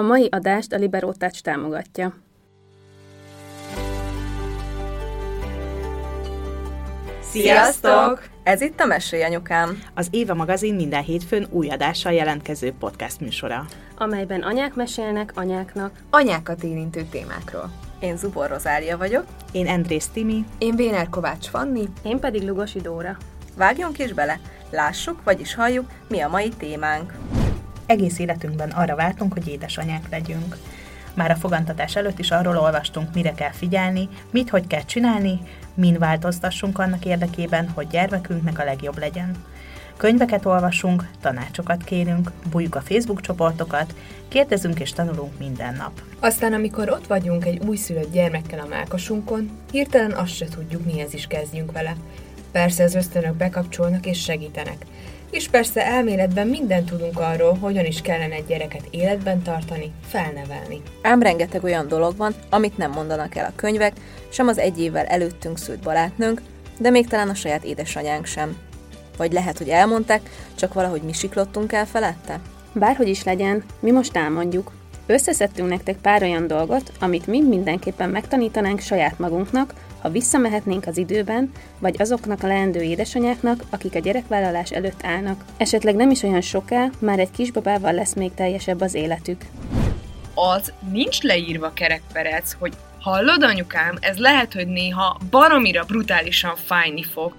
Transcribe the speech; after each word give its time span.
A 0.00 0.02
mai 0.02 0.28
adást 0.30 0.72
a 0.72 0.76
Libero 0.76 1.12
Touch 1.12 1.40
támogatja. 1.42 2.14
Sziasztok! 7.20 8.22
Ez 8.42 8.60
itt 8.60 8.80
a 8.80 8.84
Mesélj 8.84 9.22
Anyukám. 9.22 9.82
Az 9.94 10.08
Éva 10.10 10.34
magazin 10.34 10.74
minden 10.74 11.02
hétfőn 11.02 11.46
új 11.50 11.68
adással 11.68 12.12
jelentkező 12.12 12.72
podcast 12.78 13.20
műsora. 13.20 13.64
amelyben 13.96 14.42
anyák 14.42 14.74
mesélnek 14.74 15.32
anyáknak. 15.34 15.92
Anyákat 16.10 16.62
érintő 16.62 17.02
témákról. 17.10 17.70
Én 17.98 18.16
Zubor 18.16 18.48
Rozália 18.48 18.98
vagyok. 18.98 19.24
Én 19.52 19.66
Andrész 19.66 20.08
Timi, 20.08 20.44
Én 20.58 20.76
Béner 20.76 21.08
Kovács 21.08 21.46
Fanni. 21.46 21.88
Én 22.02 22.18
pedig 22.18 22.42
Lugosi 22.42 22.80
Dóra. 22.80 23.16
Vágjunk 23.56 23.98
is 23.98 24.12
bele. 24.12 24.40
Lássuk, 24.70 25.24
vagyis 25.24 25.54
halljuk, 25.54 25.90
mi 26.08 26.20
a 26.20 26.28
mai 26.28 26.48
témánk. 26.48 27.12
Egész 27.90 28.18
életünkben 28.18 28.70
arra 28.70 28.94
vártunk, 28.94 29.32
hogy 29.32 29.48
édesanyák 29.48 30.10
legyünk. 30.10 30.56
Már 31.14 31.30
a 31.30 31.36
fogantatás 31.36 31.96
előtt 31.96 32.18
is 32.18 32.30
arról 32.30 32.58
olvastunk, 32.58 33.14
mire 33.14 33.34
kell 33.34 33.52
figyelni, 33.52 34.08
mit 34.30 34.50
hogy 34.50 34.66
kell 34.66 34.84
csinálni, 34.84 35.40
min 35.74 35.98
változtassunk 35.98 36.78
annak 36.78 37.04
érdekében, 37.04 37.68
hogy 37.68 37.86
gyermekünknek 37.86 38.58
a 38.58 38.64
legjobb 38.64 38.98
legyen. 38.98 39.36
Könyveket 39.96 40.46
olvasunk, 40.46 41.08
tanácsokat 41.20 41.84
kérünk, 41.84 42.30
bújjuk 42.50 42.74
a 42.74 42.80
Facebook 42.80 43.20
csoportokat, 43.20 43.94
kérdezünk 44.28 44.80
és 44.80 44.92
tanulunk 44.92 45.38
minden 45.38 45.74
nap. 45.74 46.02
Aztán, 46.20 46.52
amikor 46.52 46.90
ott 46.90 47.06
vagyunk 47.06 47.44
egy 47.44 47.62
újszülött 47.66 48.12
gyermekkel 48.12 48.58
a 48.58 48.68
mákasunkon, 48.68 49.50
hirtelen 49.70 50.12
azt 50.12 50.36
se 50.36 50.46
tudjuk, 50.46 50.84
mihez 50.84 51.14
is 51.14 51.26
kezdjünk 51.26 51.72
vele. 51.72 51.96
Persze 52.52 52.84
az 52.84 52.94
ösztönök 52.94 53.34
bekapcsolnak 53.34 54.06
és 54.06 54.22
segítenek. 54.22 54.86
És 55.30 55.48
persze 55.48 55.86
elméletben 55.86 56.46
mindent 56.46 56.90
tudunk 56.90 57.18
arról, 57.18 57.54
hogyan 57.54 57.84
is 57.84 58.00
kellene 58.00 58.34
egy 58.34 58.46
gyereket 58.46 58.82
életben 58.90 59.42
tartani, 59.42 59.92
felnevelni. 60.08 60.82
Ám 61.02 61.22
rengeteg 61.22 61.64
olyan 61.64 61.88
dolog 61.88 62.16
van, 62.16 62.34
amit 62.50 62.76
nem 62.76 62.90
mondanak 62.90 63.36
el 63.36 63.44
a 63.44 63.52
könyvek, 63.56 63.92
sem 64.28 64.48
az 64.48 64.58
egy 64.58 64.80
évvel 64.80 65.06
előttünk 65.06 65.58
szült 65.58 65.80
barátnőnk, 65.80 66.42
de 66.78 66.90
még 66.90 67.06
talán 67.06 67.28
a 67.28 67.34
saját 67.34 67.64
édesanyánk 67.64 68.26
sem. 68.26 68.56
Vagy 69.16 69.32
lehet, 69.32 69.58
hogy 69.58 69.68
elmondták, 69.68 70.30
csak 70.54 70.74
valahogy 70.74 71.02
mi 71.02 71.12
siklottunk 71.12 71.72
el 71.72 71.86
felette? 71.86 72.40
Bárhogy 72.72 73.08
is 73.08 73.24
legyen, 73.24 73.64
mi 73.80 73.90
most 73.90 74.16
elmondjuk. 74.16 74.72
Összeszedtünk 75.06 75.68
nektek 75.68 75.96
pár 75.96 76.22
olyan 76.22 76.46
dolgot, 76.46 76.92
amit 77.00 77.26
mi 77.26 77.40
mindenképpen 77.40 78.10
megtanítanánk 78.10 78.80
saját 78.80 79.18
magunknak, 79.18 79.74
ha 80.02 80.10
visszamehetnénk 80.10 80.86
az 80.86 80.96
időben, 80.96 81.52
vagy 81.78 81.94
azoknak 81.98 82.42
a 82.42 82.46
leendő 82.46 82.80
édesanyáknak, 82.80 83.64
akik 83.70 83.94
a 83.94 83.98
gyerekvállalás 83.98 84.70
előtt 84.70 85.04
állnak. 85.04 85.44
Esetleg 85.56 85.94
nem 85.94 86.10
is 86.10 86.22
olyan 86.22 86.40
soká, 86.40 86.90
már 86.98 87.18
egy 87.18 87.30
kisbabával 87.30 87.92
lesz 87.92 88.14
még 88.14 88.34
teljesebb 88.34 88.80
az 88.80 88.94
életük. 88.94 89.44
az 90.34 90.72
nincs 90.90 91.22
leírva 91.22 91.72
kerekperec, 91.72 92.56
hogy 92.58 92.72
hallod 93.00 93.42
anyukám, 93.42 93.96
ez 94.00 94.16
lehet, 94.16 94.52
hogy 94.52 94.66
néha 94.66 95.20
baromira 95.30 95.84
brutálisan 95.84 96.56
fájni 96.56 97.02
fog. 97.02 97.34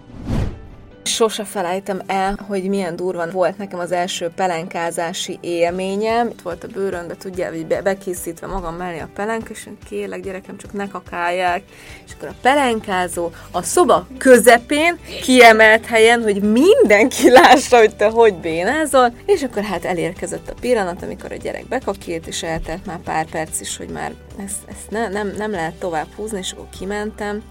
Sose 1.04 1.44
felejtem 1.44 2.02
el, 2.08 2.40
hogy 2.48 2.64
milyen 2.64 2.96
durvan 2.96 3.30
volt 3.32 3.58
nekem 3.58 3.80
az 3.80 3.92
első 3.92 4.32
pelenkázási 4.36 5.38
élményem. 5.42 6.28
Itt 6.28 6.42
volt 6.42 6.64
a 6.64 6.68
bőrönbe, 6.68 7.16
tudja, 7.16 7.50
hogy 7.50 7.66
be- 7.66 7.82
bekészítve 7.82 8.48
magam 8.48 8.76
mellé 8.76 9.00
a 9.00 9.10
pelenk, 9.16 9.50
és 9.50 9.66
én 9.66 9.78
kérlek, 9.90 10.22
gyerekem, 10.22 10.58
csak 10.58 10.74
ne 10.74 10.88
kakálják. 10.88 11.64
És 12.06 12.12
akkor 12.14 12.28
a 12.28 12.36
pelenkázó 12.42 13.30
a 13.52 13.62
szoba 13.62 14.08
közepén, 14.18 15.00
kiemelt 15.22 15.86
helyen, 15.86 16.22
hogy 16.24 16.42
mindenki 16.42 17.30
lássa, 17.30 17.78
hogy 17.78 17.96
te 17.96 18.10
hogy 18.10 18.34
bénázol. 18.34 19.14
És 19.26 19.44
akkor 19.44 19.64
hát 19.64 19.86
elérkezett 19.86 20.50
a 20.50 20.56
pillanat, 20.60 21.04
amikor 21.04 21.32
a 21.32 21.36
gyerek 21.36 21.68
bekakélt, 21.68 22.28
és 22.28 22.44
eltelt 22.44 22.86
már 22.86 23.00
pár 23.00 23.26
perc 23.26 23.60
is, 23.60 23.78
hogy 23.78 23.90
már 23.90 24.14
ezt, 24.46 24.60
ezt 24.70 24.90
ne, 24.90 25.08
nem, 25.08 25.34
nem 25.38 25.52
lehet 25.52 25.76
tovább 25.76 26.08
húzni, 26.16 26.38
és 26.38 26.52
akkor 26.52 26.68
kimentem 26.80 27.44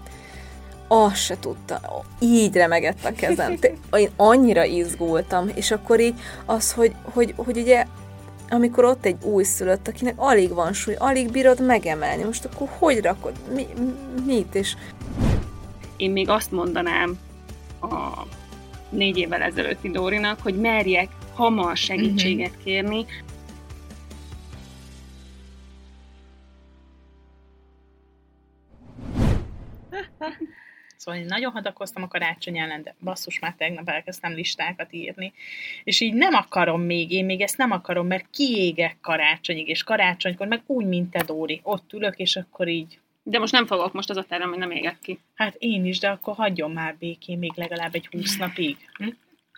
azt 0.93 1.15
se 1.15 1.39
tudta, 1.39 2.03
így 2.19 2.55
remegett 2.55 3.05
a 3.05 3.11
kezem. 3.11 3.57
Én 3.91 4.09
annyira 4.15 4.63
izgultam, 4.63 5.49
és 5.55 5.71
akkor 5.71 5.99
így 5.99 6.13
az, 6.45 6.73
hogy, 6.73 6.93
hogy, 7.03 7.33
hogy 7.37 7.57
ugye 7.57 7.85
amikor 8.49 8.83
ott 8.83 9.05
egy 9.05 9.15
újszülött, 9.23 9.87
akinek 9.87 10.13
alig 10.17 10.53
van 10.53 10.73
súly, 10.73 10.95
alig 10.97 11.31
bírod 11.31 11.65
megemelni, 11.65 12.23
most 12.23 12.45
akkor 12.45 12.67
hogy 12.77 13.01
rakod, 13.01 13.33
mi, 13.53 13.67
mit, 14.25 14.55
és 14.55 14.75
én 15.97 16.11
még 16.11 16.29
azt 16.29 16.51
mondanám 16.51 17.19
a 17.81 18.25
négy 18.89 19.17
évvel 19.17 19.41
ezelőtti 19.41 19.89
Dórinak, 19.89 20.39
hogy 20.41 20.59
merjek 20.59 21.09
hamar 21.33 21.77
segítséget 21.77 22.53
kérni, 22.63 23.05
Szóval 31.01 31.19
én 31.19 31.25
nagyon 31.25 31.51
hadakoztam 31.51 32.03
a 32.03 32.07
karácsony 32.07 32.57
ellen, 32.57 32.83
de 32.83 32.95
basszus, 33.03 33.39
már 33.39 33.55
tegnap 33.57 33.89
elkezdtem 33.89 34.33
listákat 34.33 34.93
írni. 34.93 35.33
És 35.83 35.99
így 35.99 36.13
nem 36.13 36.33
akarom 36.33 36.81
még, 36.81 37.11
én 37.11 37.25
még 37.25 37.41
ezt 37.41 37.57
nem 37.57 37.71
akarom, 37.71 38.07
mert 38.07 38.25
kiégek 38.31 38.97
karácsonyig, 39.01 39.67
és 39.67 39.83
karácsonykor 39.83 40.47
meg 40.47 40.61
úgy, 40.65 40.85
mint 40.85 41.11
te, 41.11 41.23
Dóri. 41.23 41.59
Ott 41.63 41.93
ülök, 41.93 42.17
és 42.17 42.35
akkor 42.35 42.67
így, 42.67 42.99
de 43.23 43.39
most 43.39 43.51
nem 43.51 43.65
fogok, 43.65 43.93
most 43.93 44.09
az 44.09 44.17
a 44.17 44.23
terem, 44.23 44.49
hogy 44.49 44.57
nem 44.57 44.71
égek 44.71 44.97
ki. 45.01 45.19
hát 45.35 45.55
én 45.59 45.85
is, 45.85 45.99
de 45.99 46.09
akkor 46.09 46.35
hagyjon 46.35 46.71
már 46.71 46.95
békén 46.99 47.37
még 47.37 47.51
legalább 47.55 47.95
egy 47.95 48.07
húsz 48.11 48.37
napig. 48.37 48.77
Hm? 48.97 49.07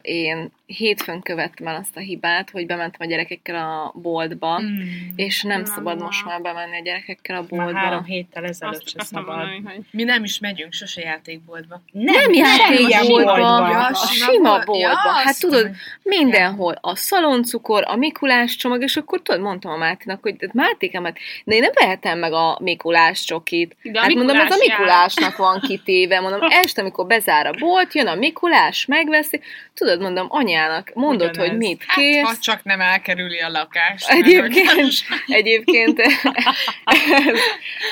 Én 0.03 0.51
hétfőn 0.65 1.21
követtem 1.21 1.67
el 1.67 1.75
azt 1.75 1.97
a 1.97 1.99
hibát, 1.99 2.49
hogy 2.49 2.65
bementem 2.65 2.99
a 2.99 3.05
gyerekekkel 3.05 3.55
a 3.55 3.91
boltba, 3.99 4.59
Mm. 4.61 4.79
és 5.15 5.41
nem 5.41 5.59
Na, 5.59 5.65
szabad 5.65 5.97
na. 5.97 6.03
most 6.05 6.25
már 6.25 6.41
bemenni 6.41 6.77
a 6.79 6.81
gyerekekkel 6.83 7.35
a 7.35 7.39
Már 7.39 7.49
boltba. 7.49 7.79
három 7.79 8.03
héttel 8.03 8.43
ezelőtt 8.45 8.75
Azt 8.75 8.89
se 8.89 9.03
szabad. 9.03 9.25
mondani, 9.35 9.61
hogy 9.65 9.79
Mi 9.91 10.03
nem 10.03 10.23
is 10.23 10.39
megyünk 10.39 10.73
sose 10.73 11.01
játékboltba. 11.01 11.81
Nem 11.91 12.33
játékboltba, 12.33 13.07
boltba. 13.35 13.55
a 13.65 13.69
Ja, 13.69 13.93
sima 13.95 14.31
sima 14.31 14.49
boltba. 14.49 14.77
Ja, 14.77 14.95
Hát 15.23 15.39
tudod, 15.39 15.69
mindenhol 16.03 16.77
a 16.81 16.95
szaloncukor, 16.95 17.83
a 17.87 17.95
Mikulás 17.95 18.55
csomag, 18.55 18.81
és 18.83 18.95
akkor 18.97 19.21
tudod, 19.21 19.41
mondtam 19.41 19.71
a 19.71 19.77
Mátinak, 19.77 20.21
hogy 20.21 20.35
"Hát 20.39 20.53
Mátékem, 20.53 21.03
hát 21.03 21.17
de 21.45 21.55
én 21.55 21.61
nem 21.61 21.71
vehetem 21.73 22.19
meg 22.19 22.33
a 22.33 22.57
Mikulás 22.61 23.23
csokit. 23.23 23.75
De 23.83 23.99
a 23.99 24.01
hát 24.01 24.13
mondom, 24.13 24.35
ez 24.35 24.41
a 24.51 24.55
Mikulás 24.59 24.67
jár. 24.67 24.79
Mikulásnak 24.79 25.35
van 25.37 25.59
kitéve, 25.59 26.19
mondom, 26.19 26.39
este, 26.51 26.81
amikor 26.81 27.05
bezár 27.07 27.45
a 27.45 27.51
bolt, 27.59 27.93
jön 27.93 28.07
a 28.07 28.15
Mikulás, 28.15 28.85
megveszi, 28.85 29.39
tudod, 29.73 29.92
mondom, 29.99 30.27
anyának 30.29 30.91
mondod, 30.93 31.29
Ugyanez. 31.29 31.49
hogy 31.49 31.57
mit 31.57 31.83
Hát, 31.87 31.97
kérsz, 31.97 32.27
ha 32.27 32.37
csak 32.39 32.63
nem 32.63 32.81
elkerüli 32.81 33.39
a 33.39 33.49
lakást. 33.49 34.09
Egyébként, 34.09 34.93
egyébként 35.27 36.01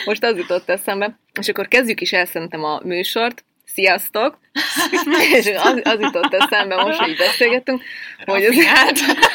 most 0.06 0.24
az 0.24 0.38
jutott 0.38 0.70
eszembe, 0.70 1.20
és 1.40 1.50
akkor 1.50 1.68
kezdjük 1.68 2.02
is 2.02 2.14
el 2.14 2.26
szerintem 2.26 2.64
a 2.64 2.80
műsort. 2.84 3.44
Sziasztok! 3.66 4.40
és 5.34 5.46
az, 5.64 5.82
az 5.84 6.00
jutott 6.00 6.34
eszembe 6.34 6.76
most, 6.76 7.00
hogy 7.00 7.10
így 7.10 7.18
beszélgetünk, 7.18 7.84
hogy 8.26 8.46
az, 8.46 8.56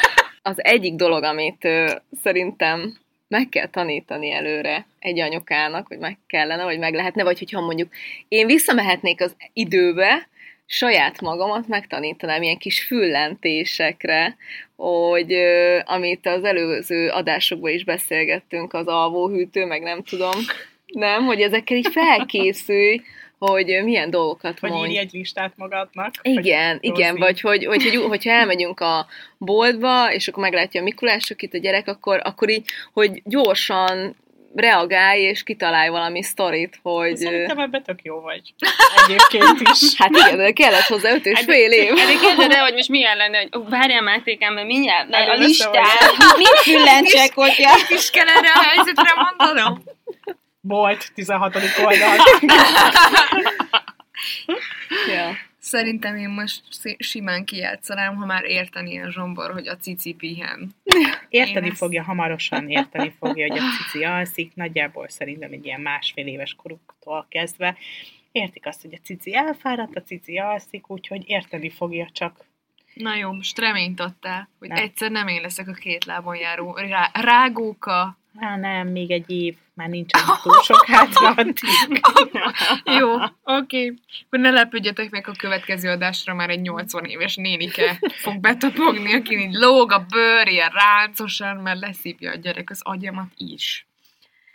az 0.51 0.63
egyik 0.63 0.95
dolog, 0.95 1.23
amit 1.23 1.65
ö, 1.65 1.91
szerintem 2.23 2.97
meg 3.27 3.49
kell 3.49 3.67
tanítani 3.67 4.31
előre 4.31 4.85
egy 4.99 5.19
anyukának, 5.19 5.87
hogy 5.87 5.97
meg 5.97 6.17
kellene, 6.27 6.63
vagy 6.63 6.79
meg 6.79 6.93
lehetne, 6.93 7.23
vagy 7.23 7.39
hogyha 7.39 7.61
mondjuk 7.61 7.93
én 8.27 8.45
visszamehetnék 8.45 9.21
az 9.21 9.35
időbe, 9.53 10.27
saját 10.67 11.21
magamat 11.21 11.67
megtanítanám 11.67 12.41
ilyen 12.41 12.57
kis 12.57 12.83
füllentésekre, 12.83 14.37
hogy 14.75 15.33
ö, 15.33 15.79
amit 15.85 16.25
az 16.25 16.43
előző 16.43 17.09
adásokban 17.09 17.71
is 17.71 17.83
beszélgettünk, 17.83 18.73
az 18.73 18.87
alvóhűtő, 18.87 19.65
meg 19.65 19.81
nem 19.81 20.03
tudom, 20.03 20.35
nem, 20.85 21.25
hogy 21.25 21.41
ezekkel 21.41 21.77
így 21.77 21.91
felkészülj, 21.91 23.01
hogy 23.37 23.81
milyen 23.83 24.09
dolgokat 24.09 24.59
Vagy 24.59 24.71
mondj. 24.71 24.89
írj 24.89 24.99
egy 24.99 25.11
listát 25.11 25.53
magadnak. 25.55 26.13
Igen, 26.21 26.71
hogy 26.71 26.79
igen, 26.81 27.15
vagy 27.15 27.41
hogy, 27.41 27.65
hogy, 27.65 27.83
hogy, 27.83 27.95
hogyha 27.95 28.31
elmegyünk 28.31 28.79
a 28.79 29.07
boltba, 29.37 30.13
és 30.13 30.27
akkor 30.27 30.43
meglátja 30.43 30.81
a 30.81 30.83
Mikulás 30.83 31.33
itt 31.37 31.53
a 31.53 31.57
gyerek, 31.57 31.87
akkor, 31.87 32.19
akkor 32.23 32.49
így, 32.49 32.65
hogy 32.93 33.21
gyorsan 33.25 34.15
reagálj, 34.55 35.21
és 35.21 35.43
kitalálj 35.43 35.89
valami 35.89 36.23
sztorit, 36.23 36.79
hogy... 36.81 37.15
Szerintem 37.15 37.59
ebben 37.59 37.83
tök 37.83 37.99
jó 38.03 38.21
vagy. 38.21 38.53
Egyébként 39.05 39.69
is. 39.71 39.79
Hát 39.97 40.09
igen, 40.09 40.37
de 40.37 40.51
kellett 40.51 40.81
hozzá 40.81 41.13
öt 41.13 41.25
és 41.25 41.39
fél 41.39 41.71
év. 41.71 41.93
Pedig 41.93 42.19
képzeld 42.19 42.51
el, 42.51 42.63
hogy 42.63 42.73
most 42.73 42.89
milyen 42.89 43.17
lenne, 43.17 43.37
hogy 43.37 43.49
ó, 43.57 43.63
várjál 43.69 44.01
Mátékám, 44.01 44.53
mert 44.53 44.67
mindjárt 44.67 45.13
a 45.13 45.33
listát, 45.33 46.11
mit 46.37 46.59
füllentsek, 46.61 47.33
hogyha... 47.33 47.71
is 47.89 48.09
kell 48.09 48.27
erre 48.27 48.51
a 48.53 48.61
helyzetre 48.61 49.13
mondanom? 49.15 49.83
Bolt, 50.61 51.11
16. 51.13 51.55
oldal. 51.85 52.17
Ja. 55.07 55.46
Szerintem 55.67 56.15
én 56.15 56.29
most 56.29 56.61
simán 56.97 57.45
kijátszanám, 57.45 58.15
ha 58.15 58.25
már 58.25 58.43
érteni 58.43 58.99
a 59.01 59.11
zsombor, 59.11 59.51
hogy 59.51 59.67
a 59.67 59.77
cici 59.77 60.13
pihen. 60.13 60.71
Érteni 61.29 61.65
Én 61.65 61.71
ezt- 61.71 61.77
fogja, 61.79 62.03
hamarosan 62.03 62.69
érteni 62.69 63.13
fogja, 63.19 63.47
hogy 63.47 63.57
a 63.57 63.61
cici 63.77 64.03
alszik, 64.03 64.55
nagyjából 64.55 65.09
szerintem 65.09 65.51
egy 65.51 65.65
ilyen 65.65 65.81
másfél 65.81 66.27
éves 66.27 66.53
koruktól 66.53 67.25
kezdve. 67.29 67.77
Értik 68.31 68.65
azt, 68.65 68.81
hogy 68.81 68.93
a 68.93 69.03
cici 69.03 69.35
elfáradt, 69.35 69.95
a 69.95 70.01
cici 70.03 70.37
alszik, 70.37 70.89
úgyhogy 70.89 71.23
érteni 71.29 71.69
fogja 71.69 72.09
csak 72.11 72.45
Na 72.93 73.15
jó, 73.15 73.31
most 73.31 73.59
reményt 73.59 73.99
adtál, 73.99 74.49
hogy 74.59 74.67
Nem. 74.67 74.83
egyszer 74.83 75.11
nem 75.11 75.27
én 75.27 75.41
leszek 75.41 75.67
a 75.67 75.73
két 75.73 76.05
lábon 76.05 76.35
járó 76.35 76.75
rá, 76.75 77.11
rágóka. 77.13 78.17
Há, 78.39 78.57
nem, 78.57 78.87
még 78.87 79.11
egy 79.11 79.29
év, 79.31 79.55
már 79.77 79.89
nincs 79.89 80.11
túl 80.43 80.61
sok 80.61 80.85
hátra 80.85 81.29
addig. 81.29 81.57
Jó, 82.99 83.13
oké. 83.13 83.31
Okay. 83.43 83.93
Akkor 84.25 84.39
ne 84.39 84.49
lepődjetek 84.49 85.09
meg 85.09 85.27
a 85.27 85.31
következő 85.37 85.89
adásra, 85.89 86.33
már 86.33 86.49
egy 86.49 86.61
80 86.61 87.05
éves 87.05 87.35
nénike 87.35 87.99
fog 88.15 88.39
betapogni, 88.39 89.13
aki 89.13 89.37
így 89.37 89.53
lóg 89.53 89.91
a 89.91 90.05
bőr, 90.09 90.47
ilyen 90.47 90.69
ráncosan, 90.69 91.55
mert 91.55 91.79
leszívja 91.79 92.31
a 92.31 92.35
gyerek 92.35 92.69
az 92.69 92.79
agyamat 92.83 93.31
is. 93.37 93.87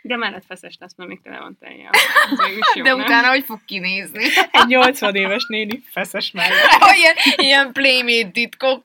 De 0.05 0.17
mellett 0.17 0.45
feszes 0.47 0.77
lesz, 0.79 0.95
mert 0.95 1.09
még 1.09 1.21
tele 1.21 1.39
van 1.39 1.57
teljel. 1.59 1.91
De 2.75 2.81
nem? 2.81 2.99
utána 2.99 3.27
hogy 3.27 3.43
fog 3.43 3.59
kinézni? 3.65 4.23
Egy 4.51 4.67
80 4.67 5.15
éves 5.15 5.45
néni 5.47 5.83
feszes 5.91 6.31
mellett. 6.31 6.69
ilyen, 7.01 7.15
ilyen 7.35 7.71
playmate 7.71 8.31
titkok. 8.31 8.83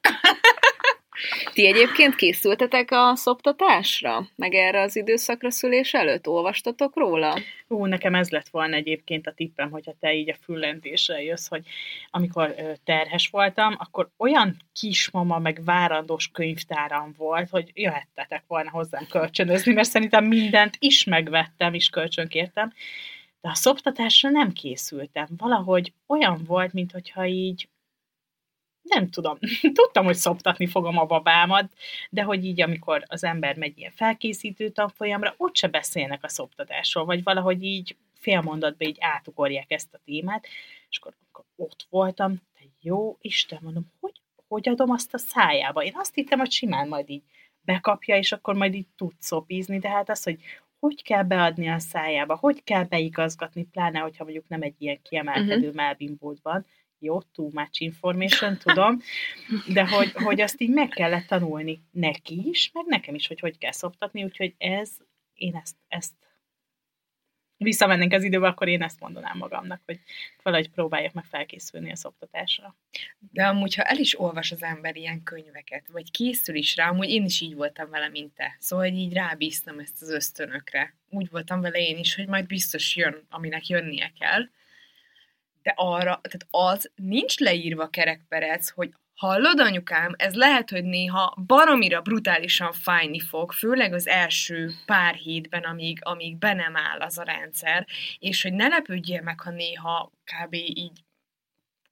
Ti 1.52 1.66
egyébként 1.66 2.14
készültetek 2.14 2.90
a 2.90 3.16
szoptatásra? 3.16 4.28
Meg 4.36 4.54
erre 4.54 4.80
az 4.80 4.96
időszakra 4.96 5.50
szülés 5.50 5.94
előtt? 5.94 6.28
Olvastatok 6.28 6.96
róla? 6.96 7.38
Ú, 7.68 7.84
nekem 7.84 8.14
ez 8.14 8.30
lett 8.30 8.48
volna 8.48 8.76
egyébként 8.76 9.26
a 9.26 9.32
tippem, 9.32 9.70
hogyha 9.70 9.94
te 10.00 10.14
így 10.14 10.30
a 10.30 10.36
füllentésre 10.42 11.22
jössz, 11.22 11.48
hogy 11.48 11.66
amikor 12.10 12.54
terhes 12.84 13.28
voltam, 13.28 13.74
akkor 13.78 14.08
olyan 14.16 14.56
kismama 14.72 15.38
meg 15.38 15.60
várandós 15.64 16.28
könyvtáram 16.32 17.14
volt, 17.16 17.50
hogy 17.50 17.70
jöhettetek 17.74 18.44
volna 18.46 18.70
hozzám 18.70 19.06
kölcsönözni, 19.10 19.72
mert 19.72 19.88
szerintem 19.88 20.24
mindent 20.24 20.76
is 20.78 21.04
megvettem, 21.04 21.74
is 21.74 21.88
kölcsönkértem, 21.88 22.72
de 23.40 23.48
a 23.48 23.54
szoptatásra 23.54 24.30
nem 24.30 24.52
készültem. 24.52 25.26
Valahogy 25.36 25.92
olyan 26.06 26.44
volt, 26.46 26.72
mintha 26.72 27.26
így 27.26 27.68
nem 28.88 29.10
tudom, 29.10 29.38
tudtam, 29.80 30.04
hogy 30.04 30.14
szoptatni 30.14 30.66
fogom 30.66 30.98
a 30.98 31.04
babámat, 31.04 31.72
de 32.10 32.22
hogy 32.22 32.44
így, 32.44 32.60
amikor 32.60 33.04
az 33.06 33.24
ember 33.24 33.56
megy 33.56 33.78
ilyen 33.78 33.90
felkészítő 33.90 34.68
tanfolyamra, 34.68 35.34
ott 35.36 35.56
se 35.56 35.68
beszélnek 35.68 36.24
a 36.24 36.28
szoptatásról, 36.28 37.04
vagy 37.04 37.22
valahogy 37.22 37.62
így 37.62 37.96
fél 38.14 38.40
mondatban 38.40 38.88
így 38.88 38.98
átugorják 39.00 39.70
ezt 39.72 39.94
a 39.94 40.00
témát, 40.04 40.46
és 40.90 40.98
akkor, 40.98 41.14
akkor 41.30 41.44
ott 41.56 41.86
voltam, 41.90 42.32
de 42.32 42.66
jó 42.80 43.16
Isten, 43.20 43.58
mondom, 43.62 43.92
hogy, 44.00 44.20
hogy 44.48 44.68
adom 44.68 44.90
azt 44.90 45.14
a 45.14 45.18
szájába? 45.18 45.82
Én 45.82 45.94
azt 45.94 46.14
hittem, 46.14 46.38
hogy 46.38 46.50
simán 46.50 46.88
majd 46.88 47.10
így 47.10 47.22
bekapja, 47.60 48.16
és 48.16 48.32
akkor 48.32 48.54
majd 48.54 48.74
így 48.74 48.88
tud 48.96 49.12
szopízni, 49.18 49.78
de 49.78 49.88
hát 49.88 50.10
az, 50.10 50.22
hogy 50.22 50.40
hogy 50.78 51.02
kell 51.02 51.22
beadni 51.22 51.68
a 51.68 51.78
szájába, 51.78 52.36
hogy 52.36 52.64
kell 52.64 52.84
beigazgatni, 52.84 53.64
pláne, 53.64 53.98
hogyha 53.98 54.24
mondjuk 54.24 54.48
nem 54.48 54.62
egy 54.62 54.74
ilyen 54.78 55.02
kiemelkedő 55.02 55.56
uh-huh. 55.56 55.74
melbimbódban, 55.74 56.66
jó, 56.98 57.20
too 57.22 57.50
much 57.52 57.82
information, 57.82 58.58
tudom, 58.58 59.00
de 59.72 59.88
hogy, 59.88 60.12
hogy 60.12 60.40
azt 60.40 60.60
így 60.60 60.70
meg 60.70 60.88
kellett 60.88 61.26
tanulni 61.26 61.82
neki 61.90 62.48
is, 62.48 62.70
meg 62.72 62.84
nekem 62.86 63.14
is, 63.14 63.26
hogy 63.26 63.40
hogy 63.40 63.58
kell 63.58 63.72
szoptatni, 63.72 64.24
úgyhogy 64.24 64.54
ez, 64.58 64.90
én 65.34 65.54
ezt, 65.56 65.76
ezt 65.88 66.12
visszamennénk 67.58 68.12
az 68.12 68.22
időbe, 68.22 68.46
akkor 68.46 68.68
én 68.68 68.82
ezt 68.82 69.00
mondanám 69.00 69.36
magamnak, 69.38 69.80
hogy 69.84 70.00
valahogy 70.42 70.70
próbáljak 70.70 71.12
meg 71.12 71.24
felkészülni 71.24 71.90
a 71.90 71.96
szoptatásra. 71.96 72.76
De 73.18 73.46
amúgy, 73.46 73.74
ha 73.74 73.82
el 73.82 73.98
is 73.98 74.20
olvas 74.20 74.52
az 74.52 74.62
ember 74.62 74.96
ilyen 74.96 75.22
könyveket, 75.22 75.88
vagy 75.88 76.10
készül 76.10 76.54
is 76.54 76.76
rá, 76.76 76.88
amúgy 76.88 77.08
én 77.08 77.24
is 77.24 77.40
így 77.40 77.54
voltam 77.54 77.90
vele, 77.90 78.08
mint 78.08 78.34
te. 78.34 78.56
Szóval 78.58 78.88
hogy 78.88 78.98
így 78.98 79.12
rábíztam 79.12 79.78
ezt 79.78 80.02
az 80.02 80.10
ösztönökre. 80.10 80.94
Úgy 81.08 81.30
voltam 81.30 81.60
vele 81.60 81.78
én 81.78 81.98
is, 81.98 82.14
hogy 82.14 82.26
majd 82.26 82.46
biztos 82.46 82.96
jön, 82.96 83.26
aminek 83.30 83.66
jönnie 83.66 84.12
kell. 84.18 84.48
De 85.62 85.72
arra, 85.76 86.20
tehát 86.22 86.46
az 86.50 86.90
nincs 86.94 87.38
leírva 87.38 87.88
kerekperec, 87.88 88.70
hogy 88.70 88.92
hallod 89.14 89.60
anyukám, 89.60 90.14
ez 90.16 90.34
lehet, 90.34 90.70
hogy 90.70 90.84
néha 90.84 91.38
baromira 91.46 92.00
brutálisan 92.00 92.72
fájni 92.72 93.20
fog, 93.20 93.52
főleg 93.52 93.92
az 93.92 94.06
első 94.06 94.70
pár 94.86 95.14
hétben, 95.14 95.62
amíg, 95.62 95.98
amíg 96.02 96.36
be 96.36 96.52
nem 96.52 96.76
áll 96.76 96.98
az 97.00 97.18
a 97.18 97.22
rendszer, 97.22 97.86
és 98.18 98.42
hogy 98.42 98.52
ne 98.52 98.68
lepődjél 98.68 99.22
meg, 99.22 99.40
ha 99.40 99.50
néha 99.50 100.12
kb. 100.24 100.54
így 100.54 101.00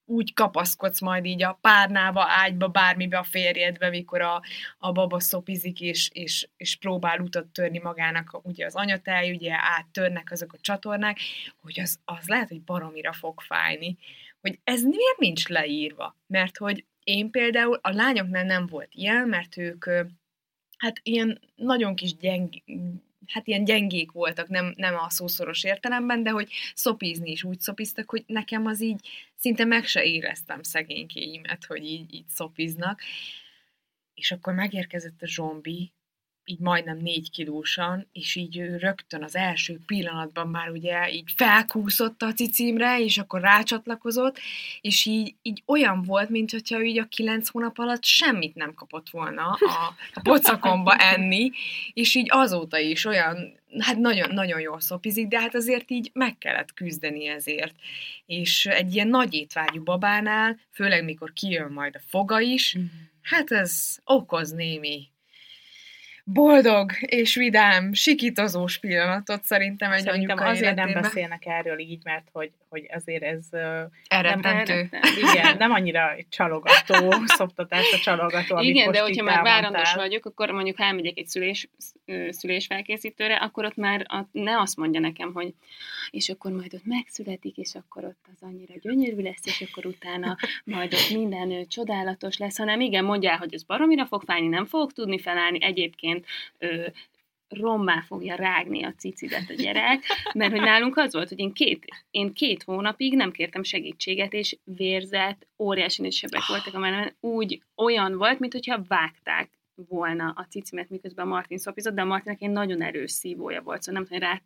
úgy 0.06 0.34
kapaszkodsz 0.34 1.00
majd 1.00 1.24
így 1.24 1.42
a 1.42 1.58
párnába, 1.60 2.24
ágyba, 2.28 2.68
bármibe 2.68 3.18
a 3.18 3.22
férjedbe, 3.22 3.88
mikor 3.88 4.20
a, 4.20 4.42
a 4.78 4.92
baba 4.92 5.20
szopizik, 5.20 5.80
és, 5.80 6.10
és, 6.12 6.48
és 6.56 6.76
próbál 6.76 7.20
utat 7.20 7.46
törni 7.46 7.78
magának, 7.78 8.40
ugye 8.42 8.66
az 8.66 8.74
anyatáj, 8.74 9.30
ugye 9.30 9.52
áttörnek 9.58 10.30
azok 10.30 10.52
a 10.52 10.58
csatornák, 10.60 11.18
hogy 11.62 11.80
az, 11.80 11.98
az 12.04 12.26
lehet, 12.26 12.48
hogy 12.48 12.62
baromira 12.62 13.12
fog 13.12 13.40
fájni. 13.40 13.96
Hogy 14.40 14.58
ez 14.64 14.82
miért 14.82 15.18
nincs 15.18 15.48
leírva? 15.48 16.16
Mert 16.26 16.56
hogy 16.56 16.84
én 17.04 17.30
például 17.30 17.78
a 17.82 17.90
lányoknál 17.90 18.44
nem 18.44 18.66
volt 18.66 18.88
ilyen, 18.90 19.28
mert 19.28 19.56
ők 19.56 19.84
hát 20.76 21.00
ilyen 21.02 21.40
nagyon 21.54 21.94
kis 21.94 22.16
gyeng, 22.16 22.48
hát 23.28 23.46
ilyen 23.46 23.64
gyengék 23.64 24.12
voltak, 24.12 24.48
nem, 24.48 24.74
nem 24.76 24.94
a 24.94 25.10
szószoros 25.10 25.64
értelemben, 25.64 26.22
de 26.22 26.30
hogy 26.30 26.50
szopízni 26.74 27.30
is 27.30 27.44
úgy 27.44 27.60
szopiztak, 27.60 28.10
hogy 28.10 28.24
nekem 28.26 28.66
az 28.66 28.80
így 28.80 29.08
szinte 29.36 29.64
meg 29.64 29.84
se 29.84 30.04
éreztem 30.04 30.62
szegénykéimet, 30.62 31.64
hogy 31.64 31.84
így, 31.84 32.14
így 32.14 32.28
szopiznak. 32.28 33.00
És 34.14 34.32
akkor 34.32 34.54
megérkezett 34.54 35.22
a 35.22 35.26
zsombi, 35.26 35.92
így 36.48 36.58
majdnem 36.58 36.96
négy 36.96 37.30
kilósan, 37.30 38.08
és 38.12 38.34
így 38.34 38.56
rögtön 38.78 39.22
az 39.22 39.36
első 39.36 39.78
pillanatban 39.86 40.48
már 40.48 40.70
ugye 40.70 41.10
így 41.12 41.32
felkúszott 41.36 42.22
a 42.22 42.32
cicimre, 42.32 43.00
és 43.00 43.18
akkor 43.18 43.40
rácsatlakozott, 43.40 44.38
és 44.80 45.06
így, 45.06 45.34
így 45.42 45.62
olyan 45.66 46.02
volt, 46.02 46.28
mint 46.28 46.50
hogyha 46.50 46.82
így 46.82 46.98
a 46.98 47.04
kilenc 47.04 47.48
hónap 47.48 47.78
alatt 47.78 48.04
semmit 48.04 48.54
nem 48.54 48.74
kapott 48.74 49.10
volna 49.10 49.42
a, 49.42 49.94
a 50.14 50.20
pocakomba 50.22 50.96
enni, 50.96 51.50
és 51.92 52.14
így 52.14 52.26
azóta 52.30 52.78
is 52.78 53.04
olyan, 53.04 53.60
hát 53.78 53.98
nagyon, 53.98 54.34
nagyon 54.34 54.60
jól 54.60 54.80
szopizik, 54.80 55.28
de 55.28 55.40
hát 55.40 55.54
azért 55.54 55.90
így 55.90 56.10
meg 56.12 56.38
kellett 56.38 56.74
küzdeni 56.74 57.26
ezért. 57.26 57.74
És 58.26 58.66
egy 58.66 58.94
ilyen 58.94 59.08
nagy 59.08 59.34
étvágyú 59.34 59.82
babánál, 59.82 60.58
főleg 60.70 61.04
mikor 61.04 61.32
kijön 61.32 61.72
majd 61.72 61.94
a 61.94 62.00
foga 62.08 62.40
is, 62.40 62.76
hát 63.22 63.50
ez 63.50 63.98
okoz 64.04 64.50
némi 64.50 65.08
boldog 66.28 66.90
és 67.00 67.34
vidám, 67.34 67.92
sikítozós 67.92 68.78
pillanatot 68.78 69.44
szerintem 69.44 69.92
egy 69.92 70.00
Szerintem 70.02 70.36
anyuka 70.36 70.50
azért 70.50 70.74
nem 70.74 70.88
életében. 70.88 71.02
beszélnek 71.02 71.46
erről 71.46 71.78
így, 71.78 72.00
mert 72.04 72.28
hogy, 72.32 72.50
hogy 72.68 72.86
azért 72.94 73.22
ez 73.22 73.44
ö, 73.50 73.82
Eredtentő. 74.08 74.88
igen, 75.32 75.56
nem 75.58 75.70
annyira 75.72 76.16
csalogató, 76.28 77.10
szoptatás 77.38 77.92
a 77.92 77.98
csalogató, 77.98 78.56
amit 78.56 78.68
Igen, 78.68 78.84
most 78.84 78.96
de 78.98 79.02
hogyha 79.04 79.24
már 79.24 79.46
elmondtál. 79.46 79.96
vagyok, 79.96 80.26
akkor 80.26 80.50
mondjuk 80.50 80.80
elmegyek 80.80 81.18
egy 81.18 81.26
szülés, 81.26 81.68
szülésfelkészítőre, 82.30 83.34
akkor 83.36 83.64
ott 83.64 83.76
már 83.76 84.06
a, 84.08 84.28
ne 84.32 84.60
azt 84.60 84.76
mondja 84.76 85.00
nekem, 85.00 85.32
hogy 85.32 85.54
és 86.10 86.28
akkor 86.28 86.52
majd 86.52 86.74
ott 86.74 86.84
megszületik, 86.84 87.56
és 87.56 87.74
akkor 87.74 88.04
ott 88.04 88.26
az 88.32 88.42
annyira 88.48 88.74
gyönyörű 88.80 89.22
lesz, 89.22 89.46
és 89.46 89.60
akkor 89.60 89.86
utána 89.86 90.36
majd 90.64 90.94
ott 90.94 91.10
minden 91.10 91.50
ö, 91.50 91.66
csodálatos 91.66 92.36
lesz, 92.36 92.58
hanem 92.58 92.80
igen, 92.80 93.04
mondjál, 93.04 93.38
hogy 93.38 93.54
ez 93.54 93.62
baromira 93.62 94.06
fog 94.06 94.22
fájni, 94.22 94.46
nem 94.46 94.66
fogok 94.66 94.92
tudni 94.92 95.18
felállni, 95.18 95.62
egyébként 95.62 96.26
ö, 96.58 96.86
rommá 97.48 98.00
fogja 98.00 98.34
rágni 98.34 98.84
a 98.84 98.94
cicidet 98.98 99.50
a 99.50 99.54
gyerek, 99.54 100.04
mert 100.34 100.50
hogy 100.50 100.60
nálunk 100.60 100.96
az 100.96 101.12
volt, 101.12 101.28
hogy 101.28 101.38
én 101.38 101.52
két, 101.52 101.84
én 102.10 102.32
két 102.32 102.62
hónapig 102.62 103.14
nem 103.14 103.30
kértem 103.30 103.62
segítséget, 103.62 104.32
és 104.32 104.56
vérzett, 104.64 105.46
óriási 105.58 106.02
nagy 106.02 106.12
sebek 106.12 106.46
voltak 106.46 106.74
a 106.74 106.78
mellemen, 106.78 107.14
úgy 107.20 107.62
olyan 107.74 108.16
volt, 108.16 108.38
mint 108.38 108.52
hogyha 108.52 108.82
vágták 108.88 109.50
volna 109.88 110.32
a 110.36 110.46
cicimet, 110.46 110.90
miközben 110.90 111.26
Martin 111.26 111.58
szopizott, 111.58 111.94
de 111.94 112.00
a 112.00 112.04
Martinnek 112.04 112.42
egy 112.42 112.50
nagyon 112.50 112.82
erős 112.82 113.10
szívója 113.10 113.62
volt, 113.62 113.82
szóval 113.82 114.02
nem 114.02 114.10
tudom, 114.10 114.28
rá, 114.28 114.42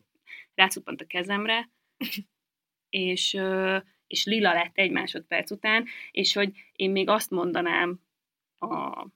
rácuppant 0.54 1.00
a 1.00 1.06
kezemre, 1.06 1.70
és, 2.90 3.38
és 4.06 4.24
lila 4.24 4.52
lett 4.52 4.76
egy 4.76 4.90
másodperc 4.90 5.50
után, 5.50 5.86
és 6.10 6.34
hogy 6.34 6.50
én 6.72 6.90
még 6.90 7.08
azt 7.08 7.30
mondanám 7.30 8.00
a 8.58 9.06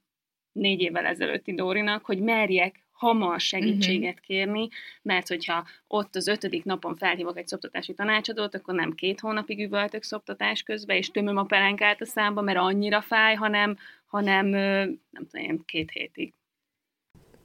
négy 0.53 0.81
évvel 0.81 1.07
ezelőtti 1.07 1.55
Dórinak, 1.55 2.05
hogy 2.05 2.21
merjek 2.21 2.85
hamar 2.93 3.41
segítséget 3.41 4.21
kérni, 4.21 4.69
mert 5.03 5.29
hogyha 5.29 5.67
ott 5.87 6.15
az 6.15 6.27
ötödik 6.27 6.65
napon 6.65 6.97
felhívok 6.97 7.39
egy 7.39 7.47
szoptatási 7.47 7.95
tanácsadót, 7.95 8.55
akkor 8.55 8.75
nem 8.75 8.93
két 8.93 9.21
hónapig 9.21 9.61
üvöltök 9.61 10.03
szoptatás 10.03 10.63
közben, 10.63 10.97
és 10.97 11.11
tömöm 11.11 11.37
a 11.37 11.45
pelenkát 11.45 12.01
a 12.01 12.07
számba, 12.07 12.41
mert 12.41 12.59
annyira 12.59 13.01
fáj, 13.01 13.35
hanem, 13.35 13.77
hanem 14.15 14.47
nem 14.47 15.27
tudom, 15.31 15.45
én, 15.47 15.63
két 15.67 15.91
hétig. 15.91 16.33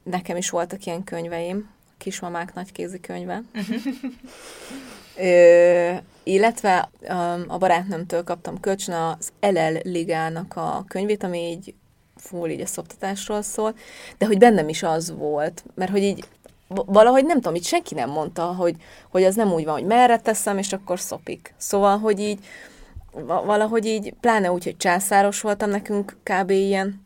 Nekem 0.04 0.38
is 0.38 0.50
voltak 0.50 0.86
ilyen 0.86 1.04
könyveim, 1.04 1.70
kismamák 1.98 2.54
nagykézi 2.54 3.00
könyve. 3.00 3.44
Ö, 5.18 5.94
illetve 6.24 6.90
um, 7.02 7.44
a 7.48 7.58
barátnőmtől 7.58 8.24
kaptam 8.24 8.60
kölcsön 8.60 8.96
az 8.96 9.32
LL 9.40 9.80
Ligának 9.84 10.56
a 10.56 10.84
könyvét, 10.88 11.24
ami 11.24 11.40
így 11.40 11.74
full 12.16 12.50
így 12.50 12.62
a 12.62 12.66
szoptatásról 12.66 13.42
szól, 13.42 13.76
de 14.18 14.26
hogy 14.26 14.38
bennem 14.38 14.70
is 14.70 14.84
az 14.84 15.12
volt, 15.12 15.64
mert 15.76 15.92
hogy 15.92 16.04
így 16.04 16.24
valahogy 16.68 17.26
nem 17.26 17.36
tudom, 17.36 17.56
így 17.56 17.66
senki 17.66 17.94
nem 17.94 18.10
mondta, 18.10 18.44
hogy, 18.44 18.76
hogy 19.10 19.24
az 19.24 19.36
nem 19.36 19.52
úgy 19.52 19.66
van, 19.66 19.74
hogy 19.74 19.86
merre 19.86 20.20
teszem, 20.20 20.58
és 20.58 20.74
akkor 20.74 21.00
szopik. 21.00 21.54
Szóval, 21.58 21.98
hogy 21.98 22.20
így 22.20 22.40
valahogy 23.26 23.86
így, 23.86 24.14
pláne 24.20 24.52
úgy, 24.52 24.64
hogy 24.64 24.78
császáros 24.78 25.42
voltam, 25.42 25.70
nekünk 25.70 26.18
kb. 26.24 26.50
ilyen 26.50 27.02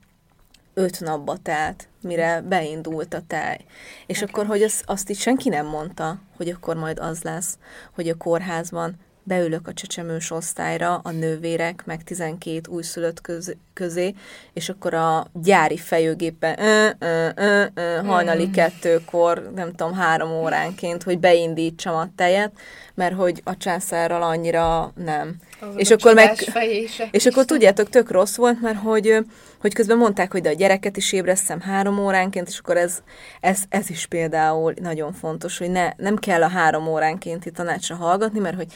öt 0.73 0.99
napba 0.99 1.37
telt, 1.37 1.87
mire 2.01 2.41
beindult 2.41 3.13
a 3.13 3.21
tej. 3.27 3.65
És 4.05 4.21
okay. 4.21 4.29
akkor, 4.33 4.45
hogy 4.45 4.63
az, 4.63 4.81
azt 4.85 5.09
így 5.09 5.17
senki 5.17 5.49
nem 5.49 5.65
mondta, 5.65 6.19
hogy 6.37 6.49
akkor 6.49 6.75
majd 6.75 6.99
az 6.99 7.21
lesz, 7.21 7.57
hogy 7.95 8.09
a 8.09 8.17
kórházban 8.17 8.95
beülök 9.23 9.67
a 9.67 9.73
csecsemős 9.73 10.31
osztályra, 10.31 10.99
a 11.03 11.11
nővérek, 11.11 11.85
meg 11.85 12.03
12 12.03 12.61
újszülött 12.67 13.21
köz, 13.21 13.55
közé, 13.73 14.13
és 14.53 14.69
akkor 14.69 14.93
a 14.93 15.27
gyári 15.33 15.77
fejőgépen 15.77 16.59
ö, 16.59 16.89
ö, 16.99 17.27
ö, 17.35 17.63
ö, 17.73 18.01
hajnali 18.05 18.49
kettőkor, 18.49 19.51
nem 19.55 19.73
tudom, 19.75 19.93
három 19.93 20.31
óránként, 20.31 21.03
hogy 21.03 21.19
beindítsam 21.19 21.95
a 21.95 22.09
tejet, 22.15 22.51
mert 22.93 23.15
hogy 23.15 23.41
a 23.43 23.57
császárral 23.57 24.23
annyira 24.23 24.91
nem. 24.95 25.35
Azok 25.59 25.79
és 25.79 25.91
akkor 25.91 26.13
meg, 26.13 26.35
és 27.11 27.25
akkor 27.25 27.45
tudjátok, 27.45 27.89
tök 27.89 28.11
rossz 28.11 28.35
volt, 28.35 28.61
mert 28.61 28.77
hogy, 28.77 29.17
hogy 29.59 29.73
közben 29.73 29.97
mondták, 29.97 30.31
hogy 30.31 30.41
de 30.41 30.49
a 30.49 30.53
gyereket 30.53 30.97
is 30.97 31.13
ébresztem 31.13 31.61
három 31.61 31.99
óránként, 31.99 32.47
és 32.47 32.57
akkor 32.57 32.77
ez, 32.77 33.03
ez, 33.39 33.59
ez 33.69 33.89
is 33.89 34.05
például 34.05 34.73
nagyon 34.81 35.13
fontos, 35.13 35.57
hogy 35.57 35.69
ne, 35.69 35.89
nem 35.97 36.15
kell 36.15 36.43
a 36.43 36.47
három 36.47 36.87
óránkénti 36.87 37.51
tanácsra 37.51 37.95
hallgatni, 37.95 38.39
mert 38.39 38.55
hogy 38.55 38.73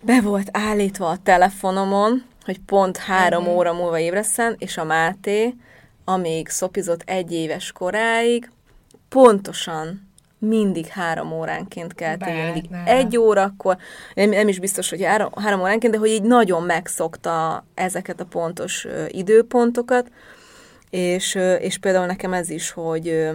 be 0.00 0.20
volt 0.20 0.48
állítva 0.52 1.08
a 1.08 1.18
telefonomon, 1.22 2.24
hogy 2.44 2.60
pont 2.60 2.96
három 2.96 3.42
uh-huh. 3.42 3.56
óra 3.56 3.72
múlva 3.72 3.98
ébreszem, 3.98 4.54
és 4.58 4.76
a 4.76 4.84
Máté, 4.84 5.54
amíg 6.04 6.48
szopizott 6.48 7.02
egy 7.04 7.32
éves 7.32 7.72
koráig, 7.72 8.50
pontosan 9.08 10.08
mindig 10.38 10.86
három 10.86 11.32
óránként 11.32 11.94
kell 11.94 12.16
tenni, 12.16 12.42
mindig 12.42 12.70
egy 12.84 13.16
órakor, 13.16 13.76
nem, 14.14 14.30
nem 14.30 14.48
is 14.48 14.58
biztos, 14.58 14.90
hogy 14.90 15.04
három, 15.04 15.30
három 15.34 15.60
óránként, 15.60 15.92
de 15.92 15.98
hogy 15.98 16.10
így 16.10 16.22
nagyon 16.22 16.62
megszokta 16.62 17.64
ezeket 17.74 18.20
a 18.20 18.24
pontos 18.24 18.84
ö, 18.84 19.04
időpontokat, 19.08 20.10
és, 20.90 21.34
ö, 21.34 21.54
és 21.54 21.78
például 21.78 22.06
nekem 22.06 22.32
ez 22.32 22.50
is, 22.50 22.70
hogy 22.70 23.08
ö, 23.08 23.32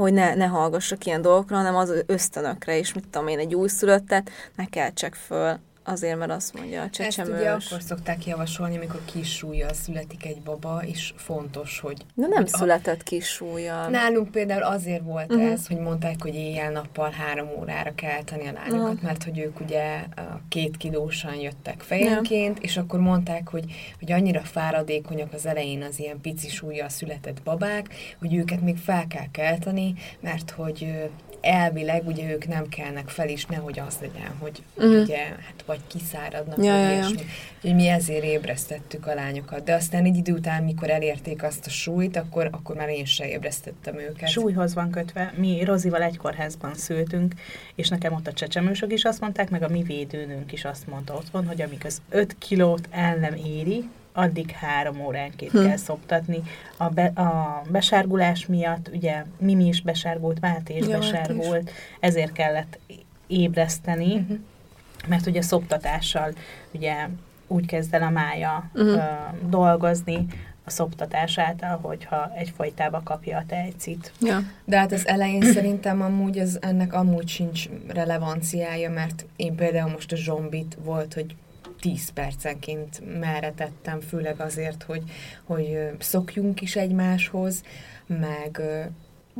hogy 0.00 0.12
ne, 0.12 0.34
ne 0.34 0.46
hallgassak 0.46 1.04
ilyen 1.04 1.22
dolgokra, 1.22 1.56
hanem 1.56 1.76
az 1.76 2.04
ösztönökre, 2.06 2.78
és 2.78 2.92
mit 2.92 3.08
tudom 3.10 3.28
én, 3.28 3.38
egy 3.38 3.54
újszülöttet 3.54 4.30
ne 4.56 4.64
keltsek 4.64 5.14
föl, 5.14 5.58
azért, 5.88 6.18
mert 6.18 6.30
azt 6.30 6.54
mondja 6.54 6.80
a 6.80 6.84
Ezt 6.84 6.92
csecsemős. 6.92 7.38
ugye 7.40 7.50
akkor 7.50 7.82
szokták 7.82 8.26
javasolni, 8.26 8.76
amikor 8.76 9.00
kis 9.04 9.32
súlyjal 9.36 9.72
születik 9.72 10.24
egy 10.26 10.40
baba, 10.40 10.82
és 10.84 11.12
fontos, 11.16 11.80
hogy... 11.80 11.96
De 12.14 12.26
nem 12.26 12.42
hogy 12.42 12.50
a- 12.52 12.56
született 12.56 13.02
kis 13.02 13.26
súlyjal. 13.26 13.88
Nálunk 13.88 14.30
például 14.30 14.62
azért 14.62 15.02
volt 15.02 15.32
uh-huh. 15.32 15.50
ez, 15.50 15.66
hogy 15.66 15.78
mondták, 15.78 16.22
hogy 16.22 16.34
éjjel-nappal 16.34 17.10
három 17.10 17.48
órára 17.58 17.94
kell 17.94 18.22
tenni 18.22 18.46
a 18.48 18.52
lányokat, 18.52 18.92
Mhm. 18.94 19.04
mert 19.04 19.24
hogy 19.24 19.38
ők 19.38 19.60
ugye 19.60 20.04
a 20.16 20.40
két 20.48 20.76
kilósan 20.76 21.34
jöttek 21.34 21.80
fejenként, 21.80 22.58
és 22.58 22.76
akkor 22.76 23.00
mondták, 23.00 23.48
hogy, 23.48 23.64
hogy 23.98 24.12
annyira 24.12 24.40
fáradékonyak 24.40 25.32
az 25.32 25.46
elején 25.46 25.82
az 25.82 25.98
ilyen 26.00 26.20
pici 26.20 26.48
súlyjal 26.48 26.88
született 26.88 27.42
babák, 27.42 27.94
hogy 28.18 28.34
őket 28.34 28.60
még 28.60 28.76
fel 28.76 29.06
kell 29.06 29.26
kelteni, 29.30 29.94
mert 30.20 30.50
hogy 30.50 31.08
elvileg 31.48 32.06
ugye 32.06 32.30
ők 32.30 32.48
nem 32.48 32.68
kelnek 32.68 33.08
fel, 33.08 33.28
és 33.28 33.46
nehogy 33.46 33.78
az 33.78 33.98
legyen, 34.00 34.36
hogy 34.38 34.62
uh-huh. 34.74 35.02
ugye, 35.02 35.18
hát 35.18 35.64
vagy 35.66 35.80
kiszáradnak, 35.86 36.64
Ja, 36.64 36.72
vagy 36.72 36.80
ja, 36.80 36.88
ja. 36.88 36.92
ilyesmi. 36.92 37.22
Úgyhogy 37.56 37.74
mi 37.74 37.88
ezért 37.88 38.24
ébresztettük 38.24 39.06
a 39.06 39.14
lányokat. 39.14 39.64
De 39.64 39.74
aztán 39.74 40.04
egy 40.04 40.16
idő 40.16 40.32
után, 40.32 40.62
mikor 40.62 40.90
elérték 40.90 41.42
azt 41.42 41.66
a 41.66 41.70
súlyt, 41.70 42.16
akkor, 42.16 42.48
akkor 42.52 42.76
már 42.76 42.88
én 42.88 43.04
se 43.04 43.28
ébresztettem 43.28 43.98
őket. 43.98 44.28
Súlyhoz 44.28 44.74
van 44.74 44.90
kötve. 44.90 45.32
Mi 45.36 45.64
Rozival 45.64 46.02
egy 46.02 46.16
kórházban 46.16 46.74
szültünk, 46.74 47.34
és 47.74 47.88
nekem 47.88 48.12
ott 48.12 48.26
a 48.26 48.32
csecsemősök 48.32 48.92
is 48.92 49.04
azt 49.04 49.20
mondták, 49.20 49.50
meg 49.50 49.62
a 49.62 49.68
mi 49.68 49.82
védőnünk 49.82 50.52
is 50.52 50.64
azt 50.64 50.86
mondta 50.86 51.14
otthon, 51.14 51.46
hogy 51.46 51.62
amíg 51.62 51.82
az 51.84 52.02
5 52.08 52.36
kilót 52.38 52.88
el 52.90 53.16
nem 53.16 53.34
éri, 53.34 53.88
addig 54.18 54.50
három 54.50 55.00
óránként 55.00 55.50
hm. 55.50 55.66
kell 55.66 55.76
szoptatni. 55.76 56.42
A, 56.76 56.88
be, 56.88 57.04
a 57.04 57.62
besárgulás 57.68 58.46
miatt, 58.46 58.90
ugye 58.92 59.24
Mimi 59.38 59.66
is 59.66 59.82
besárgult, 59.82 60.40
Máté 60.40 60.76
is 60.76 60.86
Ja, 60.86 60.98
Máté 60.98 61.06
is. 61.06 61.12
besárgult, 61.12 61.70
ezért 62.00 62.32
kellett 62.32 62.78
ébreszteni, 63.26 64.14
uh-huh. 64.14 64.38
mert 65.06 65.26
ugye 65.26 65.42
szoptatással 65.42 66.32
ugye 66.72 67.08
úgy 67.46 67.66
kezd 67.66 67.94
el 67.94 68.02
a 68.02 68.10
mája 68.10 68.70
uh-huh. 68.74 68.94
uh, 68.94 69.48
dolgozni, 69.48 70.26
a 70.64 70.70
szoptatás 70.70 71.38
által, 71.38 71.78
hogyha 71.82 72.32
egyfolytába 72.36 73.02
kapja 73.04 73.38
a 73.38 73.44
tejcit. 73.46 74.12
Ja. 74.20 74.38
De 74.64 74.78
hát 74.78 74.92
az 74.92 75.06
elején 75.06 75.42
szerintem 75.54 76.02
amúgy 76.02 76.38
az, 76.38 76.58
ennek 76.60 76.92
amúgy 76.92 77.28
sincs 77.28 77.68
relevanciája, 77.86 78.90
mert 78.90 79.26
én 79.36 79.54
például 79.54 79.90
most 79.90 80.12
a 80.12 80.16
zsombit 80.16 80.76
volt, 80.84 81.14
hogy 81.14 81.34
10 81.80 82.10
percenként 82.10 83.18
merre 83.20 83.52
tettem, 83.52 84.00
főleg 84.00 84.40
azért, 84.40 84.82
hogy, 84.82 85.02
hogy 85.44 85.78
szokjunk 85.98 86.60
is 86.60 86.76
egymáshoz, 86.76 87.62
meg, 88.06 88.62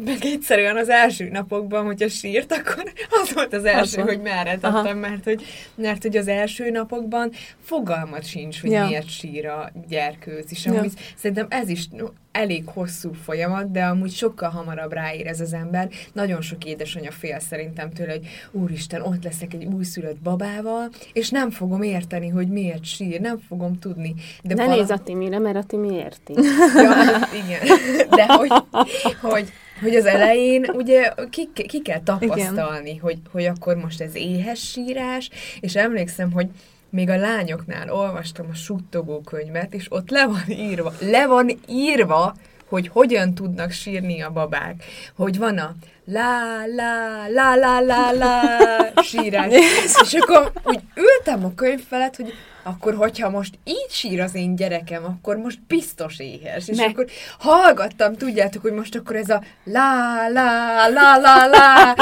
meg 0.05 0.19
egyszerűen 0.21 0.77
az 0.77 0.89
első 0.89 1.29
napokban, 1.29 1.85
hogyha 1.85 2.09
sírt, 2.09 2.53
akkor 2.53 2.93
az 3.23 3.33
volt 3.35 3.53
az 3.53 3.65
első, 3.65 3.97
volt. 3.97 4.09
hogy 4.09 4.21
merre 4.23 4.51
tettem, 4.51 4.75
Aha. 4.75 4.95
mert 4.95 5.25
hogy, 5.25 5.45
mert 5.75 6.03
hogy 6.03 6.17
az 6.17 6.29
első 6.29 6.71
napokban 6.71 7.31
fogalmat 7.65 8.27
sincs, 8.27 8.61
hogy 8.61 8.71
Ja. 8.71 8.87
miért 8.87 9.09
sír 9.09 9.47
a 9.47 9.71
gyerkőc, 9.89 10.51
és 10.51 10.65
Ja. 10.65 10.73
amúgy 10.73 10.93
Szerintem 11.17 11.47
ez 11.51 11.69
is 11.69 11.89
elég 12.33 12.63
hosszú 12.67 13.13
folyamat, 13.13 13.71
de 13.71 13.85
amúgy 13.85 14.13
sokkal 14.13 14.51
hamarabb 14.51 14.93
ráérez 14.93 15.41
az 15.41 15.53
ember. 15.53 15.89
Nagyon 16.13 16.41
sok 16.41 16.65
édesanyja 16.65 17.11
fél 17.11 17.39
szerintem 17.41 17.91
tőle, 17.91 18.13
hogy 18.13 18.27
úristen, 18.51 19.03
ott 19.03 19.25
leszek 19.25 19.55
egy 19.55 19.65
újszülött 19.65 20.17
babával, 20.19 20.89
és 21.13 21.31
nem 21.31 21.51
fogom 21.51 21.83
érteni, 21.83 22.29
hogy 22.29 22.49
miért 22.49 22.85
sír, 22.85 23.21
nem 23.21 23.39
fogom 23.49 23.79
tudni. 23.79 24.15
De 24.43 24.55
Ne 24.55 24.65
vala- 24.65 24.79
nézz 24.79 24.91
a 24.91 24.99
Timire, 24.99 25.39
mert 25.39 25.57
a 25.57 25.63
Timi 25.63 25.95
érti. 25.95 26.33
Ja, 26.77 26.93
hát 26.93 27.29
igen. 27.47 27.61
De 28.11 28.27
hogy, 28.27 28.51
hogy, 29.21 29.49
hogy 29.81 29.95
az 29.95 30.07
elején 30.07 30.71
ugye 30.73 31.13
ki, 31.31 31.49
ki 31.53 31.83
kell 31.83 32.01
tapasztalni, 32.01 32.97
hogy, 32.97 33.19
hogy 33.33 33.45
akkor 33.45 33.77
most 33.77 34.01
ez 34.01 34.15
éhes 34.15 34.61
sírás, 34.61 35.31
és 35.61 35.77
emlékszem, 35.77 36.33
hogy 36.33 36.47
még 36.91 37.09
a 37.09 37.17
lányoknál 37.17 37.93
olvastam 37.93 38.47
a 38.51 38.55
suttogó 38.55 39.21
könyvet, 39.21 39.75
és 39.75 39.87
ott 39.89 40.11
le 40.11 40.27
van 40.27 40.45
írva, 40.49 40.93
le 41.01 41.27
van 41.27 41.51
írva, 41.69 42.35
hogy 42.69 42.89
hogyan 42.89 43.35
tudnak 43.35 43.71
sírni 43.71 44.23
a 44.23 44.31
babák. 44.31 44.85
Hogy 45.15 45.39
van 45.39 45.59
a 45.59 45.75
lá, 46.05 46.65
lá, 46.77 47.29
lá, 47.29 47.55
lá, 47.55 47.81
lá, 47.81 48.13
lá 48.13 49.03
sírás. 49.03 49.53
És 50.03 50.15
akkor 50.15 50.53
úgy 50.65 50.81
ültem 50.95 51.45
a 51.45 51.55
könyv 51.55 51.81
felett, 51.89 52.17
hogy 52.17 52.33
akkor, 52.63 52.95
hogyha 52.95 53.31
most 53.31 53.59
így 53.65 53.91
sír 53.91 54.21
az 54.21 54.35
én 54.35 54.57
gyerekem, 54.57 55.05
akkor 55.05 55.37
most 55.37 55.59
biztos 55.67 56.19
éhes. 56.19 56.69
És 56.69 56.79
akkor 56.79 57.07
hallgattam, 57.39 58.17
tudjátok, 58.17 58.63
hogy 58.63 58.73
most 58.73 58.95
akkor 58.95 59.17
ez 59.17 59.29
a 59.29 59.43
lá, 59.65 60.29
lá, 60.29 60.89
lá, 60.89 61.17
lá, 61.17 61.47
lá, 61.47 61.95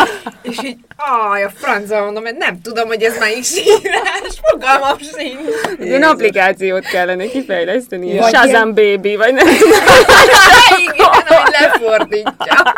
és 0.43 0.63
így, 0.63 0.79
aj, 0.97 1.43
a 1.45 1.49
francba 1.49 2.05
mondom, 2.05 2.23
mert 2.23 2.37
nem 2.37 2.61
tudom, 2.61 2.87
hogy 2.87 3.03
ez 3.03 3.19
melyik 3.19 3.45
sírás, 3.45 4.41
fogalmam 4.43 4.99
sincs. 4.99 5.79
Én 5.81 6.03
applikációt 6.03 6.85
kellene 6.85 7.27
kifejleszteni, 7.27 8.19
Vagy 8.19 8.35
Shazam 8.35 8.75
Baby, 8.75 9.17
vagy 9.17 9.35
nem 9.35 9.47
tudom. 9.47 9.79
Igen, 10.79 11.07
hogy 11.27 11.55
lefordítja. 11.61 12.75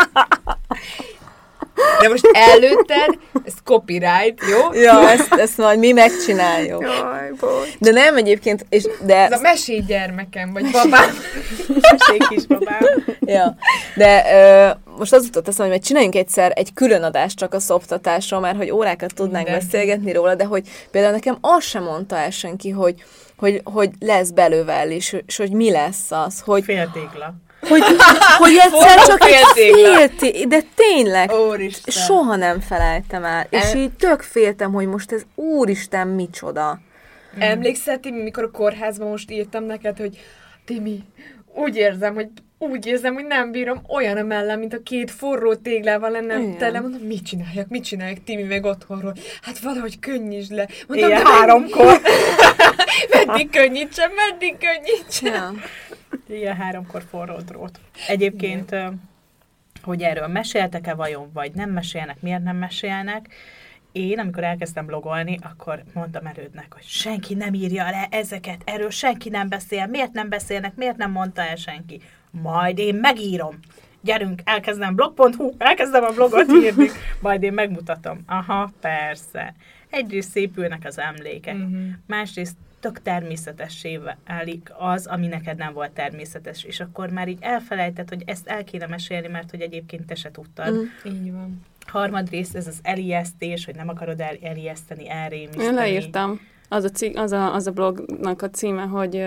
De 2.00 2.08
most 2.08 2.28
előtted, 2.32 3.18
ez 3.44 3.54
copyright, 3.64 4.42
jó? 4.50 4.80
Ja, 4.80 5.10
ezt, 5.10 5.32
ezt 5.32 5.56
majd 5.56 5.78
mi 5.78 5.92
megcsináljuk. 5.92 6.82
Jaj, 6.82 7.30
bocs. 7.40 7.78
De 7.78 7.90
nem 7.90 8.16
egyébként, 8.16 8.66
és, 8.68 8.88
de, 9.02 9.16
Ez 9.16 9.32
a 9.32 9.40
mesélj 9.40 9.80
gyermekem, 9.86 10.52
vagy 10.52 10.70
babám. 10.70 11.10
Mesély 11.68 12.18
kisbabám. 12.28 12.80
ja, 13.20 13.56
de 13.96 14.24
ö, 14.32 14.70
most 14.98 15.12
az 15.12 15.24
jutott 15.24 15.48
eszembe, 15.48 15.72
hogy 15.72 15.82
csináljunk 15.82 16.14
egyszer 16.14 16.52
egy 16.54 16.74
külön 16.74 17.02
adást 17.02 17.36
csak 17.36 17.54
a 17.54 17.60
szoptatásról, 17.60 18.40
mert 18.40 18.56
hogy 18.56 18.70
órákat 18.70 19.14
tudnánk 19.14 19.44
Minden. 19.46 19.64
beszélgetni 19.64 20.12
róla, 20.12 20.34
de 20.34 20.44
hogy 20.44 20.68
például 20.90 21.12
nekem 21.12 21.38
azt 21.40 21.66
sem 21.66 21.82
mondta 21.82 22.16
el 22.16 22.30
senki, 22.30 22.70
hogy, 22.70 23.04
hogy, 23.36 23.60
hogy 23.64 23.90
lesz 24.00 24.30
belővel, 24.30 24.90
és, 24.90 25.16
és 25.26 25.36
hogy 25.36 25.50
mi 25.50 25.70
lesz 25.70 26.10
az, 26.10 26.40
hogy, 26.40 26.64
Féltégla. 26.64 27.34
Hogy, 27.60 27.82
hogy 28.38 28.56
egyszer 28.64 29.06
csak 29.06 29.24
egy 29.24 29.44
félté, 29.54 30.44
de 30.44 30.60
tényleg, 30.74 31.30
Úristen. 31.32 31.94
soha 32.04 32.36
nem 32.36 32.60
felejtem 32.60 33.24
el. 33.24 33.46
És 33.50 33.62
El- 33.62 33.76
így 33.76 33.92
tök 33.92 34.22
féltem, 34.22 34.72
hogy 34.72 34.86
most 34.86 35.12
ez 35.12 35.22
úristen 35.34 36.08
micsoda. 36.08 36.80
Emlékszel, 37.38 38.00
Timi, 38.00 38.22
mikor 38.22 38.44
a 38.44 38.50
kórházban 38.50 39.08
most 39.08 39.30
írtam 39.30 39.64
neked, 39.64 39.98
hogy 39.98 40.18
Timi, 40.64 41.04
úgy 41.54 41.76
érzem, 41.76 42.14
hogy 42.14 42.28
úgy 42.58 42.86
érzem, 42.86 43.14
hogy 43.14 43.24
nem 43.24 43.50
bírom 43.50 43.82
olyan 43.88 44.16
a 44.16 44.22
mellem, 44.22 44.58
mint 44.58 44.74
a 44.74 44.82
két 44.82 45.10
forró 45.10 45.54
téglával 45.54 46.10
lenne 46.10 46.38
Igen. 46.38 46.56
tele. 46.56 46.80
Mondom, 46.80 47.00
mit 47.00 47.26
csináljak, 47.26 47.68
mit 47.68 47.84
csináljak 47.84 48.24
Timi 48.24 48.42
meg 48.42 48.64
otthonról? 48.64 49.14
Hát 49.42 49.58
valahogy 49.58 49.98
könnyítsd 49.98 50.52
le. 50.52 50.68
Éjjel 50.92 51.08
de 51.08 51.28
háromkor. 51.28 52.00
meddig 53.14 53.50
könnyítsem, 53.50 54.10
meddig 54.14 54.56
könnyítsem. 54.58 55.32
Ja. 55.32 55.87
Ilyen 56.28 56.56
háromkor 56.56 57.02
forró 57.02 57.36
drót. 57.36 57.80
Egyébként, 58.08 58.72
ö, 58.72 58.88
hogy 59.82 60.02
erről 60.02 60.26
meséltek-e 60.26 60.94
vajon, 60.94 61.30
vagy 61.32 61.52
nem 61.52 61.70
mesélnek, 61.70 62.20
miért 62.20 62.42
nem 62.42 62.56
mesélnek, 62.56 63.28
én, 63.92 64.18
amikor 64.18 64.44
elkezdtem 64.44 64.86
blogolni, 64.86 65.38
akkor 65.42 65.82
mondtam 65.94 66.26
erődnek, 66.26 66.72
hogy 66.72 66.82
senki 66.82 67.34
nem 67.34 67.54
írja 67.54 67.90
le 67.90 68.06
ezeket, 68.10 68.62
erről 68.64 68.90
senki 68.90 69.28
nem 69.28 69.48
beszél, 69.48 69.86
miért 69.86 70.12
nem 70.12 70.28
beszélnek, 70.28 70.74
miért 70.74 70.96
nem 70.96 71.10
mondta 71.10 71.42
el 71.42 71.56
senki. 71.56 72.00
Majd 72.30 72.78
én 72.78 72.94
megírom. 72.94 73.58
Gyerünk, 74.00 74.40
elkezdem 74.44 74.94
blog.hu, 74.94 75.52
elkezdem 75.58 76.04
a 76.04 76.10
blogot 76.10 76.52
írni, 76.62 76.88
majd 77.20 77.42
én 77.42 77.52
megmutatom. 77.52 78.22
Aha, 78.26 78.72
persze. 78.80 79.54
Egyrészt 79.90 80.30
szépülnek 80.30 80.84
az 80.84 80.98
emlékek, 80.98 81.54
uh-huh. 81.54 81.80
másrészt 82.06 82.56
tök 82.80 83.02
természetessé 83.02 84.00
válik 84.26 84.72
az, 84.78 85.06
ami 85.06 85.26
neked 85.26 85.56
nem 85.56 85.72
volt 85.72 85.90
természetes, 85.90 86.64
és 86.64 86.80
akkor 86.80 87.10
már 87.10 87.28
így 87.28 87.38
elfelejtett, 87.40 88.08
hogy 88.08 88.22
ezt 88.26 88.46
el 88.46 88.64
kéne 88.64 88.86
mesélni, 88.86 89.28
mert 89.28 89.50
hogy 89.50 89.60
egyébként 89.60 90.06
te 90.06 90.14
se 90.14 90.30
tudtad. 90.30 90.74
Mm. 90.74 91.12
Így 91.12 91.32
van. 91.32 91.60
Harmadrészt 91.86 92.56
ez 92.56 92.66
az 92.66 92.78
elijesztés, 92.82 93.64
hogy 93.64 93.74
nem 93.74 93.88
akarod 93.88 94.20
el, 94.20 94.36
elijeszteni, 94.42 95.10
elrémiszteni. 95.10 95.64
Én 95.64 95.74
leírtam. 95.74 96.40
Az 96.68 96.84
a, 96.84 96.88
cig, 96.88 97.16
az, 97.16 97.32
a, 97.32 97.54
az 97.54 97.66
a 97.66 97.70
blognak 97.70 98.42
a 98.42 98.50
címe, 98.50 98.82
hogy 98.82 99.26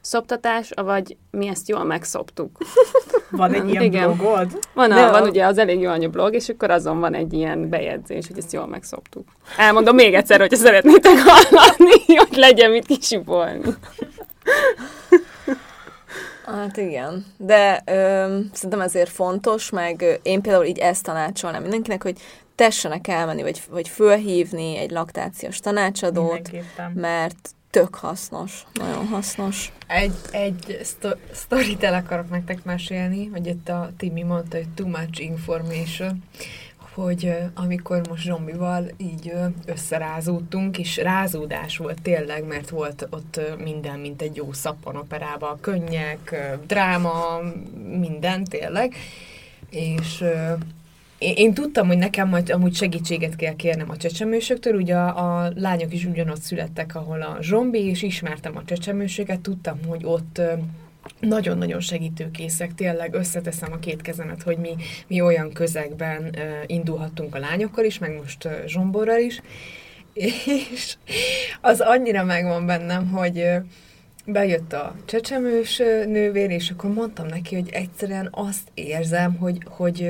szoptatás, 0.00 0.70
vagy 0.74 1.16
mi 1.30 1.48
ezt 1.48 1.68
jól 1.68 1.84
megszoptuk. 1.84 2.58
Van 3.30 3.54
egy 3.54 3.68
ilyen 3.68 3.82
Igen. 3.82 4.16
blogod? 4.16 4.58
Van, 4.74 4.92
a, 4.92 5.10
van 5.10 5.28
ugye 5.28 5.44
az 5.44 5.58
elég 5.58 5.80
jó 5.80 5.90
anya 5.90 6.08
blog, 6.08 6.34
és 6.34 6.48
akkor 6.48 6.70
azon 6.70 7.00
van 7.00 7.14
egy 7.14 7.32
ilyen 7.32 7.68
bejegyzés, 7.68 8.26
hogy 8.26 8.38
ezt 8.38 8.52
jól 8.52 8.66
megszoptuk. 8.66 9.28
Elmondom 9.56 9.94
még 9.94 10.14
egyszer, 10.14 10.40
hogyha 10.40 10.56
szeretnétek 10.56 11.18
hallani, 11.18 12.04
hogy 12.28 12.36
legyen 12.36 12.70
mit 12.70 12.86
kisipolni. 12.86 13.60
Hát 16.46 16.76
igen, 16.76 17.26
de 17.36 17.82
ö, 17.84 18.38
szerintem 18.52 18.80
ezért 18.80 19.10
fontos, 19.10 19.70
meg 19.70 20.20
én 20.22 20.40
például 20.42 20.64
így 20.64 20.78
ezt 20.78 21.04
tanácsolnám 21.04 21.62
mindenkinek, 21.62 22.02
hogy 22.02 22.18
tessenek 22.60 23.08
elmenni, 23.08 23.42
vagy, 23.42 23.62
vagy 23.70 23.88
fölhívni 23.88 24.76
egy 24.76 24.90
laktációs 24.90 25.58
tanácsadót, 25.58 26.50
mert 26.94 27.50
tök 27.70 27.94
hasznos, 27.94 28.64
nagyon 28.72 29.06
hasznos. 29.06 29.72
Egy, 29.86 30.14
egy 30.30 30.78
szto- 30.82 31.18
sztorit 31.32 31.82
el 31.82 31.94
akarok 31.94 32.30
nektek 32.30 32.64
mesélni, 32.64 33.26
hogy 33.26 33.46
itt 33.46 33.68
a 33.68 33.90
Timi 33.96 34.22
mondta, 34.22 34.56
hogy 34.56 34.68
too 34.74 34.86
much 34.86 35.20
information, 35.20 36.22
hogy 36.94 37.32
amikor 37.54 38.08
most 38.08 38.22
Zsombival 38.22 38.90
így 38.96 39.32
összerázódtunk, 39.66 40.78
és 40.78 40.96
rázódás 40.96 41.76
volt 41.76 42.02
tényleg, 42.02 42.44
mert 42.44 42.70
volt 42.70 43.06
ott 43.10 43.40
minden, 43.58 43.98
mint 43.98 44.22
egy 44.22 44.36
jó 44.36 44.52
szappanoperában, 44.52 45.60
könnyek, 45.60 46.34
dráma, 46.66 47.38
minden 47.98 48.44
tényleg, 48.44 48.94
és 49.70 50.24
én, 51.20 51.34
én 51.36 51.54
tudtam, 51.54 51.86
hogy 51.86 51.98
nekem 51.98 52.28
majd 52.28 52.50
amúgy 52.50 52.74
segítséget 52.74 53.36
kell 53.36 53.56
kérnem 53.56 53.90
a 53.90 53.96
csecsemősöktől, 53.96 54.74
ugye 54.74 54.96
a, 54.96 55.42
a 55.44 55.52
lányok 55.54 55.94
is 55.94 56.04
ugyanott 56.04 56.40
születtek, 56.40 56.94
ahol 56.94 57.22
a 57.22 57.36
zsombi, 57.40 57.84
és 57.84 58.02
ismertem 58.02 58.56
a 58.56 58.64
csecsemősöket, 58.64 59.40
tudtam, 59.40 59.78
hogy 59.86 60.04
ott 60.04 60.40
nagyon-nagyon 61.20 61.80
segítőkészek, 61.80 62.74
tényleg 62.74 63.14
összeteszem 63.14 63.72
a 63.72 63.78
két 63.78 64.02
kezemet, 64.02 64.42
hogy 64.42 64.56
mi, 64.56 64.76
mi 65.06 65.20
olyan 65.20 65.52
közegben 65.52 66.22
uh, 66.22 66.40
indulhattunk 66.66 67.34
a 67.34 67.38
lányokkal 67.38 67.84
is, 67.84 67.98
meg 67.98 68.16
most 68.16 68.44
uh, 68.44 68.52
zsomborral 68.66 69.18
is, 69.18 69.40
és 70.72 70.96
az 71.60 71.80
annyira 71.80 72.24
megvan 72.24 72.66
bennem, 72.66 73.08
hogy 73.10 73.38
uh, 73.38 73.64
bejött 74.32 74.72
a 74.72 74.94
csecsemős 75.04 75.76
nővér, 76.06 76.50
és 76.50 76.70
akkor 76.70 76.92
mondtam 76.92 77.26
neki, 77.26 77.54
hogy 77.54 77.68
egyszerűen 77.72 78.28
azt 78.30 78.68
érzem, 78.74 79.34
hogy, 79.34 79.58
hogy, 79.64 80.08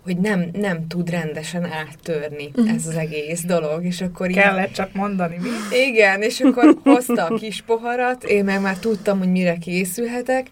hogy 0.00 0.16
nem, 0.16 0.50
nem 0.52 0.86
tud 0.86 1.10
rendesen 1.10 1.64
áttörni 1.64 2.50
mm. 2.60 2.68
ez 2.68 2.86
az 2.86 2.96
egész 2.96 3.44
dolog, 3.44 3.84
és 3.84 4.00
akkor 4.00 4.30
Kellett 4.30 4.68
így... 4.68 4.74
csak 4.74 4.92
mondani, 4.92 5.36
mi? 5.40 5.76
Igen, 5.86 6.22
és 6.22 6.40
akkor 6.40 6.76
hozta 6.82 7.24
a 7.24 7.34
kis 7.34 7.62
poharat, 7.62 8.24
én 8.24 8.44
meg 8.44 8.60
már 8.60 8.78
tudtam, 8.78 9.18
hogy 9.18 9.30
mire 9.30 9.56
készülhetek, 9.56 10.46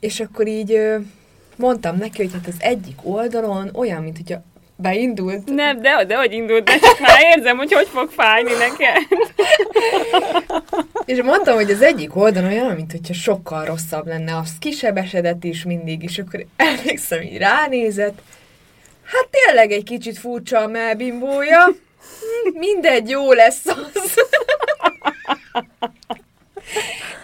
és 0.00 0.20
akkor 0.20 0.46
így 0.46 0.80
mondtam 1.56 1.96
neki, 1.96 2.22
hogy 2.22 2.32
hát 2.32 2.46
az 2.46 2.56
egyik 2.58 2.98
oldalon 3.02 3.70
olyan, 3.74 4.02
mint 4.02 4.16
hogyha 4.16 4.42
Beindult? 4.80 5.48
Nem, 5.54 5.80
de, 5.80 6.04
de 6.04 6.16
hogy 6.16 6.32
indult, 6.32 6.64
de 6.64 6.78
csak 6.78 7.00
már 7.00 7.20
érzem, 7.36 7.56
hogy 7.56 7.72
hogy 7.72 7.88
fog 7.88 8.10
fájni 8.10 8.52
neked. 8.52 8.96
és 11.04 11.22
mondtam, 11.22 11.54
hogy 11.54 11.70
az 11.70 11.82
egyik 11.82 12.16
oldalon 12.16 12.50
olyan, 12.50 12.74
mint 12.74 12.92
hogyha 12.92 13.14
sokkal 13.14 13.64
rosszabb 13.64 14.06
lenne, 14.06 14.36
az 14.36 14.50
kisebesedett 14.58 15.44
is 15.44 15.64
mindig, 15.64 16.02
és 16.02 16.18
akkor 16.18 16.44
emlékszem, 16.56 17.22
így 17.22 17.36
ránézett. 17.36 18.18
Hát 19.04 19.28
tényleg 19.30 19.72
egy 19.72 19.84
kicsit 19.84 20.18
furcsa 20.18 20.58
a 20.58 20.66
melbimbója. 20.66 21.68
Mindegy, 22.52 23.08
jó 23.08 23.32
lesz 23.32 23.66
az. 23.66 24.14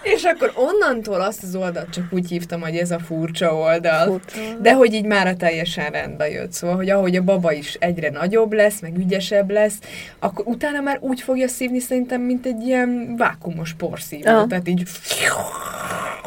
És 0.03 0.23
akkor 0.23 0.51
onnantól 0.55 1.21
azt 1.21 1.43
az 1.43 1.55
oldalt 1.55 1.89
csak 1.89 2.03
úgy 2.11 2.29
hívtam, 2.29 2.61
hogy 2.61 2.75
ez 2.75 2.91
a 2.91 2.99
furcsa 2.99 3.55
oldal. 3.55 4.19
De 4.61 4.73
hogy 4.73 4.93
így 4.93 5.05
már 5.05 5.27
a 5.27 5.35
teljesen 5.35 5.91
rendbe 5.91 6.29
jött. 6.29 6.51
Szóval, 6.51 6.75
hogy 6.75 6.89
ahogy 6.89 7.15
a 7.15 7.23
baba 7.23 7.51
is 7.51 7.73
egyre 7.73 8.09
nagyobb 8.09 8.53
lesz, 8.53 8.81
meg 8.81 8.97
ügyesebb 8.97 9.51
lesz, 9.51 9.79
akkor 10.19 10.47
utána 10.47 10.79
már 10.79 10.97
úgy 11.01 11.21
fogja 11.21 11.47
szívni 11.47 11.79
szerintem, 11.79 12.21
mint 12.21 12.45
egy 12.45 12.65
ilyen 12.65 13.15
vákumos 13.17 13.73
porszívó. 13.73 14.31
Ah. 14.31 14.47
Tehát 14.47 14.67
így 14.67 14.83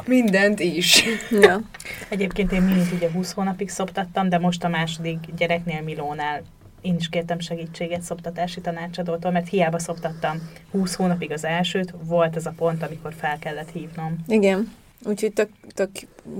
mindent 0.07 0.61
is. 0.61 1.05
Ja. 1.31 1.61
Egyébként 2.09 2.53
én 2.53 2.63
mindig 2.63 2.93
ugye 2.95 3.11
20 3.11 3.33
hónapig 3.33 3.69
szoptattam, 3.69 4.29
de 4.29 4.39
most 4.39 4.65
a 4.65 4.69
második 4.69 5.19
gyereknél 5.37 5.83
Milónál 5.83 6.43
én 6.81 6.97
is 6.97 7.09
kértem 7.09 7.39
segítséget 7.39 8.03
szoptatási 8.03 8.61
tanácsadótól, 8.61 9.31
mert 9.31 9.49
hiába 9.49 9.79
szoptattam 9.79 10.51
20 10.71 10.95
hónapig 10.95 11.33
az 11.33 11.45
elsőt, 11.45 11.95
volt 12.03 12.37
ez 12.37 12.47
a 12.47 12.53
pont, 12.57 12.83
amikor 12.83 13.15
fel 13.15 13.39
kellett 13.39 13.71
hívnom. 13.71 14.17
Igen, 14.27 14.73
úgyhogy 15.05 15.33
tök, 15.33 15.51
tök 15.75 15.91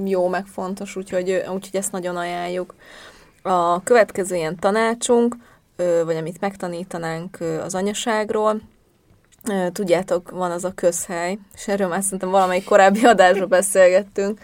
jó, 0.05 0.29
meg 0.29 0.47
fontos, 0.47 0.97
úgyhogy, 0.97 1.31
úgyhogy 1.31 1.77
ezt 1.77 1.93
nagyon 1.93 2.17
ajánljuk. 2.17 2.75
A 3.43 3.83
következő 3.83 4.37
ilyen 4.37 4.59
tanácsunk, 4.59 5.37
vagy 6.05 6.17
amit 6.17 6.41
megtanítanánk 6.41 7.39
az 7.65 7.75
anyaságról, 7.75 8.61
tudjátok, 9.73 10.31
van 10.31 10.51
az 10.51 10.65
a 10.65 10.73
közhely, 10.75 11.39
és 11.55 11.69
erről 11.69 11.89
már 11.89 12.03
szerintem 12.03 12.31
valamelyik 12.31 12.65
korábbi 12.65 13.05
adásban 13.05 13.49
beszélgettünk, 13.49 14.41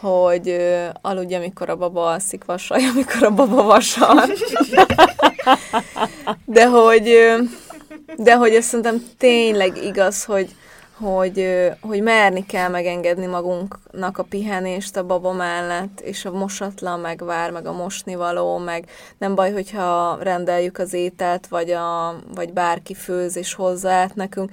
hogy 0.00 0.56
aludj, 1.00 1.34
amikor 1.34 1.68
a 1.68 1.76
baba 1.76 2.06
alszik, 2.06 2.44
vasalj, 2.44 2.84
amikor 2.92 3.22
a 3.22 3.30
baba 3.30 3.62
vasal. 3.62 4.24
de 6.44 6.66
hogy, 6.66 7.34
de 8.16 8.36
hogy 8.36 8.54
ezt 8.54 8.68
szerintem 8.68 9.02
tényleg 9.18 9.84
igaz, 9.84 10.24
hogy, 10.24 10.54
hogy, 10.98 11.68
hogy 11.80 12.02
merni 12.02 12.46
kell 12.46 12.68
megengedni 12.68 13.26
magunknak 13.26 14.18
a 14.18 14.22
pihenést 14.22 14.96
a 14.96 15.06
baba 15.06 15.32
mellett, 15.32 16.00
és 16.00 16.24
a 16.24 16.32
mosatlan 16.32 17.00
megvár, 17.00 17.50
meg 17.50 17.66
a 17.66 17.72
mosnivaló, 17.72 18.58
meg 18.58 18.84
nem 19.18 19.34
baj, 19.34 19.52
hogyha 19.52 20.18
rendeljük 20.22 20.78
az 20.78 20.92
ételt, 20.92 21.46
vagy, 21.46 21.70
a, 21.70 22.18
vagy 22.34 22.52
bárki 22.52 22.94
főz 22.94 23.36
és 23.36 23.54
hozza 23.54 23.90
át 23.90 24.14
nekünk, 24.14 24.50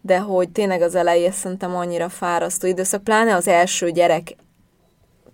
de 0.00 0.18
hogy 0.18 0.48
tényleg 0.48 0.82
az 0.82 0.94
elején 0.94 1.32
szerintem 1.32 1.76
annyira 1.76 2.08
fárasztó 2.08 2.66
időszak, 2.66 3.04
pláne 3.04 3.34
az 3.34 3.48
első 3.48 3.90
gyerek 3.90 4.36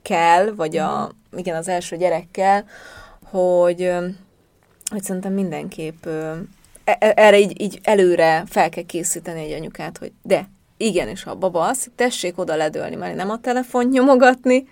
kell, 0.02 0.54
vagy 0.54 0.76
a, 0.76 1.12
mhm. 1.30 1.38
igen, 1.38 1.56
az 1.56 1.68
első 1.68 1.96
gyerekkel, 1.96 2.64
hogy, 3.22 3.92
hogy 4.90 5.02
szerintem 5.02 5.32
mindenképp 5.32 6.06
e, 6.06 6.36
e, 6.84 7.12
erre 7.16 7.38
így, 7.38 7.60
így 7.60 7.80
előre 7.82 8.44
fel 8.46 8.68
kell 8.68 8.84
készíteni 8.84 9.40
egy 9.40 9.52
anyukát, 9.52 9.98
hogy 9.98 10.12
de, 10.22 10.48
igen, 10.76 11.08
és 11.08 11.22
ha 11.22 11.30
a 11.30 11.36
baba 11.36 11.66
az, 11.66 11.90
tessék 11.96 12.38
oda 12.38 12.56
ledölni, 12.56 12.96
mert 12.96 13.16
nem 13.16 13.30
a 13.30 13.40
telefont 13.40 13.92
nyomogatni, 13.92 14.64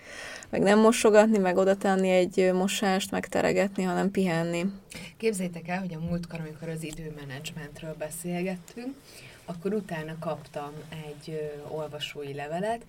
meg 0.51 0.63
nem 0.63 0.79
mosogatni, 0.79 1.39
meg 1.39 1.57
oda 1.57 1.77
tenni 1.77 2.11
egy 2.11 2.51
mosást, 2.53 3.11
meg 3.11 3.27
teregetni, 3.27 3.83
hanem 3.83 4.11
pihenni. 4.11 4.65
Képzétek 5.17 5.69
el, 5.69 5.79
hogy 5.79 5.95
a 5.95 6.07
múltkor, 6.09 6.41
amikor 6.41 6.69
az 6.69 6.83
időmenedzsmentről 6.83 7.95
beszélgettünk, 7.99 8.95
akkor 9.45 9.73
utána 9.73 10.17
kaptam 10.21 10.73
egy 11.07 11.53
olvasói 11.69 12.35
levelet, 12.35 12.81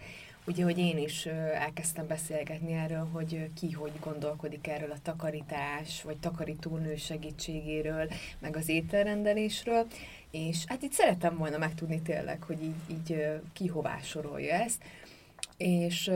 ugye, 0.45 0.63
hogy 0.63 0.77
én 0.77 0.97
is 0.97 1.25
elkezdtem 1.53 2.07
beszélgetni 2.07 2.73
erről, 2.73 3.07
hogy 3.11 3.49
ki 3.53 3.71
hogy 3.71 3.91
gondolkodik 3.99 4.67
erről 4.67 4.91
a 4.91 5.01
takarítás, 5.01 6.03
vagy 6.03 6.17
takarítónő 6.17 6.95
segítségéről, 6.95 8.09
meg 8.39 8.55
az 8.55 8.69
ételrendelésről, 8.69 9.87
és 10.31 10.63
hát 10.65 10.81
itt 10.81 10.91
szerettem 10.91 11.37
volna 11.37 11.57
megtudni 11.57 12.01
tényleg, 12.01 12.43
hogy 12.43 12.63
így, 12.63 12.75
így 12.91 13.39
ki 13.53 13.67
hová 13.67 13.99
sorolja 14.01 14.53
ezt, 14.53 14.83
és 15.57 16.11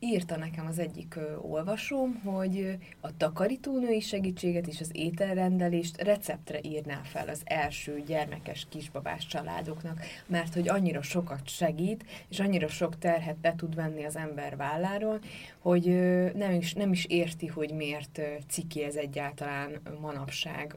írta 0.00 0.36
nekem 0.36 0.66
az 0.66 0.78
egyik 0.78 1.16
ö, 1.16 1.36
olvasóm, 1.36 2.20
hogy 2.24 2.78
a 3.00 3.16
takarítónői 3.16 4.00
segítséget 4.00 4.66
és 4.66 4.80
az 4.80 4.90
ételrendelést 4.92 6.02
receptre 6.02 6.58
írná 6.62 7.00
fel 7.04 7.28
az 7.28 7.42
első 7.44 8.02
gyermekes 8.06 8.66
kisbabás 8.68 9.26
családoknak, 9.26 10.00
mert 10.26 10.54
hogy 10.54 10.68
annyira 10.68 11.02
sokat 11.02 11.48
segít, 11.48 12.04
és 12.28 12.40
annyira 12.40 12.68
sok 12.68 12.98
terhet 12.98 13.36
be 13.36 13.54
tud 13.56 13.74
venni 13.74 14.04
az 14.04 14.16
ember 14.16 14.56
válláról, 14.56 15.20
hogy 15.58 15.84
nem 16.34 16.52
is, 16.52 16.74
nem 16.74 16.92
is 16.92 17.04
érti, 17.04 17.46
hogy 17.46 17.70
miért 17.72 18.18
ö, 18.18 18.22
ciki 18.48 18.82
ez 18.82 18.94
egyáltalán 18.94 19.80
manapság 20.00 20.76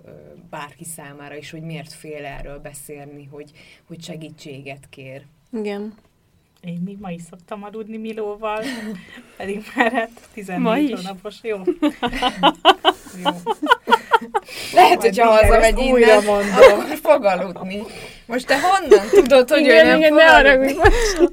bárki 0.49 0.83
számára, 0.83 1.35
és 1.35 1.51
hogy 1.51 1.61
miért 1.61 1.93
fél 1.93 2.25
erről 2.25 2.59
beszélni, 2.59 3.25
hogy, 3.25 3.51
hogy 3.87 4.03
segítséget 4.03 4.89
kér. 4.89 5.25
Igen. 5.51 5.93
Én 6.61 6.81
még 6.85 6.97
ma 6.99 7.09
is 7.09 7.21
szoktam 7.29 7.63
aludni 7.63 7.97
Milóval, 7.97 8.63
pedig 9.37 9.63
már 9.75 9.91
hát 9.91 10.09
14 10.33 10.61
Ma 10.63 10.77
is? 10.77 10.91
hónapos, 10.95 11.35
jó. 11.41 11.57
jó. 13.23 13.31
Lehet, 14.73 14.89
Majd 14.89 15.01
hogyha 15.01 15.25
mindjárt 15.25 15.45
hazamegy 15.45 15.79
ezt 15.79 15.91
újra 15.91 16.05
innen, 16.13 16.23
mondom. 16.23 16.79
akkor 16.79 16.97
fog 17.03 17.23
aludni. 17.25 17.83
Most 18.25 18.47
te 18.47 18.55
honnan 18.61 19.07
tudod, 19.09 19.49
hogy 19.49 19.61
ő 19.67 19.71
igen, 19.71 19.85
nem 19.85 19.97
igen, 19.97 20.09
fog 20.09 20.17
ne 20.19 20.31
aludni? 20.35 20.75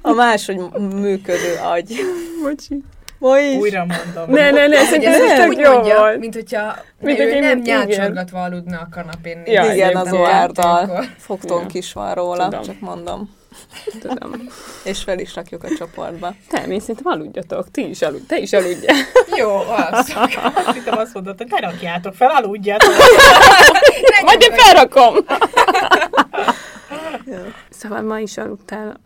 A 0.02 0.12
máshogy 0.12 0.58
működő 0.94 1.54
agy. 1.72 1.94
Bocsi. 2.42 2.82
Ma 3.18 3.38
is. 3.38 3.56
Újra 3.56 3.86
mondom. 3.86 4.34
Ne, 4.34 4.50
ne, 4.50 4.66
ne, 4.66 4.76
Hogy 4.78 4.86
szerintem 4.86 5.12
ez 5.22 5.38
tök 5.38 5.48
úgy 5.48 5.58
jó 5.58 5.72
mondja, 5.72 5.98
volt. 5.98 6.18
mint 6.18 6.34
hogyha 6.34 6.74
Mint 7.00 7.18
ő 7.18 7.40
nem 7.40 7.58
nyálcsorgatva 7.58 8.42
aludna 8.42 8.78
a 8.78 8.88
kanapén. 8.90 9.42
Ja, 9.46 9.72
Igen, 9.72 9.96
az 9.96 10.12
oárdal. 10.12 11.04
Fogtunk 11.16 11.72
Ja. 11.72 11.78
is 11.80 11.92
van 11.92 12.14
róla, 12.14 12.44
Tudom. 12.44 12.62
csak 12.62 12.80
mondom. 12.80 13.36
Tudom. 14.00 14.48
És 14.84 15.02
fel 15.02 15.18
is 15.18 15.34
rakjuk 15.34 15.64
a 15.64 15.68
csoportba. 15.76 16.34
Nem, 16.50 16.70
én 16.70 16.80
szerintem 16.80 17.12
aludjatok. 17.12 17.70
Ti 17.70 17.88
is 17.88 18.02
aludj, 18.02 18.26
te 18.26 18.38
is 18.38 18.52
aludjál. 18.52 18.96
Jó, 19.36 19.56
az. 19.56 20.16
Azt 20.54 20.72
hittem 20.72 20.98
azt 20.98 21.14
mondod, 21.14 21.36
hogy 21.36 21.46
ne 21.50 21.58
rakjátok 21.58 22.14
fel, 22.14 22.30
aludjatok. 22.30 22.92
Majd 24.24 24.42
én 24.42 24.52
felrakom. 24.52 25.16
Szóval 27.70 28.02
ma 28.02 28.18
is 28.18 28.36
aludtál 28.36 29.00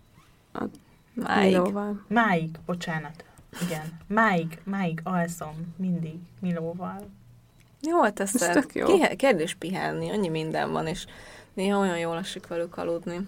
a 0.52 0.62
Máig. 1.14 1.52
Milóval. 1.52 2.04
Máig, 2.08 2.50
bocsánat. 2.66 3.24
Igen. 3.62 3.98
Máig, 4.06 4.58
máig 4.64 5.00
alszom 5.04 5.74
mindig 5.76 6.18
Milóval. 6.40 7.08
Jól 7.80 8.12
teszed. 8.12 8.42
Ez 8.42 8.54
tök 8.54 8.74
jó. 8.74 8.86
Kérdés 9.16 9.54
pihenni, 9.54 10.10
annyi 10.10 10.28
minden 10.28 10.72
van, 10.72 10.86
és 10.86 11.04
néha 11.54 11.78
olyan 11.78 11.98
jól 11.98 12.18
esik 12.18 12.46
velük 12.46 12.76
aludni. 12.76 13.26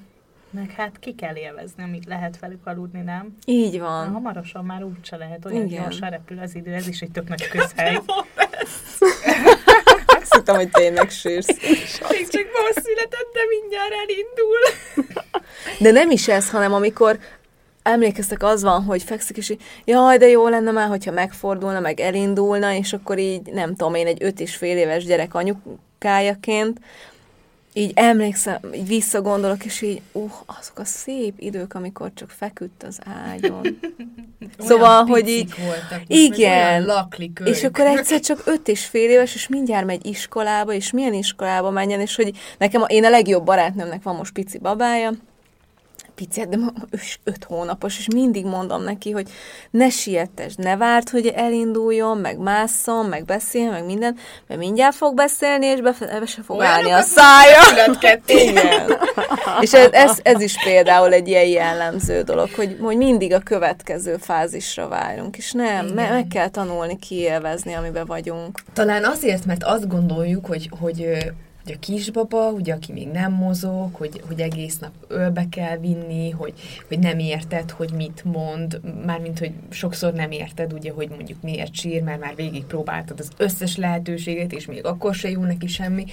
Meg 0.55 0.71
hát 0.71 0.99
ki 1.01 1.15
kell 1.15 1.37
élvezni, 1.37 1.83
amit 1.83 2.07
lehet 2.07 2.39
velük 2.39 2.67
aludni, 2.67 3.01
nem? 3.01 3.37
Így 3.45 3.79
Na, 3.79 3.85
van. 3.85 4.13
hamarosan 4.13 4.65
már 4.65 4.83
úgyse 4.83 5.17
lehet, 5.17 5.45
olyan 5.45 5.67
Igen. 5.67 5.83
gyorsan 5.83 6.11
repül 6.11 6.39
az 6.39 6.55
idő, 6.55 6.73
ez 6.73 6.89
is 6.89 7.01
egy 7.01 7.11
tök 7.11 7.29
nagy 7.29 7.49
közhely. 7.49 8.01
Azt 10.21 10.35
hittem, 10.35 10.55
hogy 10.55 10.71
tényleg 10.71 11.11
sírsz. 11.11 11.47
Még 12.11 12.29
csak 12.29 12.47
ma 12.53 12.81
született, 12.83 13.31
de 13.33 13.41
mindjárt 13.49 13.93
elindul. 14.03 14.59
De 15.79 15.91
nem 15.91 16.11
is 16.11 16.29
ez, 16.29 16.51
hanem 16.51 16.73
amikor 16.73 17.19
emlékeztek, 17.83 18.43
az 18.43 18.63
van, 18.63 18.83
hogy 18.83 19.03
fekszik, 19.03 19.37
és 19.37 19.49
így, 19.49 19.63
jaj, 19.85 20.17
de 20.17 20.27
jó 20.27 20.49
lenne 20.49 20.71
már, 20.71 20.89
hogyha 20.89 21.13
megfordulna, 21.13 21.81
meg 21.81 22.01
elindulna, 22.01 22.73
és 22.73 22.93
akkor 22.93 23.19
így, 23.19 23.53
nem 23.53 23.75
tudom, 23.75 23.95
én 23.95 24.07
egy 24.07 24.23
öt 24.23 24.41
és 24.41 24.57
fél 24.57 24.77
éves 24.77 25.05
gyerek 25.05 25.35
anyukájaként, 25.35 26.79
így 27.77 27.93
emlékszem, 27.95 28.59
így 28.75 28.87
visszagondolok, 28.87 29.65
és 29.65 29.83
így, 29.83 30.01
uh, 30.13 30.31
azok 30.47 30.79
a 30.79 30.85
szép 30.85 31.35
idők, 31.39 31.75
amikor 31.75 32.11
csak 32.15 32.31
feküdt 32.31 32.83
az 32.83 32.99
ágyon. 33.31 33.67
Szóval, 34.59 35.05
hogy 35.05 35.29
így, 35.29 35.55
voltak, 35.65 36.03
igen. 36.07 36.85
laklik 36.85 37.41
ők. 37.41 37.49
és 37.49 37.65
akkor 37.65 37.87
egyszer 37.87 38.21
csak 38.21 38.43
öt 38.45 38.69
és 38.69 38.85
fél 38.87 39.11
éves, 39.11 39.35
és 39.35 39.49
mindjárt 39.49 39.87
megy 39.87 40.07
iskolába, 40.07 40.73
és 40.73 40.91
milyen 40.91 41.15
iskolába 41.15 41.71
menjen, 41.71 42.01
és 42.01 42.17
hogy 42.17 42.37
nekem, 42.59 42.83
a, 42.83 42.85
én 42.85 43.05
a 43.05 43.11
legjobb 43.11 43.45
barátnőmnek 43.45 44.03
van 44.03 44.17
most 44.17 44.33
pici 44.33 44.59
babája, 44.59 45.13
pici, 46.15 46.47
de 46.49 46.57
ma 46.57 46.73
öt 47.25 47.45
hónapos, 47.45 47.99
és 47.99 48.07
mindig 48.15 48.45
mondom 48.45 48.83
neki, 48.83 49.11
hogy 49.11 49.29
ne 49.71 49.89
siettes, 49.89 50.55
ne 50.55 50.77
várt, 50.77 51.11
hogy 51.11 51.27
elinduljon, 51.27 52.19
meg 52.19 52.39
másszon, 52.39 53.07
meg 53.07 53.25
beszél, 53.25 53.71
meg 53.71 53.85
minden, 53.85 54.17
mert 54.47 54.61
mindjárt 54.61 54.95
fog 54.95 55.15
beszélni, 55.15 55.67
és 55.67 55.81
be, 55.81 55.95
be 55.99 56.27
se 56.27 56.43
fog 56.43 56.61
állni 56.61 56.91
a 56.91 57.01
szája. 57.01 57.63
Igen. 58.27 58.99
És 59.61 59.73
ez, 59.73 59.89
ez, 59.93 60.19
ez 60.23 60.41
is 60.41 60.55
például 60.65 61.13
egy 61.13 61.29
ilyen 61.29 61.47
jellemző 61.47 62.23
dolog, 62.23 62.49
hogy, 62.55 62.77
hogy 62.81 62.97
mindig 62.97 63.33
a 63.33 63.39
következő 63.39 64.17
fázisra 64.17 64.89
várunk, 64.89 65.37
és 65.37 65.53
nem, 65.53 65.87
me, 65.87 66.11
meg 66.11 66.27
kell 66.27 66.49
tanulni 66.49 66.99
kiélvezni, 66.99 67.73
amiben 67.73 68.07
vagyunk. 68.07 68.59
Talán 68.73 69.05
azért, 69.05 69.45
mert 69.45 69.65
azt 69.65 69.89
gondoljuk, 69.89 70.47
hogy, 70.47 70.71
hogy, 70.81 71.07
hogy 71.65 71.73
a 71.73 71.79
kisbaba, 71.79 72.51
ugye, 72.51 72.75
aki 72.75 72.93
még 72.93 73.09
nem 73.09 73.33
mozog, 73.33 73.95
hogy, 73.95 74.23
hogy 74.27 74.41
egész 74.41 74.79
nap 74.79 74.93
ölbe 75.09 75.47
kell 75.51 75.79
vinni, 75.79 76.31
hogy, 76.31 76.53
hogy 76.89 76.99
nem 76.99 77.19
érted, 77.19 77.71
hogy 77.71 77.91
mit 77.93 78.25
mond, 78.25 78.81
mármint, 79.07 79.39
hogy 79.39 79.53
sokszor 79.71 80.13
nem 80.13 80.31
érted, 80.31 80.73
ugye, 80.73 80.93
hogy 80.93 81.09
mondjuk 81.09 81.43
miért 81.43 81.75
sír, 81.75 82.03
mert 82.03 82.21
már 82.21 82.35
végig 82.35 82.65
próbáltad 82.65 83.21
az 83.21 83.29
összes 83.37 83.77
lehetőséget, 83.77 84.53
és 84.53 84.67
még 84.67 84.85
akkor 84.85 85.15
se 85.15 85.31
jó 85.31 85.41
neki 85.41 85.67
semmi, 85.67 86.05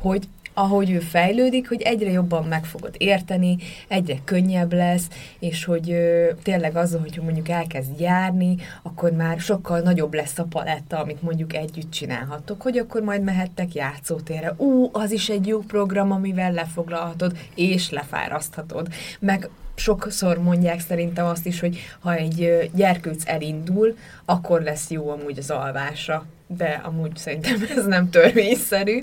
hogy 0.00 0.28
ahogy 0.58 0.90
ő 0.90 0.98
fejlődik, 0.98 1.68
hogy 1.68 1.82
egyre 1.82 2.10
jobban 2.10 2.44
meg 2.44 2.64
fogod 2.64 2.94
érteni, 2.98 3.56
egyre 3.88 4.18
könnyebb 4.24 4.72
lesz, 4.72 5.08
és 5.38 5.64
hogy 5.64 5.90
ö, 5.90 6.30
tényleg 6.42 6.76
azzal, 6.76 7.00
hogy 7.00 7.20
mondjuk 7.22 7.48
elkezd 7.48 8.00
járni, 8.00 8.56
akkor 8.82 9.10
már 9.10 9.40
sokkal 9.40 9.80
nagyobb 9.80 10.14
lesz 10.14 10.38
a 10.38 10.44
paletta, 10.44 10.98
amit 10.98 11.22
mondjuk 11.22 11.54
együtt 11.54 11.90
csinálhattok, 11.90 12.62
hogy 12.62 12.78
akkor 12.78 13.02
majd 13.02 13.22
mehettek 13.22 13.74
játszótérre. 13.74 14.54
Ú, 14.56 14.90
az 14.92 15.10
is 15.10 15.28
egy 15.28 15.46
jó 15.46 15.58
program, 15.58 16.12
amivel 16.12 16.52
lefoglalhatod, 16.52 17.38
és 17.54 17.90
lefáraszthatod. 17.90 18.88
Meg 19.20 19.48
sokszor 19.74 20.38
mondják 20.38 20.80
szerintem 20.80 21.26
azt 21.26 21.46
is, 21.46 21.60
hogy 21.60 21.78
ha 22.00 22.14
egy 22.14 22.70
gyerkőc 22.74 23.28
elindul, 23.28 23.96
akkor 24.24 24.62
lesz 24.62 24.90
jó 24.90 25.10
amúgy 25.10 25.38
az 25.38 25.50
alvása 25.50 26.24
de 26.56 26.80
amúgy 26.84 27.16
szerintem 27.16 27.66
ez 27.76 27.86
nem 27.86 28.10
törvényszerű, 28.10 28.98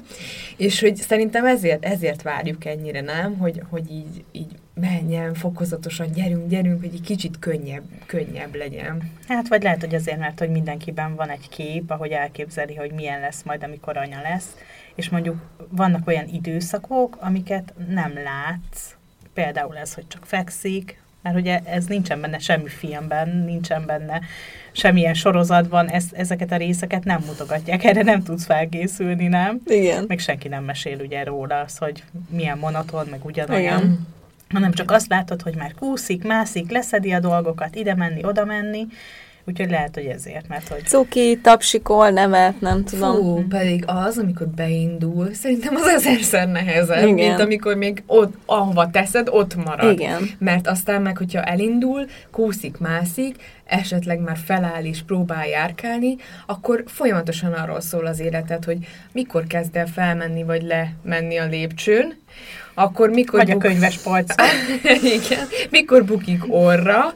és 0.58 0.80
hogy 0.80 0.96
szerintem 0.96 1.46
ezért, 1.46 1.86
ezért 1.86 2.22
várjuk 2.22 2.66
ennyire, 2.66 3.02
nem? 3.02 3.38
Hogy, 3.38 3.62
hogy 3.70 3.92
így, 3.92 4.24
így 4.32 4.56
menjen 4.74 5.34
fokozatosan, 5.34 6.12
gyerünk, 6.12 6.50
gyerünk, 6.50 6.80
hogy 6.80 6.94
egy 6.94 7.02
kicsit 7.02 7.40
könnyebb, 7.40 7.84
könnyebb 8.06 8.56
legyen. 8.56 9.12
Hát, 9.28 9.48
vagy 9.48 9.64
lehet, 9.64 9.80
hogy 9.80 9.96
azért, 9.96 10.20
mert 10.20 10.40
hogy 10.40 10.50
mindenkiben 10.50 11.16
van 11.16 11.30
egy 11.30 11.50
kép, 11.50 11.92
ahogy 11.92 12.12
elképzeli, 12.12 12.76
hogy 12.76 12.92
milyen 12.92 13.20
lesz 13.20 13.44
majd, 13.44 13.64
amikor 13.64 13.98
anya 13.98 14.22
lesz, 14.22 14.56
és 14.96 15.10
mondjuk 15.10 15.42
vannak 15.70 16.08
olyan 16.08 16.28
időszakok, 16.28 17.18
amiket 17.20 17.74
nem 17.90 18.14
látsz, 18.14 18.96
például 19.34 19.78
ez, 19.78 19.94
hogy 19.94 20.08
csak 20.08 20.26
fekszik, 20.26 21.02
mert 21.22 21.36
ugye 21.36 21.60
ez 21.64 21.86
nincsen 21.86 22.22
benne 22.22 22.38
semmi 22.38 22.70
filmben, 22.70 23.30
nincsen 23.30 23.86
benne 23.86 24.22
semmilyen 24.76 25.14
sorozatban, 25.14 25.88
ezt, 25.88 26.14
ezeket 26.14 26.52
a 26.52 26.58
részeket 26.58 27.04
nem 27.04 27.24
mutogatják, 27.26 27.84
erre 27.84 28.02
nem 28.02 28.24
tudsz 28.24 28.46
felkészülni, 28.46 29.28
nem? 29.28 29.60
Igen. 29.66 30.06
Meg 30.08 30.20
senki 30.20 30.48
nem 30.48 30.64
mesél 30.64 31.00
ugye 31.00 31.24
róla 31.24 31.60
az, 31.60 31.78
hogy 31.78 32.04
milyen 32.30 32.58
monoton, 32.58 33.08
meg 33.10 33.26
ugyanolyan. 33.26 33.78
Igen. 33.78 34.08
hanem 34.50 34.72
csak 34.72 34.92
azt 34.92 35.08
látod, 35.08 35.42
hogy 35.42 35.56
már 35.56 35.74
kúszik, 35.74 36.24
mászik, 36.24 36.72
leszedi 36.72 37.12
a 37.14 37.20
dolgokat, 37.20 37.76
ide 37.76 37.96
menni, 37.96 38.26
oda 38.26 38.46
menni, 38.46 38.88
úgyhogy 39.48 39.70
lehet, 39.70 39.96
hogy 39.96 40.06
ezért, 40.06 40.48
mert 40.48 40.68
hogy 40.68 40.84
Cuki, 40.86 41.40
tapsikol, 41.44 42.10
nemet, 42.10 42.62
nem 42.62 42.84
tudom. 42.84 43.16
Fú, 43.16 43.48
pedig 43.48 43.84
az, 43.88 44.18
amikor 44.18 44.48
beindul, 44.48 45.34
szerintem 45.34 45.76
az 45.76 45.88
ezerszer 45.88 46.48
nehezebb, 46.48 47.08
Igen. 47.08 47.14
mint 47.14 47.40
amikor 47.40 47.76
még 47.76 48.04
ott, 48.06 48.34
ahova 48.46 48.90
teszed, 48.90 49.28
ott 49.32 49.56
marad. 49.56 49.92
Igen. 50.00 50.30
Mert 50.40 50.68
aztán 50.68 51.02
meg, 51.02 51.18
hogyha 51.18 51.42
elindul, 51.42 52.06
kúszik, 52.32 52.78
mászik, 52.78 53.36
esetleg 53.66 54.20
már 54.20 54.38
feláll 54.46 54.84
és 54.84 55.02
próbál 55.02 55.48
járkálni, 55.48 56.16
akkor 56.46 56.84
folyamatosan 56.88 57.54
arról 57.54 57.82
szól 57.82 58.06
az 58.06 58.20
életed, 58.20 58.64
hogy 58.64 58.78
mikor 59.12 59.48
kezd 59.48 59.76
el 59.76 59.88
felmenni 59.88 60.44
vagy 60.44 60.62
lemenni 60.64 61.38
a 61.38 61.46
lépcsőn, 61.46 62.18
akkor 62.74 63.10
mikor 63.10 63.40
vagy 63.40 63.50
a 63.50 63.54
buk- 63.54 63.66
könyves 63.66 63.98
polcon. 64.04 64.46
Igen, 65.04 65.48
mikor 65.70 66.06
bukik 66.06 66.44
orra, 66.48 67.16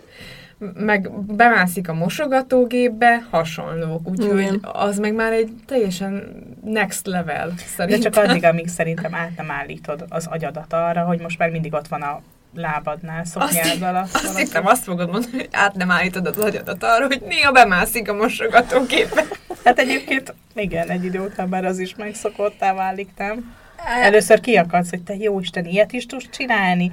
meg 0.74 1.12
bemászik 1.12 1.90
a 1.90 1.94
mosogatógépbe, 1.94 3.26
hasonlók. 3.30 4.08
Úgyhogy 4.10 4.40
Igen. 4.40 4.60
az 4.74 4.98
meg 5.00 5.14
már 5.14 5.32
egy 5.32 5.52
teljesen 5.66 6.24
next 6.64 7.08
level, 7.08 7.48
De 7.50 7.54
szerintem. 7.76 8.12
csak 8.12 8.24
addig, 8.26 8.44
amíg 8.44 8.68
szerintem 8.68 9.16
át 9.16 9.32
nem 9.38 9.52
állítod 9.52 10.06
az 10.10 10.26
agyadat 10.28 10.74
arra, 10.74 11.02
hogy 11.02 11.20
most 11.22 11.38
már 11.40 11.50
mindig 11.50 11.74
ott 11.74 11.88
van 11.88 12.02
a 12.02 12.22
lábadnál, 12.56 13.26
szoknyáddal. 13.26 13.96
a- 13.96 14.00
Azt 14.00 14.22
valaki. 14.22 14.42
hittem, 14.44 14.66
azt 14.66 14.84
fogod 14.84 15.10
mondani, 15.12 15.36
hogy 15.36 15.50
át 15.52 15.76
nem 15.76 15.92
állítod 15.92 16.26
az 16.28 16.38
agyadat 16.38 16.84
arra, 16.84 17.06
hogy 17.06 17.22
néha 17.28 17.52
bemászik 17.52 18.10
a 18.10 18.14
mosogatógépbe. 18.14 19.24
Hát 19.64 19.80
egyébként 19.80 20.34
igen, 20.56 20.90
egy 20.90 21.04
idő 21.06 21.20
után 21.20 21.48
már 21.50 21.66
az 21.66 21.80
is 21.80 21.96
megszokottá 21.96 22.74
válik, 22.74 23.10
nem? 23.18 23.56
Először 24.02 24.40
kiakadsz, 24.40 24.90
hogy 24.90 25.02
te 25.04 25.16
jó 25.16 25.40
Isten, 25.40 25.66
ilyet 25.66 25.92
is 25.94 26.06
tudsz 26.06 26.30
csinálni, 26.32 26.92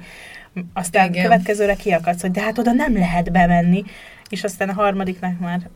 Aztán 0.73 1.09
Igen. 1.09 1.23
Következőre 1.23 1.75
kiakadsz, 1.75 2.21
hogy 2.21 2.31
de 2.31 2.41
hát 2.41 2.57
oda 2.57 2.71
nem 2.71 2.93
lehet 2.93 3.31
bemenni, 3.31 3.83
és 4.29 4.43
aztán 4.43 4.69
a 4.69 4.73
harmadiknak 4.73 5.39
már 5.39 5.69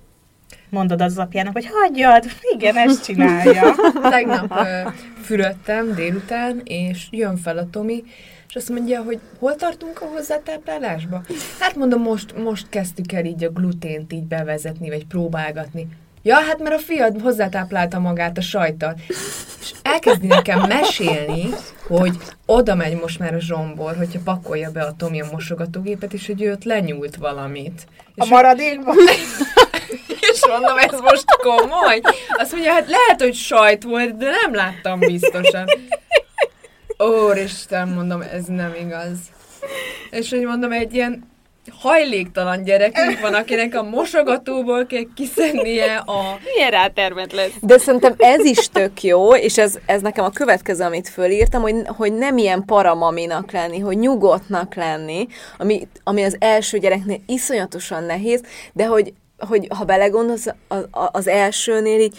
mondod 0.70 1.02
az 1.02 1.18
apjának, 1.18 1.54
hogy 1.54 1.70
hagyjad, 1.72 2.26
igen, 2.56 2.78
ezt 2.78 3.04
csinálja. 3.04 3.76
Tegnap 4.10 4.52
ö, 4.52 4.90
fürödtem 5.22 5.94
délután, 5.96 6.62
és 6.64 7.08
jön 7.12 7.38
fel 7.38 7.58
a 7.58 7.70
Tomi, 7.70 8.04
és 8.48 8.56
azt 8.56 8.70
mondja, 8.70 9.04
hogy 9.04 9.20
hol 9.40 9.56
tartunk 9.56 10.02
a 10.02 10.06
hozzátáplálásba? 10.06 11.24
Hát 11.60 11.76
mondom, 11.76 12.02
most, 12.02 12.38
most 12.38 12.70
kezdtük 12.70 13.12
el 13.12 13.26
így 13.26 13.44
a 13.44 13.50
glutént 13.50 14.14
így 14.14 14.24
bevezetni, 14.24 14.90
vagy 14.90 15.06
próbálgatni. 15.06 15.88
Ja, 16.24 16.36
hát 16.36 16.60
mert 16.60 16.76
a 16.76 16.80
fiad 16.80 17.22
hozzátáplálta 17.22 18.00
magát 18.00 18.38
a 18.38 18.42
sajttal. 18.42 18.96
És 19.62 19.74
elkezdi 19.82 20.28
nekem 20.28 20.60
mesélni, 20.68 21.50
hogy 21.88 22.18
oda 22.46 22.76
megy 22.76 23.00
most 23.00 23.20
már 23.20 23.34
a 23.34 23.40
zsombor, 23.40 23.96
hogyha 23.98 24.20
pakolja 24.24 24.72
be 24.72 24.82
a 24.82 24.96
Tomi 24.98 25.22
a 25.22 25.28
mosogatógépet, 25.32 26.14
és 26.14 26.28
hogy 26.28 26.42
ő 26.42 26.52
ott 26.52 26.64
lenyúlt 26.64 27.16
valamit. 27.16 27.88
A 28.16 28.24
És 28.24 28.30
maradékban? 28.30 28.96
és 30.32 30.48
mondom, 30.48 30.78
ez 30.78 31.00
most 31.00 31.26
komoly? 31.42 32.02
Azt 32.38 32.52
mondja, 32.52 32.72
hát 32.72 32.88
lehet, 32.88 33.22
hogy 33.22 33.36
sajt 33.36 33.84
volt, 33.84 34.18
de 34.18 34.30
nem 34.44 34.56
láttam 34.56 35.00
biztosan. 35.00 35.70
Úristen, 36.98 37.88
mondom, 37.88 38.22
ez 38.22 38.46
nem 38.46 38.74
igaz. 38.80 39.18
És 40.10 40.30
hogy 40.30 40.46
mondom, 40.46 40.72
egy 40.72 40.94
ilyen 40.94 41.31
hajléktalan 41.70 42.64
gyerekünk 42.64 43.20
van, 43.20 43.34
akinek 43.34 43.76
a 43.76 43.84
mosogatóból 43.84 44.86
kell 44.86 45.04
kiszednie 45.16 45.96
a... 45.96 46.40
Milyen 46.54 46.72
rátermet 46.72 47.34
lesz? 47.34 47.52
De 47.62 47.78
szerintem 47.78 48.14
ez 48.18 48.46
is 48.46 48.70
tök 48.70 49.04
jó, 49.04 49.36
és 49.36 49.58
ez, 49.58 49.78
ez 49.86 50.02
nekem 50.02 50.26
a 50.26 50.30
következő, 50.30 50.84
amit 50.84 51.10
fölírtam, 51.10 51.62
hogy, 51.62 51.76
hogy 51.86 52.14
nem 52.14 52.38
ilyen 52.38 52.66
paramaminak 52.66 53.52
lenni, 53.52 53.80
hogy 53.80 53.98
nyugodtnak 53.98 54.76
lenni, 54.76 55.28
ami, 55.58 55.88
ami 56.04 56.24
az 56.24 56.36
első 56.40 56.78
gyereknél 56.78 57.20
iszonyatosan 57.28 58.04
nehéz, 58.04 58.42
de 58.74 58.86
hogy, 58.86 59.14
hogy 59.38 59.68
ha 59.78 59.84
belegondolsz, 59.84 60.48
az, 60.68 60.88
az 61.12 61.28
elsőnél 61.28 62.00
így 62.00 62.18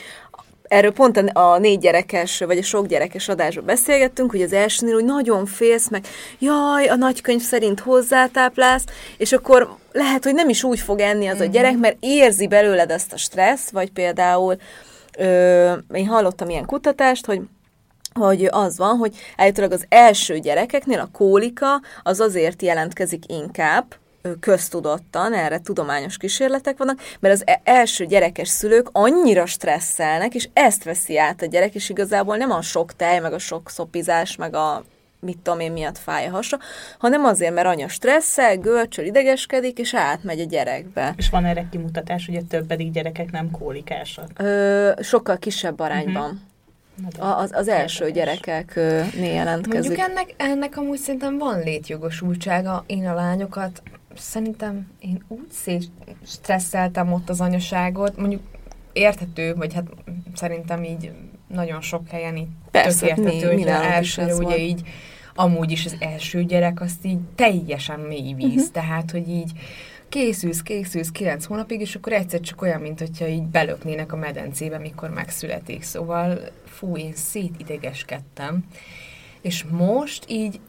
erről 0.72 0.92
pont 0.92 1.16
a, 1.16 1.40
a 1.40 1.58
négy 1.58 1.78
gyerekes, 1.78 2.38
vagy 2.38 2.58
a 2.58 2.62
sok 2.62 2.86
gyerekes 2.86 3.28
adásban 3.28 3.64
beszélgettünk, 3.64 4.30
hogy 4.30 4.42
az 4.42 4.52
elsőnél 4.52 4.94
úgy 4.94 5.04
nagyon 5.04 5.46
félsz, 5.46 5.88
meg 5.88 6.06
jaj, 6.38 6.88
a 6.88 6.96
nagykönyv 6.96 7.40
szerint 7.40 7.80
hozzátáplálsz, 7.80 8.84
és 9.16 9.32
akkor 9.32 9.76
lehet, 9.92 10.24
hogy 10.24 10.34
nem 10.34 10.48
is 10.48 10.64
úgy 10.64 10.80
fog 10.80 11.00
enni 11.00 11.26
az 11.26 11.40
a 11.40 11.44
gyerek, 11.44 11.76
mert 11.76 11.96
érzi 12.00 12.46
belőled 12.46 12.90
ezt 12.90 13.12
a 13.12 13.16
stressz, 13.16 13.70
vagy 13.70 13.90
például 13.90 14.56
ö, 15.18 15.72
én 15.92 16.06
hallottam 16.06 16.48
ilyen 16.48 16.66
kutatást, 16.66 17.26
hogy 17.26 17.40
hogy 18.14 18.48
az 18.50 18.78
van, 18.78 18.96
hogy 18.96 19.14
állítólag 19.36 19.72
az 19.72 19.84
első 19.88 20.38
gyerekeknél 20.38 20.98
a 20.98 21.08
kólika 21.12 21.80
az 22.02 22.20
azért 22.20 22.62
jelentkezik 22.62 23.22
inkább, 23.26 23.84
köztudottan, 24.40 25.34
erre 25.34 25.58
tudományos 25.58 26.16
kísérletek 26.16 26.78
vannak, 26.78 27.00
mert 27.20 27.34
az 27.34 27.42
e- 27.46 27.60
első 27.64 28.04
gyerekes 28.06 28.48
szülők 28.48 28.88
annyira 28.92 29.46
stresszelnek, 29.46 30.34
és 30.34 30.48
ezt 30.52 30.84
veszi 30.84 31.18
át 31.18 31.42
a 31.42 31.46
gyerek, 31.46 31.74
és 31.74 31.88
igazából 31.88 32.36
nem 32.36 32.50
a 32.50 32.62
sok 32.62 32.96
tej, 32.96 33.18
meg 33.18 33.32
a 33.32 33.38
sok 33.38 33.70
szopizás, 33.70 34.36
meg 34.36 34.54
a 34.54 34.84
mit 35.20 35.38
tudom 35.38 35.60
én 35.60 35.72
miatt 35.72 35.98
fáj 35.98 36.26
a 36.26 36.30
hasa, 36.30 36.58
hanem 36.98 37.24
azért, 37.24 37.54
mert 37.54 37.66
anya 37.66 37.88
stresszel, 37.88 38.56
görcsöl, 38.56 39.04
idegeskedik, 39.04 39.78
és 39.78 39.94
átmegy 39.94 40.40
a 40.40 40.44
gyerekbe. 40.44 41.14
És 41.16 41.30
van 41.30 41.44
erre 41.44 41.66
kimutatás, 41.70 42.26
hogy 42.26 42.36
a 42.36 42.40
többedik 42.48 42.90
gyerekek 42.90 43.30
nem 43.30 43.50
kólikásak. 43.50 44.30
Ö, 44.36 44.90
sokkal 45.00 45.38
kisebb 45.38 45.80
arányban. 45.80 46.40
De- 47.16 47.22
A- 47.22 47.38
Az, 47.38 47.50
az 47.54 47.68
első 47.68 48.10
gyerekeknél 48.10 49.32
jelentkezik. 49.32 49.88
Mondjuk 49.88 50.08
ennek, 50.08 50.34
ennek 50.36 50.76
amúgy 50.76 50.98
szerintem 50.98 51.38
van 51.38 51.58
létjogosultsága. 51.58 52.84
Én 52.86 53.06
a 53.06 53.14
lányokat 53.14 53.82
szerintem 54.16 54.90
én 54.98 55.24
úgy 55.28 55.50
szét 55.50 55.90
stresszeltem 56.26 57.12
ott 57.12 57.28
az 57.28 57.40
anyaságot, 57.40 58.16
mondjuk 58.16 58.42
érthető, 58.92 59.54
vagy 59.54 59.74
hát 59.74 59.86
szerintem 60.34 60.84
így 60.84 61.12
nagyon 61.46 61.80
sok 61.80 62.08
helyen 62.08 62.36
így 62.36 62.48
Persze, 62.70 63.04
mi- 63.04 63.10
érthető, 63.10 63.52
hogy 63.52 63.66
elsőre 63.66 64.28
ez 64.28 64.36
ugye 64.38 64.44
volt. 64.44 64.58
így 64.58 64.82
amúgy 65.34 65.70
is 65.70 65.84
az 65.84 65.96
első 65.98 66.44
gyerek 66.44 66.80
azt 66.80 67.04
így 67.04 67.20
teljesen 67.34 68.00
mély 68.00 68.32
víz, 68.32 68.54
uh-huh. 68.54 68.70
tehát 68.72 69.10
hogy 69.10 69.28
így 69.28 69.52
készülsz, 70.08 70.62
készülsz 70.62 71.10
kilenc 71.10 71.44
hónapig, 71.44 71.80
és 71.80 71.94
akkor 71.94 72.12
egyszer 72.12 72.40
csak 72.40 72.62
olyan, 72.62 72.80
mint 72.80 72.98
hogyha 72.98 73.26
így 73.26 73.42
belöknének 73.42 74.12
a 74.12 74.16
medencébe, 74.16 74.78
mikor 74.78 75.10
megszületik. 75.10 75.82
Szóval 75.82 76.38
fú, 76.64 76.96
én 76.96 77.12
szétidegeskedtem. 77.14 78.64
És 79.40 79.64
most 79.70 80.24
így, 80.28 80.60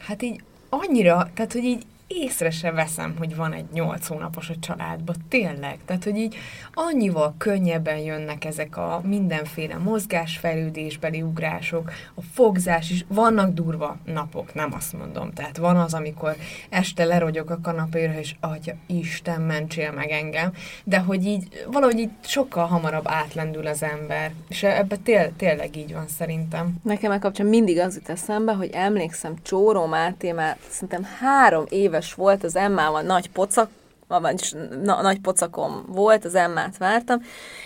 hát 0.00 0.22
így 0.22 0.42
annyira, 0.68 1.30
tehát 1.34 1.52
hogy 1.52 1.64
így 1.64 1.86
észre 2.06 2.50
sem 2.50 2.74
veszem, 2.74 3.14
hogy 3.18 3.36
van 3.36 3.52
egy 3.52 3.66
nyolc 3.72 4.06
hónapos 4.06 4.50
a 4.50 4.54
családban, 4.60 5.16
tényleg. 5.28 5.78
Tehát, 5.84 6.04
hogy 6.04 6.16
így 6.16 6.36
annyival 6.74 7.34
könnyebben 7.38 7.98
jönnek 7.98 8.44
ezek 8.44 8.76
a 8.76 9.00
mindenféle 9.04 9.76
mozgásfejlődésbeli 9.76 11.22
ugrások, 11.22 11.92
a 12.14 12.22
fogzás 12.32 12.90
is. 12.90 13.04
Vannak 13.08 13.54
durva 13.54 13.96
napok, 14.04 14.54
nem 14.54 14.72
azt 14.74 14.92
mondom. 14.92 15.32
Tehát 15.32 15.56
van 15.56 15.76
az, 15.76 15.94
amikor 15.94 16.36
este 16.68 17.04
lerogyok 17.04 17.50
a 17.50 17.60
kanapéra, 17.62 18.18
és 18.18 18.34
atya, 18.40 18.72
Isten, 18.86 19.40
mentsél 19.40 19.92
meg 19.92 20.10
engem. 20.10 20.52
De 20.84 20.98
hogy 20.98 21.26
így, 21.26 21.66
valahogy 21.70 21.98
így 21.98 22.10
sokkal 22.20 22.66
hamarabb 22.66 23.08
átlendül 23.08 23.66
az 23.66 23.82
ember. 23.82 24.32
És 24.48 24.62
ebben 24.62 25.02
tél, 25.02 25.32
tényleg 25.36 25.76
így 25.76 25.92
van 25.92 26.08
szerintem. 26.08 26.74
Nekem 26.82 27.10
e 27.10 27.18
kapcsán 27.18 27.46
mindig 27.46 27.78
az 27.78 27.94
jut 27.94 28.08
eszembe, 28.08 28.52
hogy 28.52 28.70
emlékszem, 28.72 29.34
Csóró 29.42 29.86
Máté 29.86 30.32
már 30.32 30.56
szerintem 30.68 31.02
három 31.20 31.64
éves 31.96 32.14
volt 32.14 32.44
az 32.44 32.56
Emmával 32.56 33.02
nagy 33.02 33.30
pocak, 33.30 33.68
vagyis 34.08 34.52
na, 34.82 35.02
nagy 35.02 35.20
pocakom 35.20 35.84
volt, 35.88 36.24
az 36.24 36.34
Emmát 36.34 36.78
vártam, 36.78 37.22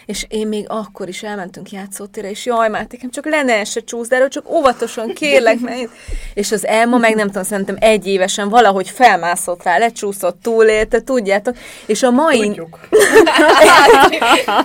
és 0.07 0.27
én 0.29 0.47
még 0.49 0.65
akkor 0.69 1.09
is 1.09 1.23
elmentünk 1.23 1.71
játszótérre, 1.71 2.31
és 2.31 2.47
jaj, 2.47 2.69
Mátékem, 2.69 3.11
csak 3.11 3.27
le 3.27 3.43
ne 3.43 3.65
se 3.65 3.81
csúsz, 3.81 4.09
de 4.09 4.17
erről 4.17 4.29
csak 4.29 4.51
óvatosan 4.51 5.13
kérlek, 5.15 5.61
mert... 5.61 5.77
én-" 5.77 5.91
És 6.35 6.53
az 6.53 6.67
Emma 6.67 6.99
meg 6.99 7.15
nem 7.15 7.27
tudom, 7.27 7.43
szerintem 7.43 7.77
egy 7.79 8.07
évesen 8.07 8.49
valahogy 8.49 8.91
felmászott 8.91 9.63
rá, 9.63 9.79
lecsúszott, 9.79 10.43
túlélte, 10.43 11.01
tudjátok, 11.01 11.57
és 11.87 12.03
a 12.03 12.11
mai... 12.11 12.61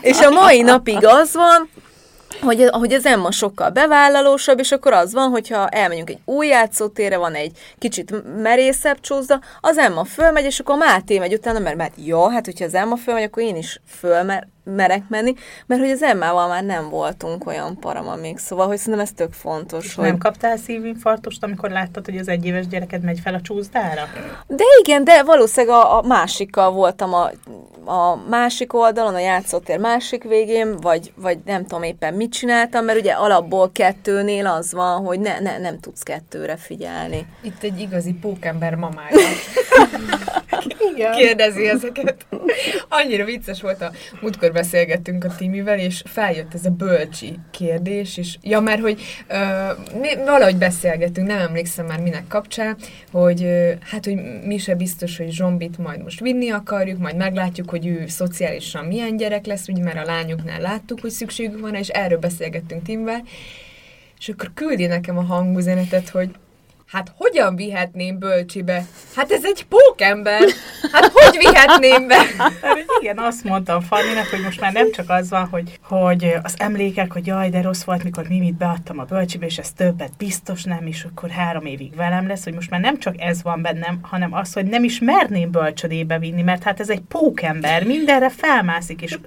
És 0.02 0.20
a 0.20 0.30
mai 0.30 0.62
napig 0.62 1.06
az 1.06 1.34
van, 1.34 1.70
hogy, 2.42 2.70
hogy 2.72 2.94
az 2.94 3.06
Emma 3.06 3.32
sokkal 3.32 3.70
bevállalósabb, 3.70 4.60
és 4.60 4.72
akkor 4.72 4.94
az 4.94 5.14
van, 5.14 5.30
hogyha 5.30 5.68
elmegyünk 5.68 6.10
egy 6.10 6.20
új 6.26 6.48
játszótérre, 6.48 7.18
van 7.18 7.34
egy 7.34 7.58
kicsit 7.80 8.14
merészebb 8.42 9.00
csúszda, 9.00 9.40
az 9.62 9.78
Emma 9.78 10.04
fölmegy, 10.04 10.46
és 10.46 10.60
akkor 10.60 10.78
Máté 10.78 11.20
megy 11.20 11.34
utána, 11.34 11.60
mert, 11.60 11.76
mert 11.76 11.94
jó, 11.96 12.28
hát 12.28 12.46
hogyha 12.46 12.66
az 12.66 12.74
Emma 12.74 12.96
fölmegy, 12.96 13.24
akkor 13.24 13.44
én 13.44 13.56
is 13.56 13.82
fölmer, 13.88 14.48
merek 14.66 15.04
menni, 15.10 15.34
mert 15.66 15.82
hogy 15.82 15.90
az 15.90 16.04
Emmával 16.04 16.48
már 16.48 16.64
nem 16.64 16.90
voltunk 16.90 17.48
olyan 17.48 17.80
parama 17.80 18.16
még, 18.16 18.38
szóval, 18.38 18.68
hogy 18.68 18.78
szerintem 18.78 19.04
ez 19.04 19.12
tök 19.12 19.34
fontos, 19.34 19.86
És 19.86 19.96
hogy... 19.96 20.06
nem 20.06 20.18
kaptál 20.18 20.58
szívinfarktust, 20.58 21.44
amikor 21.44 21.70
láttad, 21.70 22.06
hogy 22.06 22.18
az 22.18 22.28
egyéves 22.28 22.68
gyereked 22.68 23.04
megy 23.04 23.20
fel 23.24 23.34
a 23.34 23.42
csúszdára? 23.42 24.02
De 24.48 24.64
igen, 24.80 25.04
de 25.04 25.24
valószínűleg 25.24 25.76
a, 25.76 25.98
a 25.98 26.02
másikkal 26.02 26.72
voltam 26.72 27.14
a, 27.14 27.32
a 27.92 28.16
másik 28.30 28.74
oldalon, 28.74 29.16
a 29.16 29.20
játszótér 29.20 29.80
másik 29.80 30.24
végén, 30.24 30.78
vagy, 30.78 31.14
vagy 31.16 31.38
nem 31.46 31.62
tudom 31.62 31.84
éppen 31.84 32.14
mit 32.14 32.32
csináltam, 32.32 32.86
mert 32.86 33.00
ugye 33.00 33.12
alapból 33.12 33.72
kettőnél 33.72 34.48
az 34.48 34.74
van, 34.74 35.06
hogy 35.06 35.20
ne, 35.20 35.40
ne, 35.40 35.58
nem 35.58 35.80
tudsz 35.80 36.04
kettőre 36.04 36.56
figyelni. 36.56 37.26
Itt 37.42 37.64
egy 37.64 37.80
igazi 37.80 38.14
pókember 38.14 38.76
mamája. 38.76 39.18
Igen. 40.94 41.12
kérdezi 41.12 41.68
ezeket. 41.68 42.26
Annyira 42.90 43.26
vicces 43.26 43.62
volt 43.62 43.82
a 43.82 43.92
múltkor 44.22 44.52
beszélgettünk 44.52 45.24
a 45.24 45.36
Timivel, 45.38 45.80
és 45.80 46.04
feljött 46.06 46.54
ez 46.54 46.66
a 46.66 46.70
bölcsi 46.70 47.40
kérdés, 47.52 48.18
és 48.18 48.38
ja, 48.42 48.60
mert 48.60 48.82
hogy 48.82 49.02
ö, 49.28 49.38
mi 50.00 50.16
valahogy 50.16 50.58
beszélgettünk, 50.58 51.28
nem 51.28 51.40
emlékszem 51.40 51.86
már 51.86 52.00
minek 52.00 52.28
kapcsán, 52.28 52.78
hogy 53.12 53.44
ö, 53.44 53.72
hát, 53.82 54.06
hogy 54.06 54.18
mi 54.44 54.58
se 54.58 54.76
biztos, 54.76 55.18
hogy 55.18 55.32
Zsombit 55.32 55.78
majd 55.78 56.04
most 56.04 56.20
vinni 56.20 56.50
akarjuk, 56.50 57.00
majd 57.00 57.16
meglátjuk, 57.16 57.70
hogy 57.70 57.88
ő 57.88 58.08
szociálisan 58.08 58.86
milyen 58.86 59.18
gyerek 59.18 59.46
lesz, 59.46 59.68
ugye, 59.68 59.84
mert 59.84 59.98
a 59.98 60.12
lányoknál 60.12 60.62
láttuk, 60.62 61.00
hogy 61.00 61.12
szükségük 61.12 61.60
van, 61.60 61.76
és 61.76 61.88
erről 61.88 62.20
beszélgettünk 62.20 62.84
Timivel, 62.84 63.24
és 64.20 64.30
akkor 64.30 64.52
küldi 64.54 64.86
nekem 64.86 65.18
a 65.18 65.24
hangüzenetet, 65.24 66.10
hogy 66.10 66.30
Hát 66.92 67.12
hogyan 67.18 67.56
vihetném 67.56 68.20
bölcsibe? 68.20 68.86
Hát 69.16 69.32
ez 69.32 69.46
egy 69.46 69.66
pókember! 69.66 70.42
Hát 70.92 71.12
hogy 71.14 71.38
vihetném 71.38 72.08
be? 72.08 72.16
Hát, 72.38 72.86
igen, 73.02 73.18
azt 73.18 73.44
mondtam 73.44 73.82
Fanninak, 73.82 74.26
hogy 74.26 74.42
most 74.42 74.60
már 74.60 74.74
nem 74.74 74.92
csak 74.92 75.10
az 75.10 75.30
van, 75.30 75.48
hogy, 75.48 75.80
hogy 75.82 76.36
az 76.44 76.54
emlékek, 76.58 77.12
hogy 77.12 77.26
jaj, 77.26 77.50
de 77.50 77.62
rossz 77.62 77.84
volt, 77.84 78.04
mikor 78.04 78.28
Mimit 78.28 78.58
beadtam 78.58 79.00
a 79.00 79.04
bölcsibe, 79.04 79.46
és 79.46 79.58
ez 79.58 79.72
többet 79.72 80.18
biztos 80.18 80.64
nem, 80.64 80.86
és 80.86 81.04
akkor 81.04 81.30
három 81.30 81.66
évig 81.66 81.96
velem 81.96 82.28
lesz, 82.28 82.44
hogy 82.44 82.54
most 82.54 82.70
már 82.70 82.80
nem 82.80 83.00
csak 83.00 83.22
ez 83.22 83.44
van 83.44 83.62
bennem, 83.62 84.00
hanem 84.02 84.34
az, 84.34 84.54
hogy 84.54 84.66
nem 84.66 84.84
is 84.84 85.00
merném 85.00 85.52
bölcsödébe 85.52 86.20
vinni, 86.20 86.42
mert 86.42 86.64
hát 86.64 86.80
ez 86.80 86.90
egy 86.90 87.02
pókember, 87.02 87.84
mindenre 87.84 88.30
felmászik, 88.30 89.02
és 89.02 89.18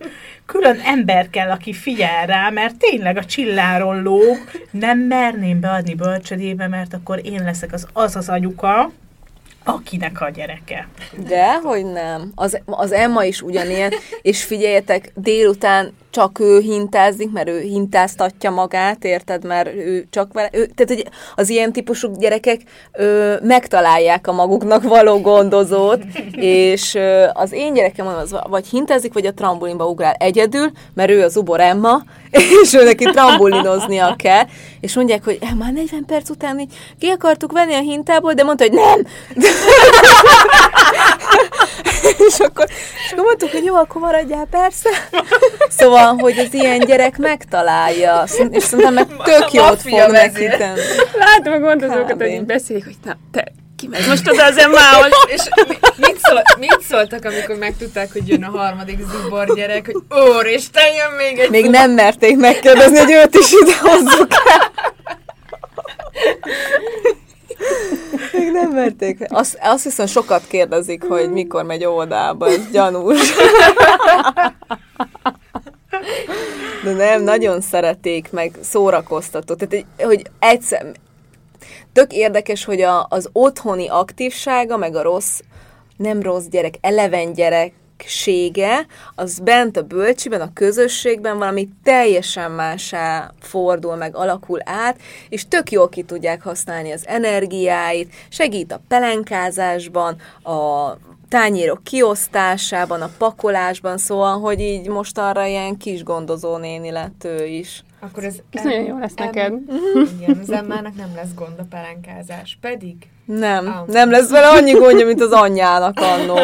külön 0.49 0.81
ember 0.85 1.31
kell, 1.31 1.51
aki 1.51 1.73
figyel 1.73 2.27
rá, 2.27 2.51
mert 2.51 2.77
tényleg 2.77 3.17
a 3.17 3.25
csilláról 3.25 4.03
lóg, 4.03 4.37
nem 4.71 4.99
merném 4.99 5.61
beadni 5.61 5.95
bölcsödébe, 5.95 6.69
mert 6.69 6.95
akkor 6.95 7.21
én 7.25 7.43
leszek 7.43 7.73
az 7.73 7.87
az, 7.93 8.17
az 8.17 8.29
anyuka, 8.29 8.91
akinek 9.65 10.21
a 10.21 10.31
gyereke. 10.31 10.89
De, 11.27 11.55
hogy 11.55 11.85
nem. 11.85 12.33
Az, 12.35 12.61
az 12.65 12.93
Emma 12.93 13.25
is 13.25 13.43
ugyanilyen, 13.43 13.93
és 14.23 14.45
figyeljetek, 14.45 15.13
délután 15.15 15.93
csak 16.11 16.39
ő 16.41 16.61
hintázik, 16.61 17.31
mert 17.31 17.49
ő 17.49 17.61
hintáztatja 17.61 18.51
magát, 18.51 19.05
érted, 19.05 19.45
mert 19.45 19.75
ő 19.75 20.07
csak 20.11 20.33
vele, 20.33 20.49
ő, 20.53 20.67
tehát 20.67 20.95
hogy 20.95 21.07
az 21.35 21.49
ilyen 21.49 21.73
típusú 21.73 22.13
gyerekek 22.19 22.61
ö, 22.93 23.35
megtalálják 23.43 24.27
a 24.27 24.33
maguknak 24.33 24.83
való 24.83 25.21
gondozót, 25.21 26.03
és 26.71 26.95
ö, 26.95 27.27
az 27.33 27.53
én 27.53 27.75
gyerekem 27.75 28.07
az 28.07 28.37
vagy 28.49 28.67
hintázik, 28.67 29.13
vagy 29.13 29.27
a 29.27 29.35
trambulinba 29.35 29.87
ugrál 29.87 30.15
egyedül, 30.19 30.71
mert 30.95 31.11
ő 31.11 31.23
az 31.23 31.37
ubor 31.37 31.61
Emma, 31.61 32.03
és 32.63 32.75
ő 32.75 32.85
neki 32.85 33.05
trambulinoznia 33.05 34.15
kell, 34.17 34.45
és 34.81 34.95
mondják, 34.95 35.25
hogy 35.25 35.39
eh, 35.41 35.55
már 35.59 35.73
40 35.73 36.05
perc 36.07 36.31
után 36.31 36.59
így 36.59 36.73
ki 36.99 37.09
akartuk 37.09 37.53
venni 37.53 37.75
a 37.75 37.81
hintából, 37.81 38.33
de 38.33 38.43
mondta, 38.43 38.65
hogy 38.65 38.73
nem! 38.73 39.07
és, 42.29 42.39
akkor, 42.39 42.67
és 43.05 43.13
akkor 43.13 43.25
mondtuk, 43.25 43.51
hogy 43.51 43.65
jó, 43.65 43.75
akkor 43.75 44.01
maradjál, 44.01 44.47
persze. 44.51 44.89
Szóval, 45.69 46.17
hogy 46.19 46.39
az 46.39 46.55
ilyen 46.55 46.79
gyerek 46.79 47.17
megtalálja, 47.17 48.25
és 48.51 48.63
szerintem 48.63 48.95
meg 48.95 49.07
tök 49.25 49.53
jót 49.53 49.83
fog 49.83 50.11
neki 50.11 50.47
tenni. 50.59 50.81
Látom 51.19 51.53
a 51.53 51.59
gondozókat, 51.59 52.17
hogy 52.17 52.27
így 52.31 52.45
beszélik, 52.45 52.85
hogy 52.85 52.97
na, 53.05 53.17
te 53.33 53.53
kimegy 53.77 54.07
most 54.07 54.29
oda 54.31 54.45
az 54.45 54.57
Emmához. 54.57 55.11
És 55.35 55.43
mi- 55.69 55.79
mit, 55.97 56.19
szól, 56.23 56.43
mit 56.59 56.81
szóltak, 56.89 57.25
amikor 57.25 57.57
megtudták, 57.57 58.13
hogy 58.13 58.29
jön 58.29 58.45
a 58.45 58.59
harmadik 58.59 58.99
zubor 59.11 59.55
gyerek, 59.55 59.87
hogy 59.87 60.19
úristen, 60.39 60.95
jön 60.95 61.13
még 61.17 61.39
egy 61.39 61.51
Még 61.51 61.65
zubor. 61.65 61.79
nem 61.79 61.91
merték 61.91 62.37
megkérdezni, 62.37 62.99
hogy 62.99 63.13
őt 63.13 63.35
is 63.35 63.53
ide 63.63 63.77
hozzuk 63.81 64.29
el. 64.47 64.71
Még 68.33 68.51
nem 68.53 68.71
merték. 68.71 69.19
Azt, 69.29 69.59
azt 69.61 69.83
hiszem 69.85 70.07
sokat 70.07 70.47
kérdezik, 70.47 71.05
hogy 71.05 71.31
mikor 71.33 71.65
megy 71.65 71.85
óvodába, 71.85 72.47
ez 72.49 72.71
gyanús. 72.73 73.33
De 76.85 76.93
nem, 76.93 77.23
nagyon 77.23 77.61
szerették, 77.61 78.31
meg 78.33 78.59
szórakoztató. 78.63 79.55
Tehát, 79.55 79.85
hogy- 79.97 80.31
egyszer, 80.39 80.87
tök 81.93 82.13
érdekes, 82.13 82.65
hogy 82.65 82.81
a, 82.81 83.07
az 83.11 83.29
otthoni 83.33 83.89
aktívsága, 83.89 84.77
meg 84.77 84.95
a 84.95 85.03
rossz, 85.03 85.41
nem 85.97 86.23
rossz 86.23 86.45
gyerek, 86.45 86.75
eleven 86.81 87.33
gyereksége, 87.99 88.87
az 89.15 89.39
bent 89.39 89.77
a 89.77 89.83
bölcsiben, 89.83 90.41
a 90.41 90.53
közösségben 90.53 91.39
valami 91.39 91.69
teljesen 91.83 92.51
másá 92.51 93.33
fordul, 93.41 93.97
meg 93.97 94.17
alakul 94.17 94.61
át, 94.65 95.01
és 95.29 95.49
tök 95.49 95.71
jól 95.71 95.89
ki 95.89 96.03
tudják 96.03 96.43
használni 96.43 96.93
az 96.93 97.07
energiáit, 97.07 98.15
segít 98.29 98.73
a 98.73 98.81
pelenkázásban, 98.89 100.17
a 100.43 100.93
tányérok 101.29 101.85
kiosztásában, 101.85 103.03
a 103.03 103.11
pakolásban, 103.19 103.99
szóval, 103.99 104.41
hogy 104.41 104.61
így 104.61 104.89
most 104.89 105.19
arra 105.19 105.47
ilyen 105.47 105.77
kis 105.77 106.03
gondozó 106.03 106.57
néni 106.57 106.91
lett 106.91 107.25
ő 107.25 107.47
is. 107.47 107.83
Akkor 108.01 108.25
ez, 108.25 108.37
Ez 108.51 108.65
nagyon 108.65 108.85
jó 108.85 108.99
lesz 108.99 109.15
neked. 109.15 109.53
Igen, 110.21 110.39
az 110.41 110.51
Emmának 110.51 110.97
nem 110.97 111.13
lesz 111.15 111.35
gond 111.35 111.59
a 111.59 111.65
pelenkázás. 111.71 112.59
Pedig 112.61 112.97
Nem, 113.37 113.67
Ah. 113.67 113.87
nem 113.87 114.11
lesz 114.11 114.31
vele 114.31 114.49
annyi 114.49 114.73
gondja, 114.73 115.07
mint 115.07 115.21
az 115.21 115.33
anyjának 115.33 116.01
annó. 116.01 116.39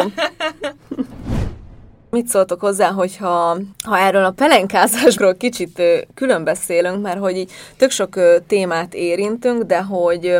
Mit 2.09 2.27
szóltok 2.27 2.59
hozzá, 2.59 2.91
hogyha 2.91 3.57
ha 3.85 3.97
erről 3.97 4.25
a 4.25 4.31
pelenkázásról 4.31 5.33
kicsit 5.35 5.79
ö, 5.79 5.97
külön 6.13 6.43
beszélünk, 6.43 7.01
mert 7.01 7.19
hogy 7.19 7.37
így 7.37 7.51
tök 7.77 7.91
sok 7.91 8.19
témát 8.47 8.93
érintünk, 8.93 9.63
de 9.63 9.81
hogy 9.81 10.37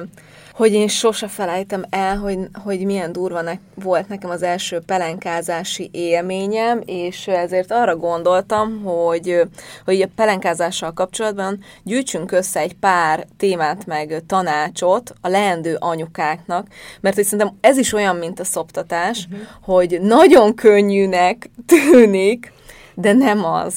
hogy 0.55 0.73
én 0.73 0.87
sose 0.87 1.27
felejtem 1.27 1.85
el, 1.89 2.17
hogy, 2.17 2.39
hogy 2.63 2.85
milyen 2.85 3.11
durva 3.11 3.41
ne, 3.41 3.53
volt 3.73 4.07
nekem 4.07 4.29
az 4.29 4.43
első 4.43 4.79
pelenkázási 4.79 5.89
élményem, 5.93 6.81
és 6.85 7.27
ezért 7.27 7.71
arra 7.71 7.95
gondoltam, 7.95 8.83
hogy, 8.83 9.41
hogy 9.85 10.01
a 10.01 10.07
pelenkázással 10.15 10.93
kapcsolatban 10.93 11.59
gyűjtsünk 11.83 12.31
össze 12.31 12.59
egy 12.59 12.73
pár 12.73 13.25
témát 13.37 13.85
meg 13.85 14.23
tanácsot 14.27 15.13
a 15.21 15.27
leendő 15.27 15.75
anyukáknak, 15.79 16.67
mert 17.01 17.15
hogy 17.15 17.23
szerintem 17.23 17.57
ez 17.61 17.77
is 17.77 17.93
olyan, 17.93 18.15
mint 18.15 18.39
a 18.39 18.43
szoptatás, 18.43 19.27
uh-huh. 19.31 19.47
hogy 19.61 20.01
nagyon 20.01 20.55
könnyűnek 20.55 21.49
tűnik, 21.65 22.53
de 22.93 23.13
nem 23.13 23.45
az. 23.45 23.75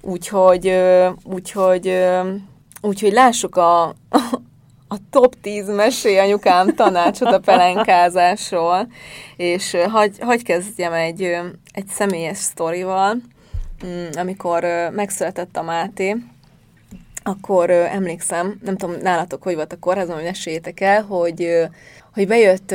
Úgyhogy, 0.00 0.78
úgyhogy, 1.24 1.98
úgyhogy 2.80 3.12
lássuk 3.12 3.56
a, 3.56 3.94
a 4.92 4.96
top 5.10 5.34
10 5.40 5.68
mesé 5.68 6.18
anyukám 6.18 6.74
tanácsot 6.74 7.32
a 7.32 7.38
pelenkázásról, 7.38 8.86
és 9.36 9.76
hagy, 9.88 10.16
hagy 10.20 10.42
kezdjem 10.42 10.92
egy, 10.92 11.22
egy 11.72 11.86
személyes 11.88 12.38
sztorival, 12.38 13.16
Mm, 13.86 14.06
amikor 14.12 14.66
megszületett 14.92 15.56
a 15.56 15.62
Máté, 15.62 16.16
akkor 17.22 17.70
emlékszem, 17.70 18.58
nem 18.64 18.76
tudom, 18.76 18.96
nálatok 19.00 19.42
hogy 19.42 19.54
volt 19.54 19.72
a 19.72 19.78
kórházban, 19.78 20.16
hogy 20.16 20.24
meséljétek 20.24 20.80
el, 20.80 21.02
hogy, 21.02 21.68
hogy 22.14 22.26
bejött 22.26 22.70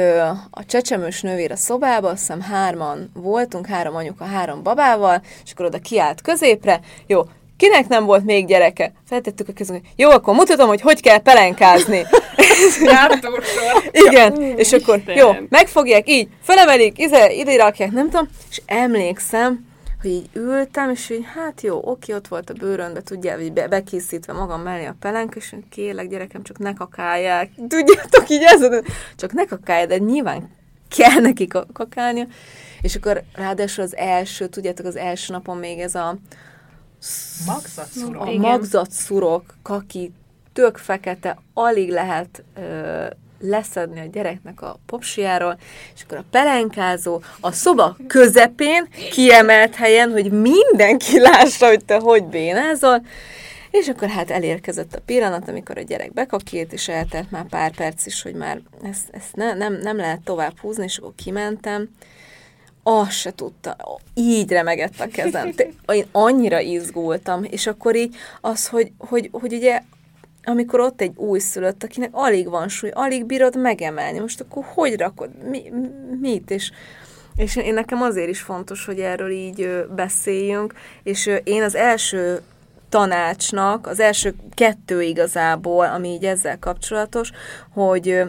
a 0.52 0.66
csecsemős 0.66 1.22
nővér 1.22 1.52
a 1.52 1.56
szobába, 1.56 2.10
azt 2.10 2.20
hiszem 2.20 2.42
hárman 2.42 3.12
voltunk, 3.14 3.66
három 3.66 3.96
anyuka, 3.96 4.26
három 4.26 4.64
babával, 4.64 5.22
és 5.44 5.52
akkor 5.52 5.66
oda 5.66 5.80
kiállt 5.80 6.22
középre, 6.22 6.80
jó, 7.06 7.22
kinek 7.58 7.88
nem 7.88 8.06
volt 8.06 8.26
még 8.26 8.46
gyereke? 8.46 8.91
Feltettük 9.08 9.48
a 9.48 9.54
kezünket, 9.54 9.91
jó, 9.96 10.10
akkor 10.10 10.36
mutatom, 10.36 10.67
hogy 10.67 10.82
hogy 10.82 11.02
kell 11.02 11.17
pelenkázni. 11.17 12.02
Igen, 14.08 14.41
és 14.58 14.74
akkor 14.74 15.02
jó, 15.06 15.32
megfogják 15.50 16.10
így, 16.10 16.30
felemelik, 16.41 17.00
ide, 17.00 17.32
ide 17.34 17.56
rakják, 17.56 17.91
nem 17.91 18.10
tudom, 18.10 18.28
és 18.50 18.62
emlékszem, 18.65 19.65
hogy 20.02 20.12
így 20.12 20.30
ültem, 20.34 20.89
és 20.89 21.10
így, 21.10 21.26
hát 21.36 21.62
jó, 21.62 21.82
oké, 21.84 22.13
ott 22.13 22.28
volt 22.28 22.50
a 22.50 22.54
bőrön, 22.54 22.93
de 22.93 23.02
tudjál, 23.02 23.41
így 23.41 23.54
be, 23.54 23.67
bekészítve 23.67 24.34
magam 24.34 24.62
mellé 24.62 24.86
a 24.86 24.96
pelenk, 25.00 25.36
és 25.36 25.56
kérlek, 25.70 26.08
gyerekem, 26.08 26.43
csak 26.43 26.58
ne 26.58 26.74
kakálják. 26.74 27.50
Tudjátok, 27.67 28.30
így 28.30 28.43
ez, 28.43 28.67
csak 29.15 29.34
ne 29.34 29.46
kakálják, 29.46 29.88
de 29.88 29.98
nyilván 29.98 30.50
kell 30.98 31.22
neki 31.22 31.48
ka- 31.48 31.67
kakálnia. 31.74 32.26
És 32.82 32.96
akkor 32.96 33.24
ráadásul 33.36 33.84
az 33.84 33.96
első, 33.96 34.48
tudjátok, 34.48 34.86
az 34.86 34.96
első 34.96 35.34
napon 35.34 35.58
még 35.58 35.80
ez 35.80 35.96
a 35.96 36.17
Magzatszurok. 37.46 38.22
a 38.22 38.32
magzatszurok, 38.32 39.44
kaki, 39.62 40.12
tök 40.54 40.78
fekete, 40.78 41.38
alig 41.54 41.90
lehet 41.90 42.44
ö, 42.56 43.06
leszedni 43.40 44.00
a 44.00 44.06
gyereknek 44.06 44.62
a 44.62 44.80
popsiáról, 44.86 45.60
és 45.96 46.02
akkor 46.04 46.18
a 46.18 46.24
pelenkázó 46.32 47.22
a 47.40 47.52
szoba 47.52 47.98
közepén, 48.08 48.88
kiemelt 49.12 49.76
helyen, 49.76 50.12
hogy 50.12 50.32
mindenki 50.32 51.20
lássa, 51.20 51.68
hogy 51.68 51.86
te 51.86 51.98
hogy 51.98 52.24
bénázol, 52.24 53.06
és 53.72 53.88
akkor 53.88 54.10
hát 54.10 54.32
elérkezett 54.32 54.94
a 54.96 55.02
pillanat, 55.06 55.48
amikor 55.48 55.78
a 55.78 55.82
gyerek 55.82 56.14
bekakélt, 56.14 56.74
és 56.74 56.88
eltelt 56.88 57.32
már 57.32 57.46
pár 57.46 57.76
perc 57.76 58.06
is, 58.06 58.22
hogy 58.22 58.34
már 58.34 58.62
ezt, 58.84 59.10
ezt 59.12 59.36
ne, 59.36 59.54
nem, 59.54 59.74
nem 59.74 59.98
lehet 59.98 60.22
tovább 60.22 60.60
húzni, 60.60 60.84
és 60.84 60.98
akkor 60.98 61.14
kimentem, 61.16 61.90
azt 62.89 63.12
se 63.12 63.32
tudta, 63.32 63.76
így 64.13 64.52
remegett 64.52 65.00
a 65.00 65.08
kezem. 65.08 65.54
Én 65.88 66.06
annyira 66.12 66.60
izgultam, 66.60 67.43
és 67.43 67.67
akkor 67.67 67.95
így 67.95 68.15
az, 68.41 68.67
hogy, 68.67 68.91
hogy, 68.97 69.30
hogy 69.32 69.54
ugye 69.54 69.82
amikor 70.43 70.80
ott 70.80 71.02
egy 71.02 71.12
újszülött, 71.15 71.84
akinek 71.84 72.10
alig 72.12 72.50
van 72.50 72.67
súly, 72.67 72.89
alig 72.93 73.26
bírod 73.26 73.58
megemelni, 73.58 74.19
most 74.19 74.41
akkor 74.41 74.63
hogy 74.73 74.97
rakod, 74.97 75.30
mi, 75.50 75.71
mit, 76.19 76.52
és, 76.52 76.71
és 77.36 77.56
én 77.56 77.73
nekem 77.73 78.02
azért 78.02 78.30
is 78.30 78.41
fontos, 78.41 78.86
hogy 78.86 79.00
erről 79.00 79.32
így 79.32 79.86
beszéljünk, 79.95 80.73
és 81.04 81.30
én 81.43 81.63
az 81.63 81.76
első 81.76 82.41
tanácsnak, 82.89 83.88
az 83.88 84.00
első 84.00 84.36
kettő 84.54 85.02
igazából, 85.02 85.86
ami 85.86 86.10
így 86.10 86.26
ezzel 86.26 86.60
kapcsolatos, 86.60 87.32
hogy 87.73 88.21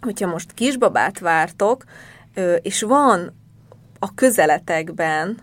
hogyha 0.00 0.26
most 0.26 0.52
kisbabát 0.52 1.18
vártok, 1.18 1.84
és 2.62 2.82
van 2.82 3.42
a 3.98 4.14
közeletekben 4.14 5.38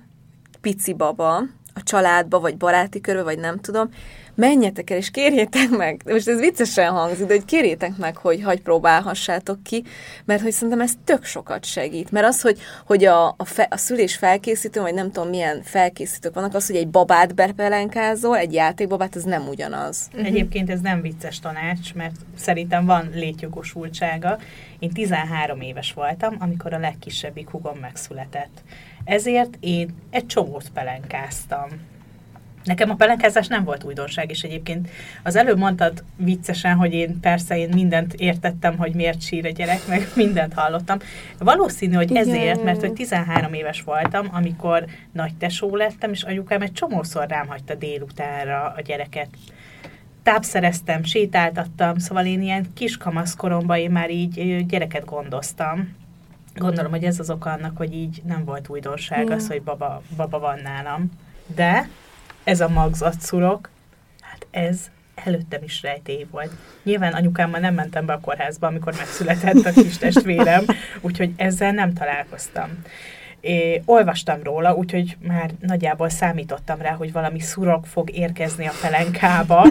pici 0.62 0.94
baba, 0.94 1.38
a 1.74 1.84
családba, 1.84 2.40
vagy 2.40 2.58
baráti 2.58 3.02
körbe, 3.02 3.24
vagy 3.24 3.40
nem 3.40 3.60
tudom, 3.60 3.90
menjetek 4.36 4.90
el, 4.90 4.98
és 4.98 5.12
kérjétek 5.12 5.70
meg, 5.70 6.02
most 6.06 6.28
ez 6.28 6.40
viccesen 6.40 6.92
hangzik, 6.92 7.26
de 7.26 7.34
hogy 7.34 7.46
kérjétek 7.46 7.98
meg, 7.98 8.18
hogy 8.18 8.42
hagy 8.42 8.62
próbálhassátok 8.62 9.64
ki, 9.64 9.84
mert 10.26 10.42
hogy 10.42 10.52
szerintem 10.52 10.82
ez 10.82 10.94
tök 11.04 11.24
sokat 11.24 11.66
segít. 11.66 12.12
Mert 12.12 12.26
az, 12.26 12.42
hogy, 12.42 12.60
hogy 12.86 13.06
a, 13.06 13.28
a, 13.28 13.46
fe, 13.46 13.68
a 13.70 13.78
szülés 13.78 14.16
felkészítő, 14.16 14.82
vagy 14.82 14.94
nem 14.94 15.12
tudom 15.12 15.30
milyen 15.30 15.62
felkészítők 15.64 16.34
vannak, 16.34 16.56
az, 16.56 16.68
hogy 16.68 16.76
egy 16.76 16.88
babát 16.88 17.36
bepelenkázol, 17.36 18.38
egy 18.38 18.54
játékbabát, 18.54 19.16
ez 19.16 19.24
nem 19.24 19.48
ugyanaz. 19.48 20.10
Egyébként 20.24 20.70
ez 20.70 20.80
nem 20.80 21.02
vicces 21.02 21.40
tanács, 21.40 21.94
mert 21.94 22.16
szerintem 22.38 22.86
van 22.86 23.10
létjogosultsága. 23.14 24.38
Én 24.80 24.92
13 24.92 25.62
éves 25.62 25.94
voltam, 25.94 26.36
amikor 26.40 26.74
a 26.74 26.80
legkisebbik 26.80 27.50
hugom 27.50 27.78
megszületett. 27.78 28.64
Ezért 29.04 29.58
én 29.60 29.96
egy 30.10 30.26
csomót 30.26 30.70
pelenkáztam. 30.74 31.70
Nekem 32.64 32.90
a 32.90 32.96
pelenkázás 32.96 33.48
nem 33.48 33.64
volt 33.64 33.84
újdonság, 33.84 34.30
és 34.30 34.42
egyébként 34.42 34.90
az 35.24 35.36
előbb 35.36 35.58
mondtad 35.58 36.04
viccesen, 36.16 36.76
hogy 36.76 36.94
én 36.94 37.20
persze 37.20 37.58
én 37.58 37.70
mindent 37.74 38.14
értettem, 38.14 38.78
hogy 38.78 38.94
miért 38.94 39.22
sír 39.22 39.46
a 39.46 39.50
gyerek, 39.50 39.88
meg 39.88 40.08
mindent 40.16 40.54
hallottam. 40.54 40.98
Valószínű, 41.40 41.94
hogy 41.94 42.16
ezért, 42.16 42.64
mert 42.64 42.80
hogy 42.80 42.94
13 42.94 43.54
éves 43.54 43.82
voltam, 43.82 44.28
amikor 44.32 44.86
nagy 45.12 45.36
tesó 45.36 45.76
lettem, 45.76 46.12
és 46.12 46.24
anyukám 46.24 46.62
egy 46.62 46.72
csomószor 46.72 47.28
rám 47.28 47.48
hagyta 47.48 47.76
délutánra 47.76 48.74
a 48.78 48.82
gyereket. 48.82 49.28
Tápszereztem, 50.24 51.04
sétáltattam, 51.04 51.98
szóval 51.98 52.26
én 52.26 52.42
ilyen 52.42 52.66
kiskamasz 52.74 53.36
koromban 53.36 53.78
én 53.78 53.92
már 53.92 54.10
így 54.10 54.66
gyereket 54.66 55.06
gondoztam. 55.06 55.96
Gondolom, 56.56 56.92
hogy 56.92 57.04
ez 57.04 57.20
az 57.20 57.30
oka 57.30 57.52
annak, 57.52 57.78
hogy 57.78 57.94
így 57.94 58.22
nem 58.26 58.46
volt 58.46 58.70
újdonság 58.70 59.30
az, 59.30 59.48
hogy 59.48 59.62
baba, 59.62 60.02
baba 60.16 60.40
van 60.40 60.60
nálam. 60.64 61.12
De 61.56 61.88
ez 62.44 62.62
a 62.62 62.70
magzatszurok, 62.70 63.70
hát 64.22 64.48
ez 64.52 64.90
előttem 65.16 65.64
is 65.64 65.82
rejtély 65.82 66.28
volt. 66.32 66.52
Nyilván 66.84 67.14
anyukámmal 67.14 67.60
nem 67.60 67.74
mentem 67.74 68.06
be 68.06 68.14
a 68.14 68.20
kórházba, 68.20 68.68
amikor 68.68 68.94
megszületett 68.98 69.66
a 69.66 69.72
kis 69.72 69.98
testvérem, 69.98 70.66
úgyhogy 71.02 71.34
ezzel 71.36 71.72
nem 71.72 71.94
találkoztam. 71.94 72.70
É, 73.42 73.82
olvastam 73.86 74.44
róla, 74.44 74.76
úgyhogy 74.76 75.18
már 75.28 75.52
nagyjából 75.60 76.10
számítottam 76.10 76.82
rá, 76.82 76.92
hogy 76.92 77.12
valami 77.12 77.40
szurok 77.40 77.86
fog 77.86 78.16
érkezni 78.16 78.66
a 78.68 78.74
pelenkába. 78.82 79.68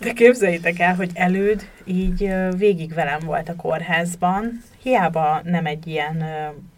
De 0.00 0.12
képzeljétek 0.12 0.78
el, 0.78 0.94
hogy 0.94 1.10
előd 1.14 1.68
így 1.84 2.34
végig 2.56 2.94
velem 2.94 3.20
volt 3.24 3.48
a 3.48 3.56
kórházban, 3.56 4.62
hiába 4.82 5.40
nem 5.44 5.66
egy 5.66 5.86
ilyen 5.86 6.24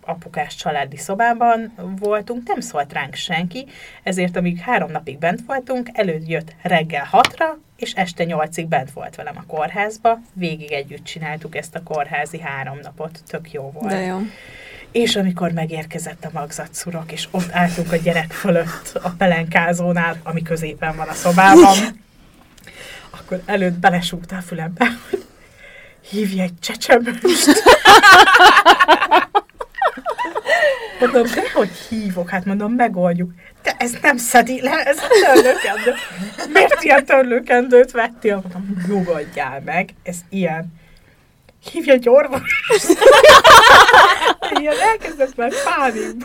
apukás 0.04 0.54
családi 0.54 0.96
szobában 0.96 1.72
voltunk, 1.98 2.46
nem 2.46 2.60
szólt 2.60 2.92
ránk 2.92 3.14
senki, 3.14 3.66
ezért 4.02 4.36
amíg 4.36 4.58
három 4.58 4.90
napig 4.90 5.18
bent 5.18 5.40
voltunk, 5.46 5.88
előtt 5.92 6.28
jött 6.28 6.54
reggel 6.62 7.04
hatra, 7.04 7.58
és 7.76 7.92
este 7.92 8.24
nyolcig 8.24 8.66
bent 8.66 8.90
volt 8.90 9.14
velem 9.14 9.36
a 9.36 9.44
kórházba, 9.46 10.20
végig 10.32 10.72
együtt 10.72 11.04
csináltuk 11.04 11.56
ezt 11.56 11.74
a 11.74 11.82
kórházi 11.82 12.40
három 12.40 12.78
napot, 12.82 13.20
tök 13.26 13.52
jó 13.52 13.70
volt. 13.70 13.88
De 13.88 14.00
jó. 14.00 14.18
És 14.92 15.16
amikor 15.16 15.52
megérkezett 15.52 16.24
a 16.24 16.30
magzatszurok, 16.32 17.12
és 17.12 17.28
ott 17.30 17.52
álltunk 17.52 17.92
a 17.92 17.96
gyerek 17.96 18.32
fölött 18.32 18.98
a 19.02 19.10
pelenkázónál, 19.10 20.20
ami 20.22 20.42
középen 20.42 20.96
van 20.96 21.08
a 21.08 21.12
szobában, 21.12 21.76
akkor 23.10 23.42
előtt 23.46 23.78
belesúgta 23.78 24.36
a 24.36 24.40
fülembe, 24.40 24.86
hogy 25.10 25.24
hívj 26.10 26.40
egy 26.40 26.58
csecsemőst. 26.60 27.62
Mondom, 31.00 31.22
de 31.22 31.50
hogy 31.54 31.70
hívok? 31.88 32.30
Hát 32.30 32.44
mondom, 32.44 32.72
megoldjuk. 32.72 33.32
De 33.62 33.74
ez 33.78 33.92
nem 34.02 34.16
szedi 34.16 34.60
le, 34.60 34.82
ez 34.84 34.96
a 34.96 35.06
törlőkendő. 35.24 35.94
Miért 36.52 36.82
ilyen 36.82 37.04
törlőkendőt 37.04 37.90
vettél? 37.90 38.34
Mondom, 38.42 38.84
nyugodjál 38.88 39.62
meg, 39.64 39.94
ez 40.02 40.16
ilyen. 40.28 40.77
Hívj 41.70 41.90
egy 41.90 42.08
orvos. 42.08 42.40
ilyen 44.60 44.74
elkezdett 44.90 45.36
már 45.36 45.52
pánik, 45.64 46.16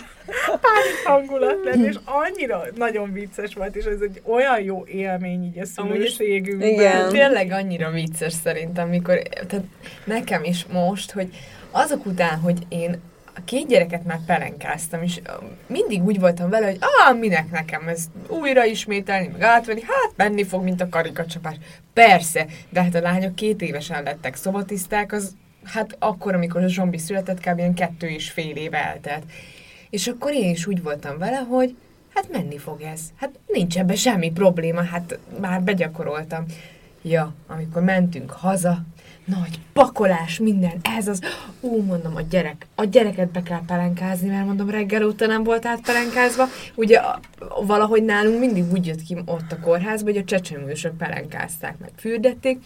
pánik 0.47 1.05
hangulat 1.05 1.57
lenni, 1.63 1.87
és 1.87 1.95
annyira 2.05 2.63
nagyon 2.75 3.13
vicces 3.13 3.53
volt, 3.53 3.75
és 3.75 3.85
ez 3.85 4.01
egy 4.01 4.21
olyan 4.25 4.61
jó 4.61 4.85
élmény 4.85 5.43
így 5.43 5.59
a 5.59 5.65
szülőségünkben. 5.65 6.69
Igen. 6.69 7.09
Tényleg 7.09 7.51
annyira 7.51 7.89
vicces 7.89 8.33
szerintem, 8.33 8.87
amikor, 8.87 9.21
tehát 9.47 9.65
nekem 10.03 10.43
is 10.43 10.65
most, 10.71 11.11
hogy 11.11 11.27
azok 11.71 12.05
után, 12.05 12.39
hogy 12.39 12.57
én 12.69 13.01
a 13.35 13.43
két 13.45 13.67
gyereket 13.67 14.05
már 14.05 14.19
pelenkáztam, 14.25 15.03
és 15.03 15.21
mindig 15.67 16.03
úgy 16.03 16.19
voltam 16.19 16.49
vele, 16.49 16.65
hogy 16.65 16.77
ah, 16.79 17.19
minek 17.19 17.51
nekem 17.51 17.87
ez 17.87 18.05
újra 18.27 18.65
ismételni, 18.65 19.27
meg 19.27 19.41
átvenni, 19.41 19.81
hát 19.81 20.13
menni 20.15 20.43
fog, 20.43 20.63
mint 20.63 20.81
a 20.81 20.89
karikacsapás. 20.89 21.55
Persze, 21.93 22.45
de 22.69 22.83
hát 22.83 22.95
a 22.95 23.01
lányok 23.01 23.35
két 23.35 23.61
évesen 23.61 24.03
lettek 24.03 24.35
szobatiszták, 24.35 25.11
az 25.11 25.35
hát 25.63 25.95
akkor, 25.99 26.33
amikor 26.33 26.63
a 26.63 26.67
zsombi 26.67 26.97
született, 26.97 27.39
kb. 27.39 27.57
ilyen 27.57 27.73
kettő 27.73 28.07
és 28.07 28.29
fél 28.29 28.55
év 28.55 28.73
eltelt. 28.73 29.23
És 29.89 30.07
akkor 30.07 30.33
én 30.33 30.49
is 30.49 30.67
úgy 30.67 30.83
voltam 30.83 31.17
vele, 31.17 31.37
hogy 31.37 31.75
hát 32.13 32.31
menni 32.31 32.57
fog 32.57 32.81
ez. 32.81 33.01
Hát 33.15 33.39
nincs 33.47 33.77
ebbe 33.77 33.95
semmi 33.95 34.31
probléma, 34.31 34.83
hát 34.83 35.19
már 35.39 35.61
begyakoroltam. 35.61 36.45
Ja, 37.01 37.33
amikor 37.47 37.83
mentünk 37.83 38.31
haza, 38.31 38.83
nagy 39.25 39.59
pakolás, 39.73 40.39
minden, 40.39 40.79
ez 40.97 41.07
az, 41.07 41.21
ú, 41.59 41.81
mondom, 41.81 42.15
a 42.15 42.21
gyerek, 42.21 42.67
a 42.75 42.83
gyereket 42.83 43.31
be 43.31 43.43
kell 43.43 43.61
pelenkázni, 43.67 44.29
mert 44.29 44.45
mondom, 44.45 44.69
reggel 44.69 45.05
óta 45.05 45.25
nem 45.25 45.43
volt 45.43 45.65
átpelenkázva. 45.65 46.47
Ugye 46.75 47.01
valahogy 47.65 48.03
nálunk 48.03 48.39
mindig 48.39 48.71
úgy 48.71 48.85
jött 48.87 49.01
ki 49.01 49.17
ott 49.25 49.51
a 49.51 49.59
kórházba, 49.59 50.09
hogy 50.09 50.19
a 50.19 50.23
csecsemősök 50.23 50.97
pelenkázták, 50.97 51.77
meg 51.79 51.91
fürdették, 51.95 52.59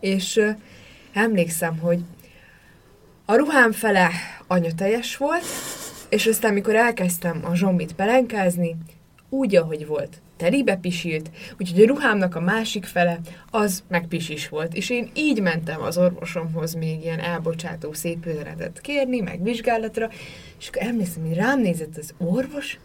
és 0.00 0.36
ö, 0.36 0.50
emlékszem, 1.12 1.78
hogy 1.78 2.00
a 3.24 3.34
ruhám 3.34 3.72
fele 3.72 4.10
anyateljes 4.46 5.16
volt, 5.16 5.44
és 6.08 6.26
aztán, 6.26 6.52
mikor 6.52 6.74
elkezdtem 6.74 7.40
a 7.44 7.54
zsombit 7.54 7.94
pelenkázni, 7.94 8.76
úgy, 9.28 9.56
ahogy 9.56 9.86
volt, 9.86 10.20
telibe 10.36 10.76
pisilt, 10.76 11.30
úgyhogy 11.58 11.82
a 11.82 11.86
ruhámnak 11.86 12.34
a 12.34 12.40
másik 12.40 12.84
fele 12.84 13.20
az 13.50 13.82
meg 13.88 14.06
volt. 14.48 14.74
És 14.74 14.90
én 14.90 15.10
így 15.14 15.42
mentem 15.42 15.82
az 15.82 15.98
orvosomhoz 15.98 16.74
még 16.74 17.02
ilyen 17.02 17.20
elbocsátó 17.20 17.92
szép 17.92 18.26
öredet 18.26 18.80
kérni, 18.80 19.20
meg 19.20 19.42
vizsgálatra, 19.42 20.10
és 20.58 20.68
akkor 20.68 20.82
emlékszem, 20.82 21.26
hogy 21.26 21.36
rám 21.36 21.60
nézett 21.60 21.96
az 21.96 22.14
orvos, 22.18 22.78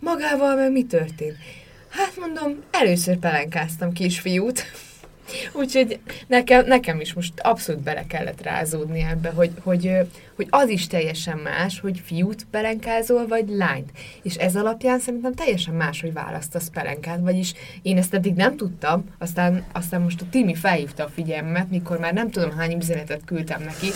magával 0.00 0.56
meg 0.56 0.72
mi 0.72 0.84
történt? 0.84 1.36
Hát 1.88 2.16
mondom, 2.20 2.62
először 2.70 3.18
pelenkáztam 3.18 3.92
kisfiút, 3.92 4.64
Úgyhogy 5.52 6.00
nekem, 6.26 6.66
nekem 6.66 7.00
is 7.00 7.12
most 7.12 7.40
abszolút 7.40 7.82
bele 7.82 8.06
kellett 8.06 8.42
rázódni 8.42 9.00
ebbe, 9.00 9.30
hogy, 9.30 9.50
hogy, 9.62 9.90
hogy 10.36 10.46
az 10.50 10.68
is 10.68 10.86
teljesen 10.86 11.38
más, 11.38 11.80
hogy 11.80 12.02
fiút 12.04 12.46
pelenkázol, 12.50 13.26
vagy 13.26 13.48
lányt. 13.48 13.90
És 14.22 14.34
ez 14.34 14.56
alapján 14.56 14.98
szerintem 14.98 15.34
teljesen 15.34 15.74
más, 15.74 16.00
hogy 16.00 16.12
választasz 16.12 16.68
pelenkát, 16.68 17.20
vagyis 17.20 17.54
én 17.82 17.96
ezt 17.96 18.14
eddig 18.14 18.34
nem 18.34 18.56
tudtam, 18.56 19.04
aztán, 19.18 19.64
aztán 19.72 20.00
most 20.00 20.20
a 20.20 20.24
Timi 20.30 20.54
felhívta 20.54 21.04
a 21.04 21.08
figyelmemet, 21.08 21.70
mikor 21.70 21.98
már 21.98 22.12
nem 22.12 22.30
tudom 22.30 22.50
hány 22.50 22.76
üzenetet 22.76 23.24
küldtem 23.24 23.62
neki 23.62 23.86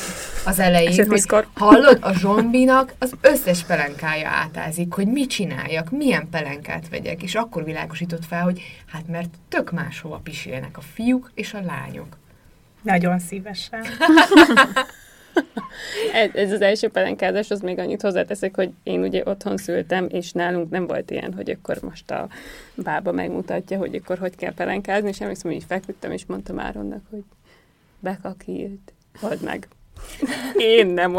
az 0.45 0.59
elején, 0.59 0.89
Eset 0.89 1.07
hogy 1.07 1.15
viszkor. 1.15 1.47
hallod, 1.55 1.99
a 2.01 2.13
zsombinak 2.13 2.95
az 2.99 3.13
összes 3.21 3.65
pelenkája 3.65 4.29
átázik, 4.29 4.93
hogy 4.93 5.07
mit 5.07 5.31
csináljak, 5.31 5.91
milyen 5.91 6.29
pelenkát 6.31 6.89
vegyek, 6.89 7.23
és 7.23 7.35
akkor 7.35 7.65
világosított 7.65 8.25
fel, 8.25 8.43
hogy 8.43 8.61
hát 8.87 9.09
mert 9.09 9.31
tök 9.49 9.71
máshova 9.71 10.21
pisilnek 10.23 10.77
a 10.77 10.81
fiúk 10.95 11.31
és 11.35 11.55
a 11.55 11.61
lányok. 11.61 12.19
Nagyon 12.83 13.19
szívesen. 13.19 13.83
Ez, 16.15 16.31
ez 16.45 16.53
az 16.53 16.61
első 16.61 16.89
pelenkázás, 16.89 17.51
az 17.51 17.61
még 17.61 17.79
annyit 17.79 18.03
hozzáteszek, 18.03 18.57
hogy 18.57 18.71
én 18.83 19.03
ugye 19.03 19.23
otthon 19.25 19.57
szültem, 19.57 20.07
és 20.11 20.33
nálunk 20.33 20.71
nem 20.71 20.87
volt 20.87 21.11
ilyen, 21.11 21.35
hogy 21.35 21.51
akkor 21.51 21.79
most 21.83 22.11
a 22.11 22.29
bába 22.75 23.13
megmutatja, 23.13 23.79
hogy 23.79 23.95
akkor 23.95 24.19
hogy 24.19 24.37
kell 24.37 24.55
pelenkázni, 24.55 25.09
és 25.09 25.21
emlékszem, 25.21 25.51
hogy 25.51 25.61
így 25.61 25.67
feküdtem, 25.69 26.13
és 26.13 26.27
mondtam 26.27 26.59
Áronnak, 26.59 27.03
hogy 27.11 27.23
bekakilt, 27.99 28.93
old 29.23 29.43
meg. 29.43 29.69
Én 30.57 30.87
nem, 30.87 31.17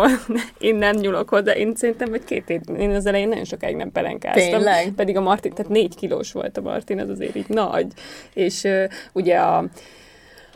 én 0.57 0.75
nem 0.75 0.95
nyúlok 0.95 1.29
hozzá, 1.29 1.51
én 1.51 1.75
szerintem, 1.75 2.09
hogy 2.09 2.23
két 2.23 2.49
év, 2.49 2.61
én 2.77 2.89
az 2.89 3.05
elején 3.05 3.27
nagyon 3.27 3.43
sokáig 3.43 3.75
nem 3.75 3.91
pelenkáztam. 3.91 4.49
Tényleg? 4.49 4.91
Pedig 4.95 5.17
a 5.17 5.21
Martin, 5.21 5.53
tehát 5.53 5.71
négy 5.71 5.95
kilós 5.95 6.31
volt 6.31 6.57
a 6.57 6.61
Martin, 6.61 6.99
az 6.99 7.09
azért 7.09 7.35
így 7.35 7.49
nagy. 7.49 7.87
És 8.33 8.63
uh, 8.63 8.83
ugye 9.13 9.37
a, 9.37 9.65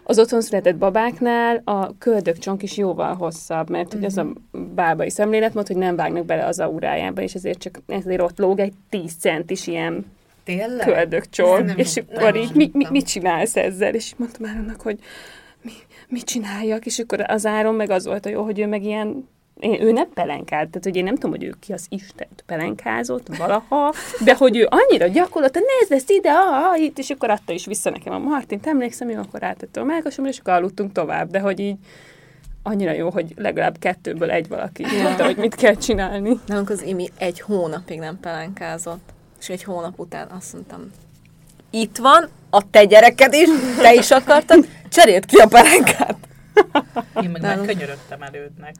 az 0.08 0.20
otthon 0.20 0.42
született 0.42 0.76
babáknál 0.76 1.62
a 1.64 1.98
köldökcsonk 1.98 2.64
is 2.64 2.78
jóval 2.78 3.14
hosszabb, 3.14 3.70
mert 3.70 3.94
hogy 3.94 4.04
az 4.04 4.18
a 4.18 4.34
bábai 4.76 5.10
szemléletmód, 5.10 5.68
hogy 5.68 5.78
nem 5.78 5.96
vágnak 5.96 6.26
bele 6.26 6.46
az 6.46 6.60
aurájába, 6.60 7.22
és 7.22 7.34
ezért 7.34 7.60
csak 7.60 7.80
ezért 7.88 8.22
ott 8.22 8.38
lóg 8.38 8.60
egy 8.60 8.74
10 8.90 9.14
centis 9.20 9.68
ilyen 9.68 10.06
Tényleg? 10.44 10.88
köldökcsonk, 10.88 11.74
és 11.76 11.94
nem 11.94 12.06
akkor 12.10 12.36
így 12.36 12.56
mi, 12.56 12.70
mi, 12.74 12.86
mit 12.90 13.08
csinálsz 13.08 13.56
ezzel? 13.56 13.94
És 13.94 14.14
mondtam 14.18 14.46
Áronnak, 14.46 14.82
hogy 14.82 15.00
mi, 15.62 15.72
mit 16.08 16.24
csináljak, 16.24 16.86
és 16.86 17.00
akkor 17.00 17.24
az 17.28 17.46
Áron 17.46 17.76
meg 17.76 17.90
az 17.90 18.06
volt 18.06 18.26
a 18.26 18.30
jó, 18.30 18.44
hogy 18.44 18.60
ő 18.60 18.68
meg 18.68 18.84
ilyen 18.84 19.28
én, 19.60 19.82
ő 19.82 19.92
nem 19.92 20.10
pelenkált, 20.14 20.70
tehát 20.70 20.84
hogy 20.84 20.96
én 20.96 21.04
nem 21.04 21.14
tudom, 21.14 21.32
hogy 21.32 21.44
ő 21.44 21.54
ki 21.60 21.74
az 21.74 21.86
Isten 21.90 22.28
pelenkázott 22.46 23.28
valaha, 23.38 23.94
de 24.24 24.36
hogy 24.36 24.58
ő 24.58 24.68
annyira 24.70 25.08
gyakorlott, 25.08 25.54
nézd 25.54 25.92
ezt 25.92 26.10
ide, 26.10 26.32
ah, 26.32 26.70
ah, 26.70 26.80
itt, 26.82 26.98
és 26.98 27.10
akkor 27.10 27.30
adta 27.30 27.54
is 27.54 27.66
vissza 27.66 27.90
nekem 27.90 28.14
a 28.14 28.18
Martin, 28.18 28.60
emlékszem, 28.64 29.10
én 29.10 29.18
akkor 29.18 29.44
áttettem 29.44 29.84
a 29.84 29.86
melkasomra, 29.86 30.32
és 30.32 30.40
akkor 30.40 30.54
aludtunk 30.54 30.92
tovább, 30.92 31.30
de 31.32 31.40
hogy 31.40 31.60
így 31.60 31.78
annyira 32.64 32.92
jó, 32.92 33.10
hogy 33.10 33.34
legalább 33.36 33.78
kettőből 33.80 34.32
egy 34.32 34.48
valaki 34.48 34.84
tudta, 34.84 35.26
hogy 35.26 35.38
mit 35.38 35.56
kell 35.56 35.76
csinálni. 35.76 36.40
Nálunk 36.46 36.70
az 36.70 36.82
Imi 36.82 37.10
egy 37.18 37.40
hónapig 37.40 38.00
nem 38.00 38.20
pelenkázott, 38.20 39.10
és 39.40 39.50
egy 39.50 39.64
hónap 39.64 40.00
után 40.00 40.28
azt 40.38 40.54
mondtam, 40.54 40.92
itt 41.70 41.98
van 41.98 42.30
a 42.50 42.70
te 42.70 42.86
gyereked 42.86 43.34
is, 43.34 43.50
te 43.82 43.94
is 43.94 44.12
akartad, 44.12 44.68
cseréld 44.90 45.26
ki 45.26 45.38
a 45.38 45.48
pelenkát. 45.48 46.18
Én 47.22 47.30
meg 47.30 47.42
Nálunk- 47.42 47.66
megkönyörögtem 47.66 48.22
elődnek. 48.22 48.76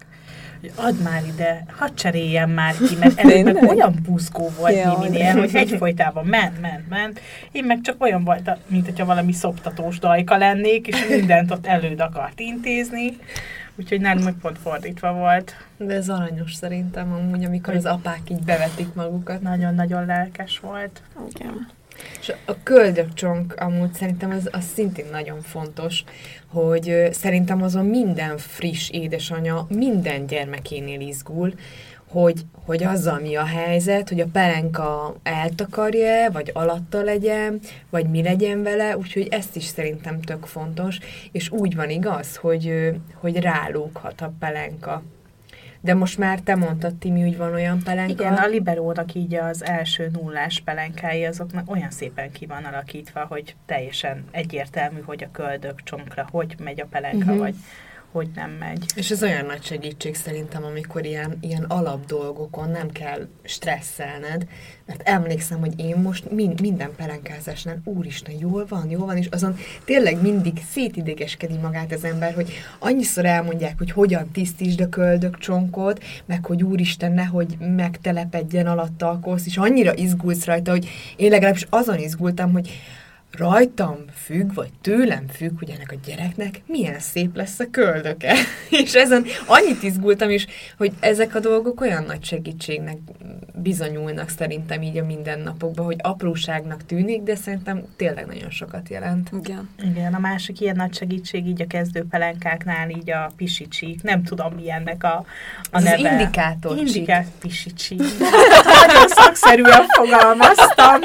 Hogy 0.74 0.86
add 0.86 0.96
már 1.04 1.24
ide, 1.26 1.66
hadd 1.78 1.96
cseréljen 1.96 2.50
már 2.50 2.74
ki, 2.88 2.96
mert 3.00 3.20
előbb 3.30 3.54
meg 3.54 3.64
olyan 3.64 3.96
buszkó 4.06 4.52
volt 4.58 4.76
Jaj. 4.76 4.96
Miminél, 4.98 5.40
hogy 5.40 5.56
egyfolytában 5.56 6.26
ment, 6.26 6.62
ment, 6.62 6.90
ment. 6.90 7.20
Én 7.52 7.64
meg 7.64 7.82
csak 7.82 8.02
olyan 8.02 8.24
volt, 8.24 8.58
mint 8.68 8.86
hogyha 8.86 9.06
valami 9.06 9.32
szoptatós 9.32 10.00
dajka 10.00 10.38
lennék, 10.38 10.88
és 10.88 11.08
mindent 11.10 11.52
ott 11.52 11.68
előd 11.68 12.00
akart 12.00 12.40
intézni. 12.40 13.18
Úgyhogy 13.76 14.02
nálunk 14.02 14.26
meg 14.26 14.36
pont 14.42 14.58
fordítva 14.58 15.14
volt. 15.14 15.56
De 15.78 15.94
ez 15.94 16.10
aranyos 16.10 16.54
szerintem 16.54 17.14
amúgy, 17.14 17.46
amikor 17.46 17.76
az 17.76 17.86
apák 17.86 18.22
így 18.30 18.44
bevetik 18.44 18.94
magukat. 18.94 19.42
Nagyon-nagyon 19.42 20.06
lelkes 20.06 20.60
volt. 20.60 21.02
Igen. 21.36 21.68
És 22.20 22.34
a 22.46 22.64
köldökcsonk 22.64 23.54
amúgy 23.58 23.94
szerintem 23.94 24.32
az, 24.32 24.50
az 24.52 24.64
szintén 24.74 25.06
nagyon 25.12 25.42
fontos, 25.42 26.04
hogy 26.48 27.10
szerintem 27.12 27.64
azon 27.64 27.86
minden 27.86 28.38
friss 28.38 28.90
édesanya 28.90 29.66
minden 29.70 30.26
gyermekénél 30.26 31.00
izgul, 31.00 31.54
hogy, 32.08 32.46
hogy 32.66 32.84
azzal 32.84 33.20
mi 33.20 33.36
a 33.36 33.46
helyzet, 33.46 34.10
hogy 34.10 34.20
a 34.20 34.28
pelenka 34.32 35.16
eltakarja, 35.24 36.32
vagy 36.32 36.52
alatta 36.54 37.02
legyen, 37.02 37.60
vagy 37.90 38.10
mi 38.10 38.24
legyen 38.24 38.64
vele, 38.64 38.98
úgyhogy 38.98 39.28
ezt 39.32 39.56
is 39.56 39.64
szerintem 39.64 40.22
tök 40.22 40.46
fontos, 40.46 41.00
és 41.32 41.50
úgy 41.50 41.76
van 41.76 41.90
igaz, 41.90 42.36
hogy, 42.36 42.92
hogy 43.14 43.40
rálóghat 43.40 44.22
a 44.22 44.34
pelenka. 44.40 45.04
De 45.86 45.94
most 45.94 46.18
már 46.18 46.40
te 46.40 46.56
mondtad, 46.56 46.96
Timi, 46.96 47.22
hogy 47.22 47.38
van 47.38 47.54
olyan 47.54 47.84
pelenka. 47.84 48.12
Igen, 48.12 48.34
a 48.34 48.48
liberónak 48.48 49.14
így 49.14 49.36
az 49.36 49.66
első 49.66 50.10
nullás 50.14 50.62
pelenkái 50.66 51.26
azoknak 51.26 51.72
olyan 51.72 51.92
szépen 51.92 52.32
ki 52.32 52.46
van 52.46 52.64
alakítva, 52.64 53.26
hogy 53.30 53.56
teljesen 53.66 54.24
egyértelmű, 54.32 55.00
hogy 55.02 55.24
a 55.24 55.32
köldök 55.32 55.84
csonkra 55.84 56.28
hogy 56.32 56.56
megy 56.64 56.82
a 56.82 56.86
pelenka, 56.86 57.18
uh-huh. 57.18 57.38
vagy 57.38 57.56
hogy 58.16 58.30
nem 58.36 58.50
megy. 58.50 58.86
És 58.96 59.12
ez 59.12 59.24
olyan 59.24 59.46
nagy 59.46 59.64
segítség 59.64 60.16
szerintem, 60.16 60.64
amikor 60.64 61.06
ilyen, 61.06 61.38
ilyen 61.42 61.64
alap 61.64 62.06
dolgokon 62.06 62.70
nem 62.70 62.92
kell 62.92 63.28
stresszelned, 63.44 64.48
mert 64.86 65.02
emlékszem, 65.04 65.60
hogy 65.60 65.80
én 65.80 65.96
most 65.96 66.32
min, 66.32 66.54
minden 66.62 66.92
pelenkázásnál, 66.96 67.82
úristen, 67.84 68.36
jól 68.40 68.66
van, 68.70 68.90
jól 68.90 69.06
van, 69.06 69.18
és 69.18 69.28
azon 69.32 69.58
tényleg 69.86 70.22
mindig 70.22 70.62
szétidegeskedi 70.72 71.58
magát 71.58 71.92
az 71.92 72.04
ember, 72.04 72.34
hogy 72.34 72.52
annyiszor 72.80 73.26
elmondják, 73.26 73.78
hogy 73.78 73.92
hogyan 73.92 74.32
tisztítsd 74.32 74.82
a 74.82 74.90
köldök 74.90 75.38
csonkot, 75.38 76.04
meg 76.26 76.46
hogy 76.46 76.64
úristen, 76.64 77.12
nehogy 77.12 77.58
megtelepedjen 77.60 78.68
alatta 78.68 79.10
a 79.10 79.20
kosz, 79.20 79.46
és 79.46 79.58
annyira 79.58 79.96
izgulsz 79.96 80.46
rajta, 80.46 80.72
hogy 80.72 80.88
én 81.16 81.30
legalábbis 81.30 81.68
azon 81.70 82.00
izgultam, 82.00 82.52
hogy 82.52 82.72
rajtam 83.38 83.98
függ, 84.24 84.54
vagy 84.54 84.70
tőlem 84.82 85.28
függ, 85.28 85.60
hogy 85.60 85.70
ennek 85.70 85.92
a 85.92 86.00
gyereknek 86.06 86.62
milyen 86.66 87.00
szép 87.00 87.36
lesz 87.36 87.60
a 87.60 87.66
köldöke. 87.72 88.36
és 88.84 88.94
ezen 88.94 89.26
annyit 89.46 89.84
izgultam 89.84 90.30
is, 90.30 90.48
hogy 90.78 90.92
ezek 91.00 91.36
a 91.36 91.40
dolgok 91.40 91.82
olyan 91.82 92.04
nagy 92.04 92.24
segítségnek 92.24 92.98
bizonyulnak 93.54 94.30
szerintem 94.30 94.82
így 94.82 94.98
a 94.98 95.06
mindennapokban, 95.06 95.86
hogy 95.86 96.00
apróságnak 96.02 96.86
tűnik, 96.86 97.22
de 97.22 97.36
szerintem 97.36 97.84
tényleg 97.96 98.26
nagyon 98.26 98.50
sokat 98.50 98.90
jelent. 98.90 99.30
Igen. 99.44 99.70
Igen, 99.84 100.14
a 100.14 100.20
másik 100.20 100.62
ilyen 100.62 100.76
nagy 100.76 100.94
segítség 100.96 101.48
így 101.48 101.62
a 101.62 101.68
kezdőpelenkáknál, 101.68 102.90
így 102.90 103.12
a 103.12 103.32
pisicsík. 103.36 104.04
Nem 104.04 104.24
tudom, 104.24 104.54
mi 104.54 104.72
ennek 104.72 105.04
a, 105.04 105.08
a 105.08 105.26
Ez 105.72 105.84
az 105.84 105.84
neve. 105.84 106.12
indikátor 106.12 106.78
csík. 106.78 106.88
Indikát 106.88 107.28
pisicsík. 107.40 108.02
Nagyon 108.88 109.08
szakszerűen 109.08 109.86
fogalmaztam. 109.88 111.00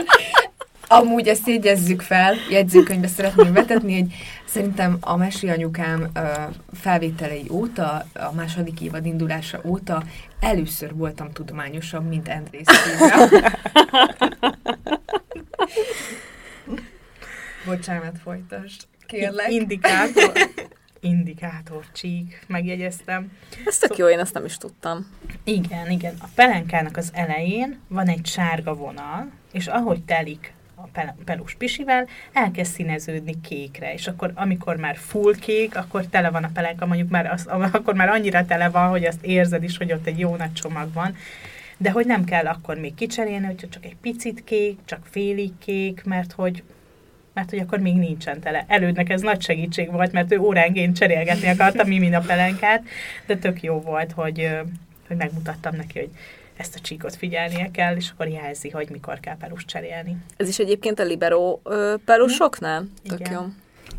Amúgy 0.92 1.28
ezt 1.28 1.46
jegyezzük 1.46 2.00
fel, 2.00 2.34
jegyzőkönyvbe 2.50 3.06
szeretném 3.06 3.52
vetetni, 3.52 4.00
hogy 4.00 4.12
szerintem 4.44 4.96
a 5.00 5.16
Mesi 5.16 5.48
anyukám 5.48 6.10
ö, 6.14 6.28
felvételei 6.72 7.46
óta, 7.50 8.04
a 8.14 8.32
második 8.34 8.80
évad 8.80 9.06
indulása 9.06 9.60
óta 9.64 10.02
először 10.40 10.94
voltam 10.94 11.32
tudományosabb, 11.32 12.08
mint 12.08 12.28
Andrész. 12.28 12.66
Bocsánat, 17.66 18.18
folytasd. 18.22 18.86
Kérlek. 19.06 19.50
Indikátor. 19.50 20.32
Indikátor 21.00 21.84
csík, 21.92 22.44
megjegyeztem. 22.46 23.32
Ez 23.64 23.78
tök 23.78 23.96
jó, 23.96 24.08
én 24.08 24.18
ezt 24.18 24.34
nem 24.34 24.44
is 24.44 24.56
tudtam. 24.56 25.06
Igen, 25.44 25.90
igen. 25.90 26.14
A 26.20 26.26
pelenkának 26.34 26.96
az 26.96 27.10
elején 27.12 27.78
van 27.88 28.08
egy 28.08 28.26
sárga 28.26 28.74
vonal, 28.74 29.30
és 29.52 29.66
ahogy 29.66 30.04
telik 30.04 30.52
a 30.82 30.88
pel- 30.92 31.14
pelus 31.24 31.54
pisivel, 31.54 32.06
elkezd 32.32 32.72
színeződni 32.72 33.40
kékre, 33.40 33.92
és 33.92 34.06
akkor 34.06 34.32
amikor 34.34 34.76
már 34.76 34.96
full 34.96 35.34
kék, 35.34 35.76
akkor 35.76 36.06
tele 36.06 36.30
van 36.30 36.44
a 36.44 36.50
pelenka, 36.54 36.86
mondjuk 36.86 37.10
már 37.10 37.26
az, 37.26 37.46
akkor 37.72 37.94
már 37.94 38.08
annyira 38.08 38.44
tele 38.44 38.68
van, 38.68 38.88
hogy 38.88 39.04
azt 39.04 39.24
érzed 39.24 39.62
is, 39.62 39.76
hogy 39.76 39.92
ott 39.92 40.06
egy 40.06 40.18
jó 40.18 40.36
nagy 40.36 40.52
csomag 40.52 40.92
van, 40.92 41.16
de 41.76 41.90
hogy 41.90 42.06
nem 42.06 42.24
kell 42.24 42.46
akkor 42.46 42.76
még 42.76 42.94
kicserélni, 42.94 43.46
hogy 43.46 43.68
csak 43.70 43.84
egy 43.84 43.96
picit 44.00 44.44
kék, 44.44 44.78
csak 44.84 45.06
félig 45.10 45.52
kék, 45.58 46.04
mert 46.04 46.32
hogy 46.32 46.62
mert 47.32 47.50
hogy 47.50 47.58
akkor 47.58 47.78
még 47.78 47.96
nincsen 47.96 48.40
tele. 48.40 48.64
Elődnek 48.68 49.08
ez 49.08 49.20
nagy 49.20 49.42
segítség 49.42 49.90
volt, 49.90 50.12
mert 50.12 50.32
ő 50.32 50.38
óránként 50.38 50.96
cserélgetni 50.96 51.48
akarta 51.48 51.84
Mimin 51.84 52.14
a 52.14 52.20
pelenkát, 52.20 52.82
de 53.26 53.36
tök 53.36 53.62
jó 53.62 53.80
volt, 53.80 54.12
hogy, 54.12 54.48
hogy 55.06 55.16
megmutattam 55.16 55.76
neki, 55.76 55.98
hogy 55.98 56.10
ezt 56.60 56.74
a 56.74 56.80
csíkot 56.80 57.16
figyelnie 57.16 57.70
kell, 57.70 57.96
és 57.96 58.10
akkor 58.10 58.28
jelzi, 58.28 58.70
hogy 58.70 58.88
mikor 58.90 59.20
kell 59.20 59.36
pelust 59.36 59.66
cserélni. 59.66 60.16
Ez 60.36 60.48
is 60.48 60.58
egyébként 60.58 60.98
a 60.98 61.04
liberó 61.04 61.62
pelusoknál? 62.04 62.88
Tök 63.08 63.20
Igen. 63.20 63.32
jó. 63.32 63.40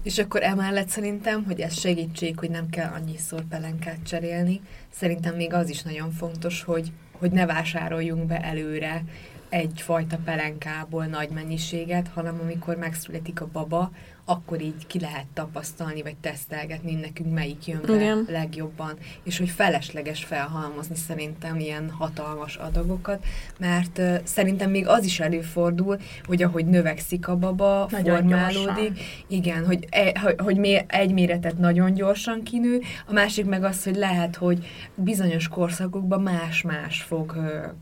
És 0.04 0.18
akkor 0.18 0.44
emellett 0.44 0.88
szerintem, 0.88 1.44
hogy 1.44 1.60
ez 1.60 1.80
segítség, 1.80 2.40
hogy 2.40 2.50
nem 2.50 2.70
kell 2.70 2.92
annyiszor 2.94 3.44
pelenkát 3.50 3.98
cserélni. 4.06 4.62
Szerintem 4.90 5.36
még 5.36 5.54
az 5.54 5.70
is 5.70 5.82
nagyon 5.82 6.12
fontos, 6.12 6.64
hogy, 6.64 6.92
hogy 7.12 7.32
ne 7.32 7.46
vásároljunk 7.46 8.26
be 8.26 8.42
előre 8.42 9.04
egyfajta 9.50 10.18
pelenkából 10.26 11.06
nagy 11.06 11.30
mennyiséget, 11.30 12.08
hanem 12.08 12.40
amikor 12.42 12.76
megszületik 12.76 13.42
a 13.42 13.50
baba, 13.52 13.92
akkor 14.32 14.62
így 14.62 14.88
ki 14.88 15.00
lehet 15.00 15.26
tapasztalni, 15.34 16.02
vagy 16.02 16.16
tesztelgetni 16.16 16.94
nekünk 16.94 17.34
melyik 17.34 17.68
jön 17.68 17.82
be 17.88 17.94
Igen. 17.94 18.26
legjobban, 18.30 18.98
és 19.24 19.38
hogy 19.38 19.50
felesleges 19.50 20.24
felhalmozni 20.24 20.96
szerintem 20.96 21.60
ilyen 21.60 21.90
hatalmas 21.90 22.56
adagokat, 22.56 23.24
mert 23.60 23.98
uh, 23.98 24.18
szerintem 24.24 24.70
még 24.70 24.88
az 24.88 25.06
is 25.06 25.20
előfordul, 25.20 26.00
hogy 26.24 26.44
ahogy 26.44 26.66
növekszik 26.66 27.28
a 27.28 27.36
baba, 27.36 27.88
Nagyon 27.92 28.16
formálódik, 28.18 28.94
gyorsan. 28.94 28.96
igen, 29.28 29.66
hogy, 29.66 29.88
e, 29.90 30.20
hogy, 30.20 30.36
hogy 30.38 30.58
mé- 30.58 30.86
egy 30.88 31.14
méretet 31.14 31.58
nagyon 31.58 31.94
gyorsan 31.94 32.44
kinő, 32.44 32.80
a 33.08 33.14
másik 33.14 33.46
meg 33.46 33.64
az, 33.64 33.84
hogy 33.84 33.96
lehet, 33.96 34.36
hogy 34.36 34.66
bizonyos 34.96 35.48
korszakokban 35.48 36.22
más-más 36.22 37.02
fog, 37.02 37.34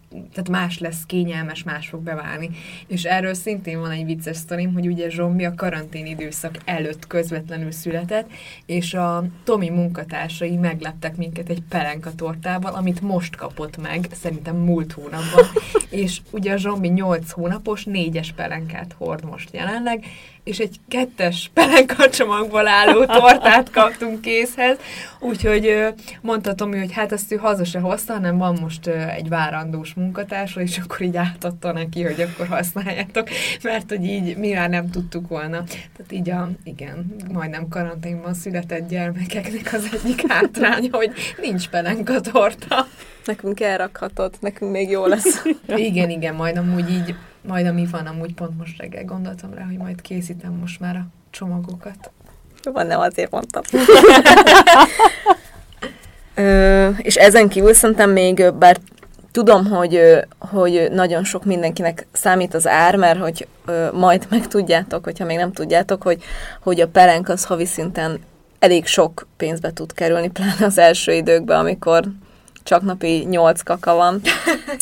tehát 0.09 0.49
más 0.49 0.79
lesz 0.79 1.05
kényelmes, 1.05 1.63
más 1.63 1.87
fog 1.87 2.01
beválni. 2.01 2.49
És 2.87 3.03
erről 3.03 3.33
szintén 3.33 3.79
van 3.79 3.91
egy 3.91 4.05
vicces 4.05 4.37
sztorim, 4.37 4.73
hogy 4.73 4.87
ugye 4.87 5.09
Zsombi 5.09 5.45
a 5.45 5.55
karantén 5.55 6.05
időszak 6.05 6.37
előtt 6.65 7.07
közvetlenül 7.07 7.71
született, 7.71 8.29
és 8.65 8.93
a 8.93 9.23
Tomi 9.43 9.69
munkatársai 9.69 10.55
megleptek 10.55 11.15
minket 11.15 11.49
egy 11.49 11.63
pelenka 11.69 12.11
tortával, 12.15 12.73
amit 12.73 13.01
most 13.01 13.35
kapott 13.35 13.77
meg, 13.77 14.07
szerintem 14.11 14.55
múlt 14.55 14.91
hónapban, 14.91 15.45
és 15.89 16.17
ugye 16.31 16.53
a 16.53 16.57
Zsombi 16.57 16.87
8 16.87 17.31
hónapos, 17.31 17.83
négyes 17.83 18.33
pelenkát 18.35 18.95
hord 18.97 19.23
most 19.23 19.49
jelenleg, 19.53 20.05
és 20.43 20.59
egy 20.59 20.79
kettes 20.87 21.51
pelenka 21.53 22.09
csomagból 22.09 22.67
álló 22.67 23.05
tortát 23.19 23.69
kaptunk 23.69 24.21
készhez, 24.21 24.77
úgyhogy 25.19 25.85
mondta 26.21 26.53
Tomi, 26.53 26.77
hogy 26.77 26.91
hát 26.91 27.11
ezt 27.11 27.31
ő 27.31 27.35
haza 27.35 27.63
se 27.63 27.79
hozta, 27.79 28.13
hanem 28.13 28.37
van 28.37 28.57
most 28.61 28.87
egy 28.87 29.29
várandós 29.29 29.93
munkatársa, 29.93 30.61
és 30.61 30.77
akkor 30.77 31.01
így 31.01 31.17
átadta 31.17 31.71
neki, 31.71 32.03
hogy 32.03 32.21
akkor 32.21 32.47
használjátok, 32.47 33.29
mert 33.63 33.89
hogy 33.89 34.03
így 34.03 34.37
mi 34.37 34.51
már 34.51 34.69
nem 34.69 34.89
tudtuk 34.89 35.27
volna. 35.27 35.63
Tehát 35.97 36.11
így 36.11 36.29
a, 36.29 36.49
igen, 36.63 37.15
majdnem 37.31 37.67
karanténban 37.67 38.33
született 38.33 38.89
gyermekeknek 38.89 39.73
az 39.73 39.89
egyik 39.93 40.31
hátránya, 40.31 40.89
hogy 40.91 41.11
nincs 41.41 41.69
pelenka 41.69 42.21
torta. 42.21 42.87
Nekünk 43.25 43.59
elrakhatod, 43.59 44.33
nekünk 44.39 44.71
még 44.71 44.89
jó 44.89 45.05
lesz. 45.05 45.43
Igen, 45.75 46.09
igen, 46.09 46.35
majd 46.35 46.57
amúgy 46.57 46.89
így, 46.89 47.15
majd 47.41 47.65
ami 47.65 47.87
van, 47.91 48.05
amúgy 48.05 48.33
pont 48.33 48.57
most 48.57 48.79
reggel 48.79 49.03
gondoltam 49.03 49.53
rá, 49.53 49.63
hogy 49.63 49.77
majd 49.77 50.01
készítem 50.01 50.51
most 50.51 50.79
már 50.79 50.95
a 50.95 51.05
csomagokat. 51.29 52.11
Van, 52.63 52.87
nem 52.87 52.99
azért 52.99 53.31
mondtam. 53.31 53.61
Ö, 56.35 56.89
és 56.97 57.15
ezen 57.15 57.49
kívül 57.49 57.73
szerintem 57.73 58.09
még, 58.09 58.53
bár 58.53 58.77
tudom, 59.31 59.65
hogy, 59.65 60.01
hogy 60.39 60.87
nagyon 60.91 61.23
sok 61.23 61.45
mindenkinek 61.45 62.07
számít 62.11 62.53
az 62.53 62.67
ár, 62.67 62.95
mert 62.95 63.19
hogy 63.19 63.47
majd 63.93 64.27
megtudjátok, 64.29 65.03
hogyha 65.03 65.25
még 65.25 65.37
nem 65.37 65.51
tudjátok, 65.51 66.03
hogy, 66.03 66.23
hogy 66.61 66.81
a 66.81 66.87
pelenk 66.87 67.29
az 67.29 67.45
havi 67.45 67.65
szinten 67.65 68.19
elég 68.59 68.85
sok 68.85 69.27
pénzbe 69.37 69.73
tud 69.73 69.93
kerülni, 69.93 70.29
pláne 70.29 70.65
az 70.65 70.77
első 70.77 71.13
időkben, 71.13 71.59
amikor 71.59 72.03
csak 72.69 72.81
napi 72.81 73.25
8 73.29 73.61
kaka 73.61 73.95
van. 73.95 74.21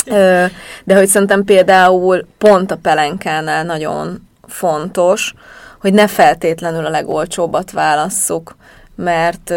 De 0.86 0.96
hogy 0.96 1.08
szerintem 1.08 1.44
például 1.44 2.28
pont 2.38 2.72
a 2.72 2.78
pelenkánál 2.78 3.64
nagyon 3.64 4.28
fontos, 4.48 5.34
hogy 5.82 5.94
ne 5.94 6.08
feltétlenül 6.08 6.86
a 6.86 6.90
legolcsóbbat 6.90 7.72
válasszuk, 7.72 8.56
mert 8.96 9.54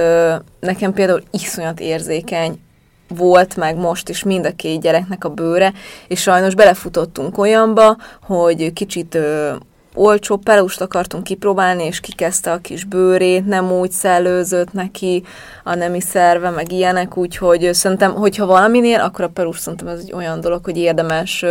nekem 0.60 0.92
például 0.92 1.22
iszonyat 1.30 1.80
érzékeny 1.80 2.60
volt 3.08 3.56
meg 3.56 3.76
most 3.76 4.08
is 4.08 4.22
mind 4.22 4.46
a 4.46 4.56
két 4.56 4.80
gyereknek 4.80 5.24
a 5.24 5.28
bőre, 5.28 5.72
és 6.08 6.20
sajnos 6.20 6.54
belefutottunk 6.54 7.38
olyanba, 7.38 7.96
hogy 8.22 8.72
kicsit 8.72 9.14
ö, 9.14 9.54
olcsó 9.95 10.36
pelust 10.36 10.80
akartunk 10.80 11.24
kipróbálni, 11.24 11.84
és 11.84 12.01
kikezdte 12.01 12.53
a 12.53 12.59
kis 12.59 12.84
bőrét, 12.84 13.47
nem 13.47 13.72
úgy 13.72 13.91
szellőzött 13.91 14.72
neki 14.72 15.24
a 15.64 15.74
nemi 15.74 16.01
szerve, 16.01 16.51
meg 16.51 16.72
ilyenek, 16.72 17.16
úgyhogy 17.16 17.74
szerintem, 17.74 18.14
hogyha 18.14 18.47
valaminél, 18.47 19.01
akkor 19.01 19.24
a 19.24 19.28
pelus 19.28 19.59
szerintem 19.59 19.88
ez 19.88 19.99
egy 19.99 20.12
olyan 20.12 20.41
dolog, 20.41 20.64
hogy 20.64 20.76
érdemes 20.76 21.45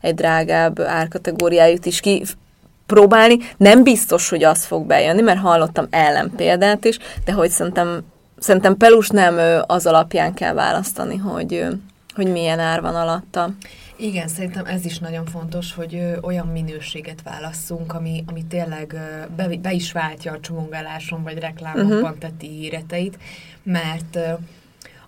egy 0.00 0.14
drágább 0.14 0.80
árkategóriájút 0.80 1.86
is 1.86 2.00
ki 2.00 2.24
próbálni. 2.86 3.38
Nem 3.56 3.82
biztos, 3.82 4.28
hogy 4.28 4.44
az 4.44 4.64
fog 4.64 4.86
bejönni, 4.86 5.20
mert 5.20 5.40
hallottam 5.40 5.86
ellenpéldát 5.90 6.84
is, 6.84 6.98
de 7.24 7.32
hogy 7.32 7.50
szerintem, 7.50 8.00
szerintem 8.38 8.76
pelus 8.76 9.08
nem 9.08 9.62
az 9.66 9.86
alapján 9.86 10.34
kell 10.34 10.54
választani, 10.54 11.16
hogy, 11.16 11.66
hogy 12.14 12.26
milyen 12.26 12.58
ár 12.58 12.80
van 12.80 12.94
alatta. 12.94 13.50
Igen, 14.02 14.28
szerintem 14.28 14.64
ez 14.64 14.84
is 14.84 14.98
nagyon 14.98 15.24
fontos, 15.24 15.74
hogy 15.74 15.94
ö, 15.94 16.18
olyan 16.20 16.46
minőséget 16.46 17.22
válasszunk, 17.22 17.92
ami, 17.92 18.24
ami 18.26 18.44
tényleg 18.44 18.92
ö, 18.92 19.34
be, 19.36 19.56
be 19.56 19.72
is 19.72 19.92
váltja 19.92 20.32
a 20.32 20.40
csomagoláson 20.40 21.22
vagy 21.22 21.38
reklámokban 21.38 22.00
uh-huh. 22.00 22.18
tett 22.18 22.42
ígéreteit, 22.42 23.18
mert 23.62 24.16
ö, 24.16 24.32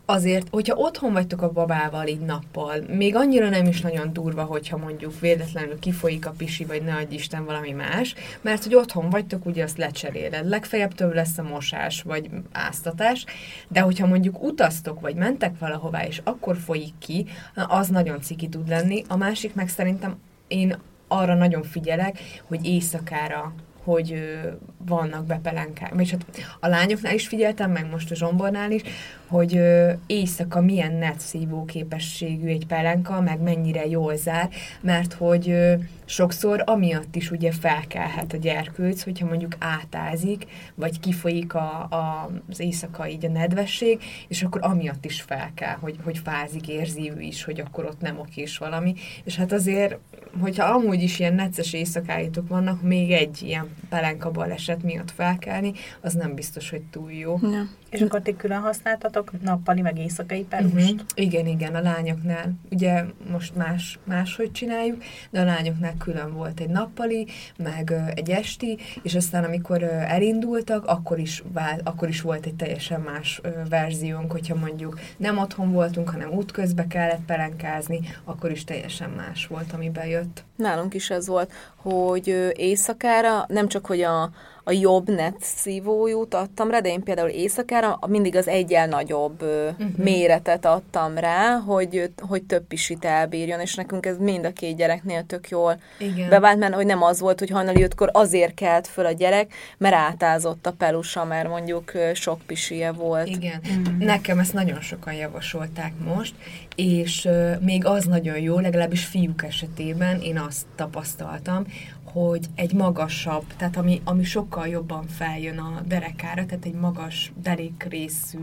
azért, 0.06 0.48
hogyha 0.50 0.74
otthon 0.76 1.12
vagytok 1.12 1.42
a 1.42 1.52
babával 1.52 2.06
így 2.06 2.20
nappal, 2.20 2.84
még 2.88 3.16
annyira 3.16 3.48
nem 3.48 3.66
is 3.66 3.80
nagyon 3.80 4.12
durva, 4.12 4.42
hogyha 4.42 4.76
mondjuk 4.76 5.20
véletlenül 5.20 5.78
kifolyik 5.78 6.26
a 6.26 6.34
pisi, 6.36 6.64
vagy 6.64 6.82
ne 6.82 6.94
adj 6.94 7.14
Isten 7.14 7.44
valami 7.44 7.70
más, 7.70 8.14
mert 8.40 8.62
hogy 8.62 8.74
otthon 8.74 9.10
vagytok, 9.10 9.46
ugye 9.46 9.62
azt 9.62 9.78
lecseréled. 9.78 10.48
Legfeljebb 10.48 10.94
több 10.94 11.14
lesz 11.14 11.38
a 11.38 11.42
mosás, 11.42 12.02
vagy 12.02 12.30
áztatás, 12.52 13.24
de 13.68 13.80
hogyha 13.80 14.06
mondjuk 14.06 14.42
utaztok, 14.42 15.00
vagy 15.00 15.14
mentek 15.14 15.58
valahová, 15.58 16.06
és 16.06 16.20
akkor 16.24 16.56
folyik 16.56 16.94
ki, 16.98 17.26
az 17.54 17.88
nagyon 17.88 18.20
ciki 18.20 18.48
tud 18.48 18.68
lenni. 18.68 19.04
A 19.08 19.16
másik 19.16 19.54
meg 19.54 19.68
szerintem 19.68 20.16
én 20.48 20.78
arra 21.08 21.34
nagyon 21.34 21.62
figyelek, 21.62 22.18
hogy 22.44 22.66
éjszakára 22.66 23.52
hogy 23.84 24.38
vannak 24.78 25.26
bepelenkák. 25.26 25.94
Vagyis 25.94 26.10
hát 26.10 26.24
a 26.60 26.68
lányoknál 26.68 27.14
is 27.14 27.28
figyeltem, 27.28 27.70
meg 27.70 27.90
most 27.90 28.10
a 28.10 28.14
zsombornál 28.14 28.70
is, 28.70 28.82
hogy 29.28 29.60
éjszaka 30.06 30.60
milyen 30.60 30.92
netszívó 30.92 31.64
képességű 31.64 32.48
egy 32.48 32.66
pelenka, 32.66 33.20
meg 33.20 33.40
mennyire 33.40 33.86
jól 33.86 34.16
zár, 34.16 34.48
mert 34.80 35.12
hogy 35.12 35.56
sokszor 36.04 36.62
amiatt 36.66 37.16
is 37.16 37.30
ugye 37.30 37.52
felkelhet 37.52 38.32
a 38.32 38.36
gyerkőc, 38.36 39.02
hogyha 39.02 39.26
mondjuk 39.26 39.56
átázik, 39.58 40.46
vagy 40.74 41.00
kifolyik 41.00 41.54
a, 41.54 41.86
a, 41.90 42.30
az 42.50 42.60
éjszaka 42.60 43.08
így 43.08 43.24
a 43.24 43.28
nedvesség, 43.28 44.02
és 44.28 44.42
akkor 44.42 44.60
amiatt 44.64 45.04
is 45.04 45.20
fel 45.20 45.50
kell, 45.54 45.76
hogy, 45.80 45.96
hogy 46.04 46.18
fázik, 46.18 46.68
érzi 46.68 47.12
ő 47.16 47.20
is, 47.20 47.44
hogy 47.44 47.60
akkor 47.60 47.84
ott 47.84 48.00
nem 48.00 48.18
okés 48.18 48.58
valami. 48.58 48.94
És 49.24 49.36
hát 49.36 49.52
azért, 49.52 49.98
hogyha 50.40 50.64
amúgy 50.64 51.02
is 51.02 51.18
ilyen 51.18 51.34
necces 51.34 51.72
éjszakáitok 51.72 52.48
vannak, 52.48 52.82
még 52.82 53.12
egy 53.12 53.42
ilyen 53.42 53.68
pelenka 53.88 54.30
baleset 54.30 54.82
miatt 54.82 55.10
felkelni, 55.10 55.72
az 56.00 56.14
nem 56.14 56.34
biztos, 56.34 56.70
hogy 56.70 56.82
túl 56.90 57.12
jó. 57.12 57.38
Ja. 57.42 57.68
És 57.90 58.00
akkor 58.00 58.22
ti 58.22 58.36
külön 58.36 58.60
használtatok 58.60 59.23
nappali 59.42 59.80
meg 59.80 59.98
éjszakai 59.98 60.44
pelust? 60.44 60.74
Uh-huh. 60.74 61.00
Igen, 61.14 61.46
igen, 61.46 61.74
a 61.74 61.80
lányoknál. 61.80 62.52
Ugye 62.70 63.04
most 63.30 63.56
más, 63.56 63.98
máshogy 64.04 64.52
csináljuk, 64.52 65.02
de 65.30 65.40
a 65.40 65.44
lányoknál 65.44 65.94
külön 65.98 66.32
volt 66.32 66.60
egy 66.60 66.68
nappali, 66.68 67.26
meg 67.56 67.94
egy 68.14 68.30
esti, 68.30 68.78
és 69.02 69.14
aztán 69.14 69.44
amikor 69.44 69.82
elindultak, 69.82 70.86
akkor 70.86 71.18
is, 71.18 71.42
vál, 71.52 71.80
akkor 71.84 72.08
is 72.08 72.20
volt 72.20 72.46
egy 72.46 72.54
teljesen 72.54 73.00
más 73.00 73.40
verziónk, 73.68 74.32
hogyha 74.32 74.54
mondjuk 74.54 74.98
nem 75.16 75.38
otthon 75.38 75.72
voltunk, 75.72 76.08
hanem 76.08 76.30
útközbe 76.30 76.86
kellett 76.86 77.24
pelenkázni, 77.26 78.00
akkor 78.24 78.50
is 78.50 78.64
teljesen 78.64 79.10
más 79.10 79.46
volt, 79.46 79.72
ami 79.72 79.90
bejött. 79.90 80.44
Nálunk 80.56 80.94
is 80.94 81.10
ez 81.10 81.26
volt, 81.26 81.52
hogy 81.76 82.52
éjszakára 82.56 83.44
nem 83.48 83.68
csak, 83.68 83.86
hogy 83.86 84.00
a, 84.00 84.30
a 84.64 84.72
jobb 84.72 85.10
net 85.10 85.36
szívójút 85.40 86.34
adtam 86.34 86.70
rá, 86.70 86.80
de 86.80 86.88
én 86.88 87.02
például 87.02 87.28
éjszakára 87.28 87.98
mindig 88.06 88.36
az 88.36 88.48
egyel 88.48 88.86
nagyobb 88.86 89.42
uh-huh. 89.42 89.96
méretet 89.96 90.64
adtam 90.64 91.18
rá, 91.18 91.56
hogy, 91.56 92.10
hogy 92.20 92.42
több 92.42 92.66
pisit 92.66 93.04
elbírjon, 93.04 93.60
és 93.60 93.74
nekünk 93.74 94.06
ez 94.06 94.18
mind 94.18 94.44
a 94.44 94.52
két 94.52 94.76
gyereknél 94.76 95.24
tök 95.26 95.48
jól 95.48 95.80
Igen. 95.98 96.28
bevált, 96.28 96.58
mert 96.58 96.74
hogy 96.74 96.86
nem 96.86 97.02
az 97.02 97.20
volt, 97.20 97.38
hogy 97.38 97.50
hajnali 97.50 97.82
ötkor 97.82 98.10
azért 98.12 98.54
kelt 98.54 98.86
föl 98.86 99.06
a 99.06 99.12
gyerek, 99.12 99.52
mert 99.78 99.94
átázott 99.94 100.66
a 100.66 100.72
pelusa, 100.72 101.24
mert 101.24 101.48
mondjuk 101.48 101.92
sok 102.14 102.40
pisie 102.46 102.92
volt. 102.92 103.28
Igen. 103.28 103.60
Nekem 103.98 104.38
ezt 104.38 104.52
nagyon 104.52 104.80
sokan 104.80 105.14
javasolták 105.14 105.92
most, 106.14 106.34
és 106.74 107.24
uh, 107.24 107.60
még 107.60 107.86
az 107.86 108.04
nagyon 108.04 108.38
jó, 108.38 108.58
legalábbis 108.58 109.04
fiúk 109.04 109.44
esetében 109.44 110.20
én 110.20 110.38
azt 110.38 110.66
tapasztaltam, 110.76 111.66
hogy 112.14 112.46
egy 112.54 112.72
magasabb, 112.72 113.44
tehát 113.56 113.76
ami, 113.76 114.00
ami 114.04 114.24
sokkal 114.24 114.66
jobban 114.66 115.06
feljön 115.06 115.58
a 115.58 115.80
derekára, 115.86 116.46
tehát 116.46 116.64
egy 116.64 116.74
magas 116.74 117.32
derékrészű 117.42 118.38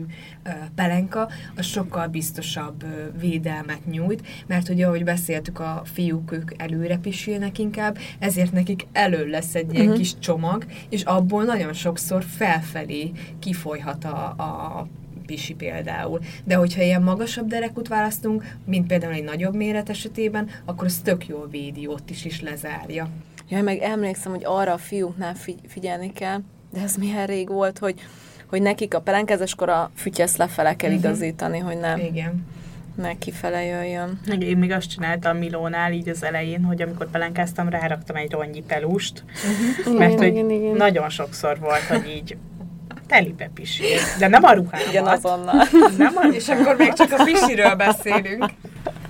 pelenka, 0.76 1.30
az 1.55 1.65
sokkal 1.65 2.07
biztosabb 2.07 2.86
védelmet 3.19 3.86
nyújt, 3.86 4.28
mert 4.47 4.69
ugye, 4.69 4.86
ahogy 4.86 5.03
beszéltük, 5.03 5.59
a 5.59 5.82
fiúk 5.86 6.32
ők 6.32 6.51
előre 6.61 6.97
pisilnek 6.97 7.59
inkább, 7.59 7.97
ezért 8.19 8.51
nekik 8.51 8.88
elő 8.91 9.26
lesz 9.30 9.55
egy 9.55 9.74
ilyen 9.74 9.86
Mhm. 9.86 9.95
kis 9.95 10.19
csomag, 10.19 10.65
és 10.89 11.03
abból 11.03 11.43
nagyon 11.43 11.74
sokszor 11.74 12.24
felfelé 12.24 13.11
kifolyhat 13.39 14.03
a, 14.03 14.26
a 14.26 14.88
pisi 15.26 15.53
például. 15.53 16.19
De 16.43 16.55
hogyha 16.55 16.82
ilyen 16.82 17.01
magasabb 17.03 17.47
derekút 17.47 17.88
választunk, 17.88 18.55
mint 18.65 18.88
például 18.88 19.13
egy 19.13 19.24
nagyobb 19.24 19.55
méret 19.55 19.89
esetében, 19.89 20.49
akkor 20.65 20.86
az 20.86 20.97
tök 21.03 21.28
jól 21.28 21.47
védi, 21.49 21.88
ott 21.88 22.09
is 22.09 22.26
is 22.26 22.41
lezárja. 22.41 23.07
Jaj, 23.52 23.62
meg 23.62 23.78
emlékszem, 23.82 24.32
hogy 24.32 24.41
arra 24.45 24.74
a 24.74 24.78
fiúknál 24.78 25.34
figy- 25.36 25.60
figyelni 25.68 26.14
kell, 26.14 26.39
de 26.74 26.82
ez 26.82 26.95
milyen 26.95 27.26
rég 27.26 27.47
volt, 27.49 27.78
hogy, 27.80 27.95
hogy 28.49 28.62
nekik 28.62 28.93
a 28.93 29.02
pelenkázáskor 29.02 29.70
a 29.70 29.91
fütyeszt 29.95 30.38
lefele 30.38 30.76
kell 30.76 30.89
Mhm. 30.89 30.99
igazítani, 30.99 31.58
hogy 31.60 31.78
nem, 31.78 31.99
Igen. 31.99 32.45
ne 32.95 33.18
kifele 33.18 33.64
jöjjön. 33.64 34.20
Meg 34.28 34.41
Én 34.43 34.58
még 34.58 34.72
azt 34.72 34.89
csináltam 34.89 35.38
Milónál 35.38 35.91
így 35.93 36.10
az 36.10 36.24
elején, 36.24 36.64
hogy 36.64 36.82
amikor 36.82 37.10
pelenkáztam, 37.10 37.70
ráraktam 37.70 38.16
egy 38.16 38.32
rongyi 38.32 38.62
pelust, 38.68 39.24
mert 39.97 40.18
hogy 40.18 40.28
igen, 40.28 40.49
igen. 40.49 40.76
nagyon 40.76 41.10
sokszor 41.10 41.60
volt, 41.60 41.82
hogy 41.82 42.08
így 42.16 42.38
telibe 43.08 43.49
pisil. 43.54 43.97
De 44.20 44.28
nem 44.28 44.43
a 44.43 44.54
ruhámat. 44.54 44.88
Igen, 44.89 45.06
azonnal. 45.08 45.64
Nem 45.97 46.14
a 46.16 46.28
És 46.34 46.47
akkor 46.49 46.76
még 46.78 46.93
csak 46.93 47.12
a 47.20 47.24
pisiről 47.24 47.76
beszélünk. 47.76 48.45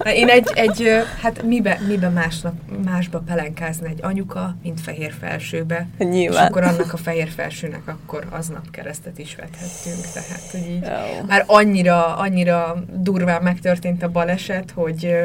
Na, 0.04 0.14
én 0.14 0.28
egy, 0.28 0.52
egy 0.54 0.90
hát 1.22 1.44
mibe, 1.44 1.80
mibe 1.88 2.10
másnak, 2.10 2.54
másba 2.86 3.20
pelenkázni 3.20 3.88
egy 3.88 4.00
anyuka, 4.02 4.56
mint 4.64 4.82
fehér 4.82 5.14
felsőbe. 5.20 5.88
És 5.98 6.06
Nyilván. 6.06 6.48
akkor 6.48 6.64
annak 6.64 6.94
a 6.94 6.98
fehér 6.98 7.30
felsőnek 7.30 7.82
akkor 7.88 8.28
aznap 8.30 8.72
keresztet 8.72 9.20
is 9.20 9.36
vethettünk. 9.36 10.12
Tehát, 10.14 10.52
hogy 10.52 10.70
így 10.70 10.82
Jó. 10.82 11.26
már 11.28 11.44
annyira, 11.48 12.16
annyira 12.16 12.84
durván 12.94 13.42
megtörtént 13.44 14.04
a 14.04 14.10
baleset, 14.10 14.72
hogy, 14.72 15.16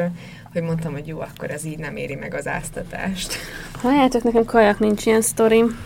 hogy 0.53 0.61
mondtam, 0.61 0.91
hogy 0.91 1.07
jó, 1.07 1.19
akkor 1.19 1.51
ez 1.51 1.65
így 1.65 1.79
nem 1.79 1.95
éri 1.95 2.15
meg 2.15 2.33
az 2.33 2.47
áztatást. 2.47 3.35
Halljátok, 3.81 4.23
nekem 4.23 4.45
kajak 4.45 4.79
nincs 4.79 5.05
ilyen 5.05 5.21
sztorim. 5.21 5.77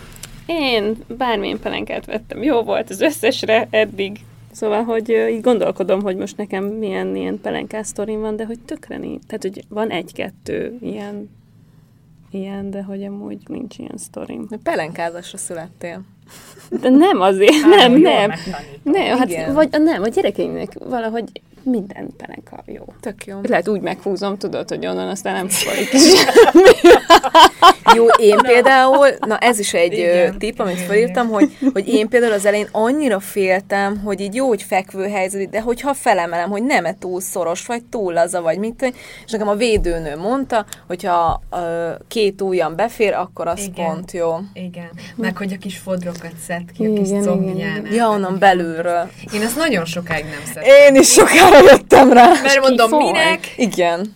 Én 0.46 0.98
bármilyen 1.08 1.60
pelenkát 1.60 2.06
vettem, 2.06 2.44
jó 2.44 2.64
volt 2.64 2.90
az 2.90 3.02
összesre 3.02 3.68
eddig. 3.70 4.20
Szóval, 4.52 4.84
hogy 4.84 5.10
így 5.10 5.42
gondolkodom, 5.42 6.02
hogy 6.02 6.16
most 6.16 6.38
nekem 6.38 6.64
milyen 6.66 7.16
ilyen 7.16 7.40
pelenkás 7.42 7.88
sztorim 7.88 8.20
van, 8.20 8.36
de 8.36 8.46
hogy 8.46 8.60
tökre 8.60 8.98
nincs. 8.98 9.24
Tehát, 9.24 9.42
hogy 9.42 9.64
van 9.70 9.90
egy-kettő 9.90 10.78
ilyen, 10.82 11.30
ilyen, 12.32 12.72
de 12.72 12.84
hogy 12.84 13.04
amúgy 13.04 13.38
nincs 13.48 13.78
ilyen 13.78 13.98
sztorim. 13.98 14.48
Pelenkázásra 14.64 15.38
születtél. 15.38 16.02
De 16.82 16.90
nem 16.90 17.22
azért, 17.22 17.54
Á, 17.64 17.68
nem, 17.68 17.94
nem. 17.94 18.32
Nem, 18.84 19.18
hát 19.18 19.54
vagy 19.54 19.70
nem, 19.72 20.02
a 20.02 20.08
gyerekeimnek 20.08 20.74
valahogy 20.74 21.42
minden 21.64 22.10
pelenka 22.18 22.64
jó. 22.66 22.84
Tök 23.00 23.26
jó. 23.26 23.40
Lehet 23.44 23.68
úgy 23.68 23.82
meghúzom, 23.82 24.38
tudod, 24.38 24.70
hogy 24.70 24.86
onnan 24.86 25.08
aztán 25.08 25.34
nem 25.34 25.50
folyik. 25.50 25.90
Jó, 27.96 28.06
én 28.08 28.38
például, 28.38 29.08
na 29.20 29.38
ez 29.38 29.60
is 29.60 29.74
egy 29.74 29.94
Igen, 29.94 30.38
tipp, 30.38 30.60
amit 30.60 30.80
felírtam, 30.80 31.28
hogy, 31.28 31.58
hogy 31.74 31.88
én 31.88 32.08
például 32.08 32.34
az 32.34 32.46
elején 32.46 32.68
annyira 32.72 33.20
féltem, 33.20 34.02
hogy 34.04 34.20
így 34.20 34.36
jó, 34.36 34.48
hogy 34.48 34.64
fekvő 34.64 35.08
helyzet, 35.08 35.50
de 35.50 35.62
hogyha 35.62 35.94
felemelem, 35.94 36.50
hogy 36.50 36.64
nem 36.64 36.86
-e 36.86 36.96
túl 37.00 37.22
szoros, 37.22 37.66
vagy 37.66 37.84
túl 37.84 38.14
laza, 38.14 38.42
vagy 38.42 38.58
mit, 38.58 38.94
és 39.26 39.32
nekem 39.32 39.48
a 39.48 39.56
védőnő 39.56 40.16
mondta, 40.18 40.66
hogyha 40.88 41.42
ö, 41.52 41.90
két 42.08 42.42
ujjam 42.42 42.76
befér, 42.76 43.14
akkor 43.14 43.48
az 43.48 43.60
Igen. 43.60 43.86
Pont 43.86 44.12
jó. 44.12 44.36
Igen. 44.54 44.90
Meg 45.16 45.38
hogy 45.38 45.54
a 45.54 45.58
kis 45.58 45.78
fodrokat 45.78 46.34
szed 46.48 46.72
ki 46.78 46.84
a 46.84 46.88
Igen, 46.88 47.04
kis 47.04 47.10
igen, 47.10 47.24
combján. 47.24 47.88
Ja, 47.92 48.10
onnan 48.10 48.40
belülről. 48.40 49.10
Én 49.34 49.42
ezt 49.42 49.58
nagyon 49.58 49.86
sokáig 49.86 50.24
nem 50.24 50.42
szeretem. 50.54 50.76
Én 50.86 50.96
is 50.96 51.18
sokára 51.52 51.72
jöttem 51.72 52.12
rá. 52.14 52.28
Mert 52.42 52.60
mondom, 52.60 52.92
kifoly. 52.92 53.12
minek? 53.12 53.54
Igen. 53.58 54.14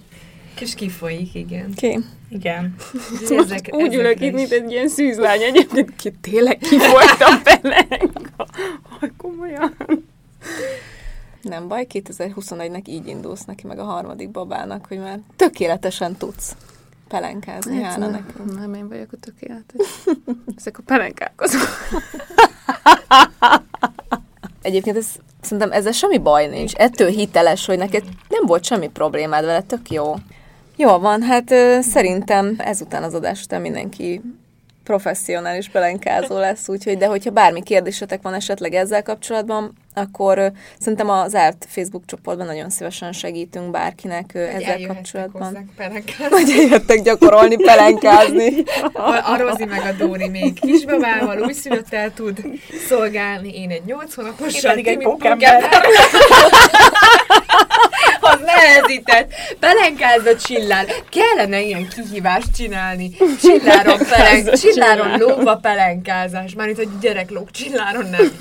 És 0.60 0.76
kifolyik, 0.76 1.34
igen. 1.34 1.74
Ki? 1.76 2.00
Igen. 2.30 2.76
Most 3.30 3.70
úgy 3.72 3.94
ülök 3.94 4.22
itt, 4.22 4.34
mint 4.34 4.52
egy 4.52 4.72
ilyen 4.72 4.88
szűzlány 4.88 5.42
egyébként, 5.42 5.96
ki 5.96 6.12
tényleg 6.22 6.58
ki 6.58 6.78
volt 6.78 7.18
a 7.20 7.40
pelenka. 7.44 8.48
Komolyan. 9.18 9.76
Nem 11.42 11.68
baj, 11.68 11.88
2021-nek 11.94 12.86
így 12.86 13.08
indulsz 13.08 13.44
neki 13.46 13.68
meg 13.68 13.80
a 13.80 13.84
harmadik 13.84 14.30
babának, 14.30 14.86
hogy 14.88 15.00
már 15.00 15.20
tökéletesen 15.36 16.16
tudsz 16.16 16.56
pelenkázni, 17.08 17.82
Hát, 17.82 17.98
nem, 17.98 18.12
nekünk. 18.12 18.60
nem 18.60 18.74
én 18.74 18.88
vagyok 18.88 19.12
a 19.12 19.18
tökéletes. 19.18 19.88
Ezek 20.58 20.78
a 20.78 20.82
pelenkálkozók. 20.86 21.62
Egyébként 24.66 24.98
ez, 24.98 25.08
szerintem 25.42 25.72
ezzel 25.72 25.92
semmi 25.92 26.18
baj 26.18 26.48
nincs. 26.48 26.74
Ettől 26.74 27.08
hiteles, 27.08 27.66
hogy 27.66 27.78
neked 27.78 28.04
nem 28.30 28.46
volt 28.46 28.64
semmi 28.64 28.88
problémád 28.88 29.46
vele, 29.46 29.62
tök 29.62 29.92
jó. 29.92 30.14
Jó 30.78 30.98
van, 30.98 31.22
hát 31.22 31.54
szerintem 31.82 32.56
ezután 32.58 33.04
az 33.04 33.14
adás 33.14 33.44
után 33.44 33.62
mindenki 33.62 34.22
professzionális 34.86 35.70
pelenkázó 35.70 36.38
lesz, 36.38 36.70
úgyhogy, 36.70 36.98
de 36.98 37.06
hogyha 37.06 37.32
bármi 37.32 37.64
kérdésetek 37.64 38.22
van 38.22 38.34
esetleg 38.34 38.74
ezzel 38.74 39.04
kapcsolatban, 39.04 39.74
akkor 39.94 40.52
szerintem 40.80 41.10
a 41.10 41.28
zárt 41.28 41.66
Facebook 41.70 42.04
csoportban 42.06 42.46
nagyon 42.46 42.70
szívesen 42.70 43.12
segítünk 43.12 43.72
bárkinek 43.72 44.32
ö, 44.34 44.40
ezzel 44.40 44.88
kapcsolatban. 44.88 45.72
Hogy 46.30 46.50
eljöttek 46.50 47.02
gyakorolni, 47.02 47.56
pelenkázni. 47.56 48.64
A, 48.94 49.32
a 49.32 49.38
Rozi 49.38 49.66
meg 49.66 49.82
a 49.82 49.92
Dóri 50.04 50.28
még 50.30 50.60
kisbabával, 50.60 51.40
újszülöttel 51.40 52.14
tud 52.14 52.42
szolgálni, 52.88 53.62
én 53.62 53.70
egy 53.70 53.86
nyolc 53.86 54.14
hónapossal. 54.14 54.78
Én 54.78 54.84
pedig 54.84 54.88
egy 54.88 54.98
pókember. 54.98 55.64
Az 58.36 58.42
nehezített. 58.46 59.34
Pelenkázza 59.60 60.36
csillár. 60.36 60.86
Kellene 61.10 61.62
ilyen 61.62 61.88
kihívást 61.88 62.56
csinálni. 62.56 63.12
Csilláron, 63.42 63.98
pelenk, 64.10 64.54
csilláron 64.54 65.18
lóba 65.18 65.56
pelenkázás. 65.56 66.54
Már 66.54 66.70
itt, 66.70 66.76
hogy 66.76 67.00
gyerek 67.02 67.30
lóg 67.30 67.52
csilláron 67.52 68.06
nem. 68.10 68.38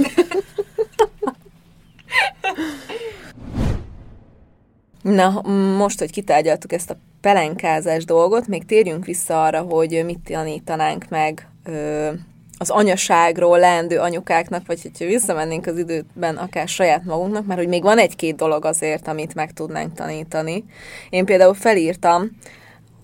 Na, 5.02 5.42
most, 5.76 5.98
hogy 5.98 6.10
kitárgyaltuk 6.10 6.72
ezt 6.72 6.90
a 6.90 6.96
pelenkázás 7.20 8.04
dolgot, 8.04 8.46
még 8.46 8.66
térjünk 8.66 9.04
vissza 9.04 9.44
arra, 9.44 9.60
hogy 9.60 10.02
mit 10.04 10.18
tanítanánk 10.18 11.08
meg 11.08 11.48
ö, 11.64 12.10
az 12.58 12.70
anyaságról 12.70 13.58
leendő 13.58 13.98
anyukáknak, 13.98 14.66
vagy 14.66 14.82
hogyha 14.82 15.06
visszamennénk 15.06 15.66
az 15.66 15.78
időben 15.78 16.36
akár 16.36 16.68
saját 16.68 17.04
magunknak, 17.04 17.46
mert 17.46 17.58
hogy 17.58 17.68
még 17.68 17.82
van 17.82 17.98
egy-két 17.98 18.36
dolog 18.36 18.64
azért, 18.64 19.08
amit 19.08 19.34
meg 19.34 19.52
tudnánk 19.52 19.94
tanítani. 19.94 20.64
Én 21.10 21.24
például 21.24 21.54
felírtam 21.54 22.30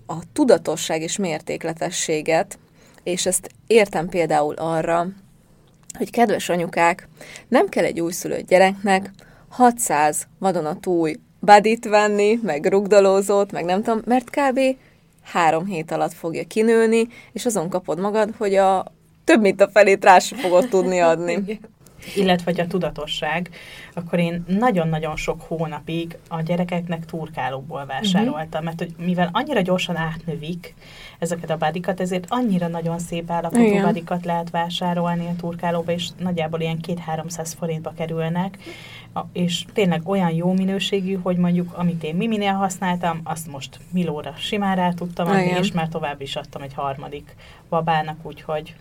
a 0.07 0.15
tudatosság 0.33 1.03
és 1.03 1.17
mértékletességet, 1.17 2.59
és 3.03 3.27
ezt 3.27 3.51
értem 3.67 4.09
például 4.09 4.55
arra, 4.55 5.07
hogy 5.99 6.11
kedves 6.11 6.49
anyukák, 6.49 7.09
nem 7.49 7.69
kell 7.69 7.85
egy 7.85 8.01
újszülött 8.01 8.47
gyereknek 8.47 9.11
600 9.49 10.27
vadonatúj 10.39 11.15
badit 11.41 11.85
venni, 11.85 12.39
meg 12.43 12.67
rugdalózót, 12.67 13.53
meg 13.53 13.65
nem 13.65 13.83
tudom, 13.83 14.01
mert 14.05 14.31
kb. 14.31 14.61
három 15.23 15.65
hét 15.65 15.91
alatt 15.91 16.13
fogja 16.13 16.45
kinőni, 16.45 17.09
és 17.33 17.47
azon 17.47 17.69
kapod 17.69 18.01
magad, 18.01 18.35
hogy 18.39 18.55
a 18.55 18.85
több 19.25 19.41
mint 19.41 19.61
a 19.61 19.69
felét 19.69 20.05
rá 20.05 20.19
sem 20.19 20.39
fogod 20.39 20.69
tudni 20.69 21.01
adni. 21.01 21.35
illetve 22.17 22.51
hogy 22.51 22.61
a 22.61 22.67
tudatosság, 22.67 23.51
akkor 23.95 24.19
én 24.19 24.45
nagyon-nagyon 24.47 25.17
sok 25.17 25.41
hónapig 25.43 26.19
a 26.29 26.43
gyerekeknek 26.43 27.05
turkálóból 27.05 27.87
vásároltam, 27.87 28.65
mert 28.65 28.79
hogy 28.79 28.95
mivel 28.99 29.29
annyira 29.33 29.61
gyorsan 29.61 29.97
átnövik 29.97 30.75
ezeket 31.19 31.51
a 31.51 31.57
badikat, 31.57 32.01
ezért 32.01 32.27
annyira 32.29 32.69
nagyon 32.69 32.99
szép 32.99 33.31
állapotú 33.31 33.63
Igen. 33.63 33.85
badikat 33.85 34.25
lehet 34.25 34.51
vásárolni 34.51 35.27
a 35.27 35.37
turkálóba, 35.41 35.93
és 35.93 36.09
nagyjából 36.19 36.61
ilyen 36.61 36.79
2-300 36.87 37.53
forintba 37.59 37.93
kerülnek, 37.97 38.59
és 39.33 39.65
tényleg 39.73 40.09
olyan 40.09 40.31
jó 40.31 40.53
minőségű, 40.53 41.15
hogy 41.15 41.37
mondjuk 41.37 41.73
amit 41.75 42.03
én 42.05 42.15
Miminél 42.15 42.53
használtam, 42.53 43.21
azt 43.25 43.47
most 43.47 43.79
Milóra 43.93 44.35
simán 44.39 44.77
rá 44.77 44.91
tudtam 44.93 45.29
adni, 45.29 45.43
Igen. 45.43 45.63
és 45.63 45.73
már 45.73 45.89
tovább 45.89 46.21
is 46.21 46.37
adtam 46.37 46.63
egy 46.63 46.75
harmadik 46.75 47.35
babának, 47.69 48.17
úgyhogy 48.23 48.75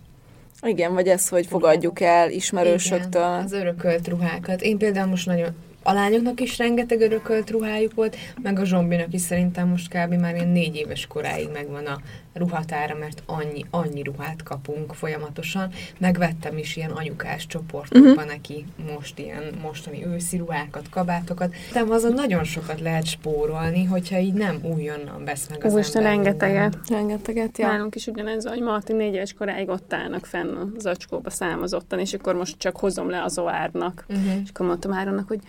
Igen, 0.61 0.93
vagy 0.93 1.07
ez, 1.07 1.29
hogy 1.29 1.45
fogadjuk 1.45 2.01
el 2.01 2.31
ismerősöktől. 2.31 3.21
Igen, 3.21 3.43
az 3.43 3.51
örökölt 3.51 4.07
ruhákat. 4.07 4.61
Én 4.61 4.77
például 4.77 5.09
most 5.09 5.25
nagyon 5.25 5.55
a 5.83 5.93
lányoknak 5.93 6.39
is 6.41 6.57
rengeteg 6.57 7.01
örökölt 7.01 7.49
ruhájuk 7.49 7.93
volt, 7.93 8.17
meg 8.41 8.59
a 8.59 8.65
zsombinak 8.65 9.13
is 9.13 9.21
szerintem 9.21 9.67
most 9.67 9.87
kb. 9.87 10.13
már 10.13 10.35
ilyen 10.35 10.47
négy 10.47 10.75
éves 10.75 11.07
koráig 11.07 11.49
megvan 11.53 11.85
a 11.85 11.99
ruhatára, 12.39 12.95
mert 12.95 13.23
annyi, 13.25 13.65
annyi 13.69 14.01
ruhát 14.01 14.43
kapunk 14.43 14.93
folyamatosan. 14.93 15.69
Megvettem 15.97 16.57
is 16.57 16.75
ilyen 16.75 16.91
anyukás 16.91 17.47
csoportokban 17.47 18.11
uh-huh. 18.11 18.25
neki 18.25 18.65
most 18.93 19.19
ilyen 19.19 19.43
mostani 19.61 20.05
őszi 20.05 20.37
ruhákat, 20.37 20.89
kabátokat. 20.89 21.53
De 21.73 21.83
azon 21.89 22.13
nagyon 22.13 22.43
sokat 22.43 22.79
lehet 22.79 23.05
spórolni, 23.05 23.83
hogyha 23.83 24.17
így 24.17 24.33
nem 24.33 24.59
újonnan 24.61 25.25
vesz 25.25 25.47
meg 25.49 25.65
az 25.65 25.95
ember 25.95 26.11
rengeteget. 26.11 26.77
Rengeteget, 26.89 27.57
Ja. 27.57 27.67
Nálunk 27.67 27.95
is 27.95 28.07
ugyanez, 28.07 28.45
hogy 28.45 28.61
Martin 28.61 28.95
négy 28.95 29.13
éves 29.13 29.33
koráig 29.33 29.69
ott 29.69 29.93
állnak 29.93 30.25
fenn 30.25 30.55
a 30.55 30.67
zacskóba 30.77 31.29
számozottan, 31.29 31.99
és 31.99 32.13
akkor 32.13 32.35
most 32.35 32.57
csak 32.57 32.77
hozom 32.77 33.09
le 33.09 33.23
az 33.23 33.37
oárnak. 33.37 34.05
Uh-huh. 34.09 34.41
És 34.43 34.49
akkor 34.49 34.65
mondtam 34.65 34.93
Áronnak, 34.93 35.27
hogy 35.27 35.39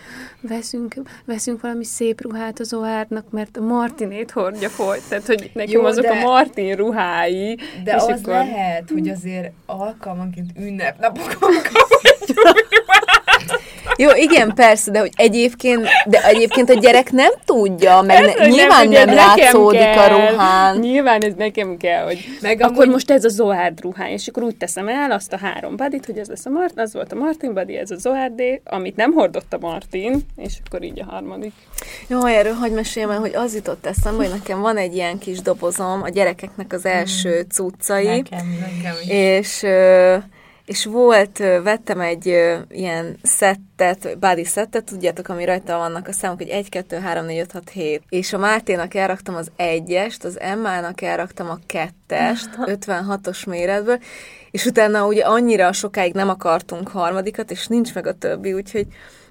veszünk, 0.40 0.94
veszünk 1.24 1.60
valami 1.60 1.84
szép 1.84 2.20
ruhát 2.20 2.60
az 2.60 2.74
oárnak, 2.74 3.30
mert 3.30 3.56
a 3.56 3.60
Martinét 3.60 4.30
hordja 4.30 4.68
folyt. 4.68 5.08
Tehát, 5.08 5.26
hogy 5.26 5.50
nekem 5.54 5.72
Jó, 5.72 5.84
azok 5.84 6.04
de- 6.04 6.10
a 6.10 6.22
Martin 6.22 6.76
ruhái. 6.80 7.58
De 7.84 7.94
és 7.96 8.02
az 8.02 8.08
akkor... 8.08 8.32
lehet, 8.32 8.90
hogy 8.90 9.08
azért 9.08 9.52
alkalmanként 9.66 10.50
ünnepnapokon 10.58 11.54
kapjuk. 11.62 12.86
Jó, 14.00 14.08
igen, 14.14 14.54
persze, 14.54 14.90
de 14.90 14.98
hogy 15.00 15.10
egyébként, 15.16 15.86
de 16.06 16.24
egyébként 16.24 16.70
a 16.70 16.74
gyerek 16.74 17.10
nem 17.10 17.30
tudja, 17.44 18.00
meg 18.00 18.16
Persze, 18.20 18.38
ne, 18.38 18.44
hogy 18.44 18.52
nyilván 18.52 18.88
nem, 18.88 19.06
nekem 19.08 19.14
látszódik 19.14 19.80
a 19.80 20.06
ruhán. 20.08 20.78
Nyilván 20.78 21.22
ez 21.22 21.32
nekem 21.36 21.76
kell, 21.76 22.04
hogy 22.04 22.24
Meg 22.40 22.60
akkor 22.60 22.72
amúgy- 22.76 22.88
most 22.88 23.10
ez 23.10 23.24
a 23.24 23.28
Zohárd 23.28 23.80
ruhája, 23.80 24.12
és 24.14 24.28
akkor 24.28 24.42
úgy 24.42 24.56
teszem 24.56 24.88
el 24.88 25.10
azt 25.10 25.32
a 25.32 25.36
három 25.38 25.76
badit, 25.76 26.06
hogy 26.06 26.18
ez 26.18 26.28
lesz 26.28 26.46
a 26.46 26.50
Martin, 26.50 26.78
az 26.78 26.92
volt 26.92 27.12
a 27.12 27.16
Martin 27.16 27.54
badi, 27.54 27.76
ez 27.76 27.90
a 27.90 27.96
Zohárdé, 27.96 28.60
amit 28.64 28.96
nem 28.96 29.12
hordott 29.12 29.52
a 29.52 29.58
Martin, 29.60 30.20
és 30.36 30.52
akkor 30.66 30.82
így 30.82 31.00
a 31.00 31.04
harmadik. 31.04 31.52
Jó, 32.08 32.24
erről 32.24 32.52
hagyj 32.52 32.74
meséljem 32.74 33.10
el, 33.10 33.18
hogy 33.18 33.34
az 33.34 33.54
jutott 33.54 33.86
eszembe, 33.86 34.22
hogy 34.24 34.32
nekem 34.32 34.60
van 34.60 34.76
egy 34.76 34.94
ilyen 34.94 35.18
kis 35.18 35.40
dobozom, 35.40 36.02
a 36.02 36.08
gyerekeknek 36.08 36.72
az 36.72 36.84
első 36.86 37.46
cuccai, 37.50 38.04
nekem 38.06 38.58
Nekem 38.60 38.94
is. 39.02 39.08
és, 39.08 39.62
ö, 39.62 40.16
és 40.70 40.84
volt, 40.84 41.38
vettem 41.38 42.00
egy 42.00 42.26
ilyen 42.68 43.18
szettet, 43.22 44.18
body 44.18 44.44
szettet, 44.44 44.84
tudjátok, 44.84 45.28
ami 45.28 45.44
rajta 45.44 45.76
vannak 45.76 46.08
a 46.08 46.12
számok, 46.12 46.38
hogy 46.38 46.48
1, 46.48 46.68
2, 46.68 46.96
3, 46.96 47.24
4, 47.24 47.38
5, 47.38 47.52
6, 47.52 47.70
7. 47.70 48.02
És 48.08 48.32
a 48.32 48.38
Máténak 48.38 48.94
elraktam 48.94 49.34
az 49.34 49.50
egyest, 49.56 50.24
az 50.24 50.40
Emmának 50.40 51.00
elraktam 51.00 51.50
a 51.50 51.58
kettest, 51.66 52.48
56-os 52.86 53.46
méretből, 53.46 53.98
és 54.50 54.64
utána 54.64 55.06
ugye 55.06 55.22
annyira 55.24 55.72
sokáig 55.72 56.14
nem 56.14 56.28
akartunk 56.28 56.88
harmadikat, 56.88 57.50
és 57.50 57.66
nincs 57.66 57.94
meg 57.94 58.06
a 58.06 58.12
többi, 58.12 58.52
úgyhogy 58.52 58.86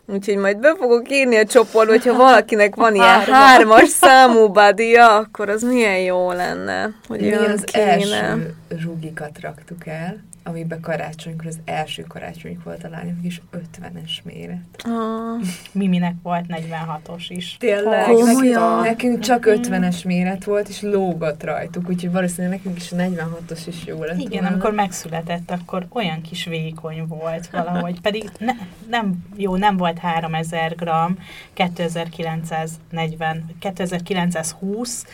Úgyhogy 0.05 0.37
majd 0.37 0.57
be 0.57 0.75
fogok 0.79 1.11
írni 1.11 1.37
a 1.37 1.45
csoportba, 1.45 1.91
hogyha 1.91 2.15
valakinek 2.15 2.75
van 2.75 2.95
ilyen 2.95 3.07
Hármas. 3.07 3.35
hármas 3.35 3.87
számú 3.87 4.47
badia, 4.51 5.15
akkor 5.15 5.49
az 5.49 5.61
milyen 5.61 5.99
jó 5.99 6.31
lenne, 6.31 6.89
hogy 7.07 7.19
Mi 7.19 7.33
az 7.33 7.61
kéne. 7.61 7.85
első 7.85 8.55
zsugikat 8.77 9.39
raktuk 9.41 9.87
el, 9.87 10.23
amiben 10.50 10.82
karácsonykor, 10.82 11.45
az 11.45 11.60
első 11.66 12.04
karácsonyuk 12.08 12.64
volt 12.64 12.84
a 12.84 12.89
lányok, 12.89 13.16
és 13.22 13.41
50-es 13.52 14.24
méret. 14.24 14.60
Ah. 14.78 15.47
Miminek 15.72 16.16
volt 16.24 16.45
46-os 16.47 17.26
is. 17.28 17.58
Tényleg? 17.60 18.04
Komolyan? 18.06 18.82
Nekünk, 18.82 18.84
nekünk 18.84 19.20
csak 19.20 19.45
50-es 19.47 20.06
méret 20.06 20.43
volt, 20.43 20.68
és 20.68 20.82
lógott 20.82 21.43
rajtuk, 21.43 21.89
úgyhogy 21.89 22.12
valószínűleg 22.12 22.58
nekünk 22.58 22.78
is 22.78 22.91
a 22.91 22.95
46-os 22.95 23.62
is 23.66 23.86
jó 23.86 24.04
lett 24.04 24.20
Igen, 24.20 24.30
volna. 24.32 24.47
amikor 24.47 24.74
megszületett, 24.74 25.52
akkor 25.52 25.88
olyan 25.89 26.22
kis 26.22 26.45
vékony 26.45 27.06
volt 27.08 27.47
valahogy, 27.47 28.02
pedig 28.08 28.30
ne, 28.38 28.54
nem, 28.89 29.26
jó, 29.36 29.56
nem 29.56 29.78
volt 29.78 29.97
3000 29.97 30.76
gram, 30.76 31.18
2940, 31.54 33.45
2920, 33.60 35.06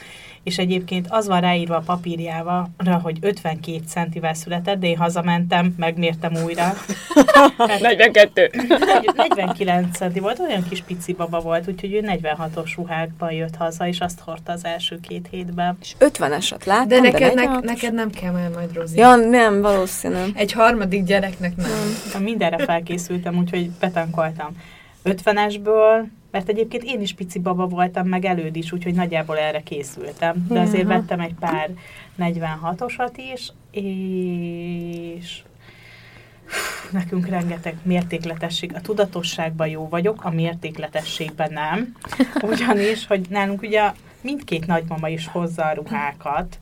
és 0.46 0.58
egyébként 0.58 1.08
az 1.10 1.28
van 1.28 1.42
ráírva 1.42 1.76
a 1.76 1.84
papírjával, 1.86 2.70
hogy 3.02 3.18
52 3.22 3.80
centivel 3.88 4.34
született, 4.34 4.80
de 4.80 4.88
én 4.88 4.98
hazamentem, 4.98 5.74
megmértem 5.78 6.32
újra. 6.46 6.74
42. 7.82 8.50
49 9.16 9.98
centi 9.98 10.20
volt, 10.20 10.40
olyan 10.40 10.68
kis 10.70 10.82
pici 10.82 11.14
baba 11.14 11.40
volt, 11.40 11.68
úgyhogy 11.68 11.94
ő 11.94 12.04
46-os 12.06 12.74
ruhákban 12.76 13.32
jött 13.32 13.56
haza, 13.56 13.88
és 13.88 14.00
azt 14.00 14.20
hordta 14.20 14.52
az 14.52 14.66
első 14.66 15.00
két 15.00 15.28
hétben. 15.32 15.78
És 15.82 15.96
50-eset 16.00 16.66
láttam, 16.66 16.88
De 16.88 17.00
neked, 17.00 17.34
ne, 17.34 17.44
46-os. 17.46 17.64
neked 17.64 17.94
nem 17.94 18.10
kell 18.10 18.32
már 18.32 18.50
majd, 18.50 18.74
Rozi. 18.74 18.98
Ja, 18.98 19.16
nem, 19.16 19.62
valószínű. 19.62 20.24
Egy 20.34 20.52
harmadik 20.52 21.04
gyereknek 21.04 21.56
nem. 21.56 21.96
Ha 22.14 22.20
mindenre 22.20 22.58
felkészültem, 22.66 23.38
úgyhogy 23.38 23.70
betankoltam. 23.70 24.50
50-esből, 25.06 26.04
mert 26.36 26.50
egyébként 26.50 26.84
én 26.84 27.02
is 27.02 27.14
pici 27.14 27.40
baba 27.40 27.68
voltam, 27.68 28.08
meg 28.08 28.26
előd 28.26 28.56
is, 28.56 28.72
úgyhogy 28.72 28.94
nagyjából 28.94 29.38
erre 29.38 29.62
készültem. 29.62 30.46
De 30.48 30.60
azért 30.60 30.88
vettem 30.88 31.20
egy 31.20 31.34
pár 31.40 31.70
46-osat 32.20 33.12
is, 33.34 33.52
és 33.72 35.42
nekünk 36.92 37.28
rengeteg 37.28 37.76
mértékletesség. 37.84 38.72
A 38.76 38.82
tudatosságban 38.82 39.68
jó 39.68 39.88
vagyok, 39.90 40.24
a 40.24 40.30
mértékletességben 40.30 41.54
nem. 41.54 41.96
Ugyanis, 42.52 43.08
hogy 43.08 43.26
nálunk 43.30 43.62
ugye 43.62 43.92
mindkét 44.22 44.68
nagymama 44.68 45.10
is 45.10 45.28
hozza 45.28 45.64
a 45.64 45.74
ruhákat, 45.74 46.60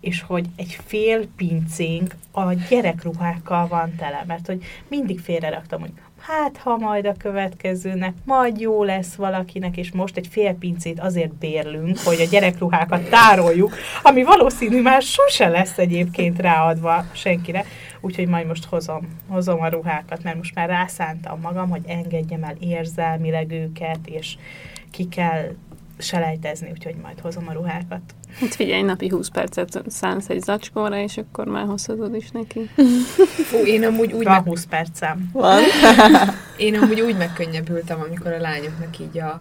és 0.00 0.22
hogy 0.22 0.46
egy 0.56 0.78
fél 0.86 1.26
pincénk 1.36 2.14
a 2.30 2.52
gyerekruhákkal 2.52 3.68
van 3.68 3.94
tele, 3.96 4.24
mert 4.26 4.46
hogy 4.46 4.64
mindig 4.88 5.20
félreraktam, 5.20 5.80
hogy 5.80 5.92
hát 6.20 6.56
ha 6.56 6.76
majd 6.76 7.06
a 7.06 7.14
következőnek, 7.18 8.14
majd 8.24 8.60
jó 8.60 8.84
lesz 8.84 9.14
valakinek, 9.14 9.76
és 9.76 9.92
most 9.92 10.16
egy 10.16 10.26
fél 10.26 10.54
pincét 10.54 11.00
azért 11.00 11.34
bérlünk, 11.34 11.98
hogy 11.98 12.20
a 12.20 12.28
gyerekruhákat 12.30 13.08
tároljuk, 13.08 13.74
ami 14.02 14.22
valószínű 14.22 14.82
már 14.82 15.02
sose 15.02 15.48
lesz 15.48 15.78
egyébként 15.78 16.38
ráadva 16.40 17.04
senkire, 17.12 17.64
úgyhogy 18.00 18.28
majd 18.28 18.46
most 18.46 18.64
hozom, 18.64 19.08
hozom 19.28 19.60
a 19.60 19.68
ruhákat, 19.68 20.22
mert 20.22 20.36
most 20.36 20.54
már 20.54 20.68
rászántam 20.68 21.40
magam, 21.40 21.70
hogy 21.70 21.82
engedjem 21.86 22.44
el 22.44 22.56
érzelmileg 22.60 23.52
őket, 23.52 23.98
és 24.04 24.36
ki 24.90 25.08
kell 25.08 25.54
selejtezni, 25.98 26.70
úgyhogy 26.70 26.96
majd 27.02 27.20
hozom 27.20 27.48
a 27.48 27.52
ruhákat. 27.52 28.14
Hát 28.40 28.54
figyelj, 28.54 28.82
napi 28.82 29.08
20 29.08 29.28
percet 29.28 29.82
szánsz 29.86 30.28
egy 30.28 30.42
zacskóra, 30.42 30.98
és 30.98 31.16
akkor 31.16 31.46
már 31.46 31.66
hozhatod 31.66 32.14
is 32.14 32.30
neki. 32.30 32.70
Fú, 33.48 33.56
én 33.56 33.84
amúgy 33.84 34.12
úgy, 34.12 34.24
Van 34.24 34.34
meg, 34.34 34.44
20 34.44 34.66
percem. 34.66 35.30
Van? 35.32 35.62
én 36.56 36.76
amúgy 36.76 37.00
úgy 37.00 37.16
megkönnyebbültem, 37.16 38.00
amikor 38.00 38.32
a 38.32 38.40
lányoknak 38.40 38.98
így 38.98 39.18
a, 39.18 39.40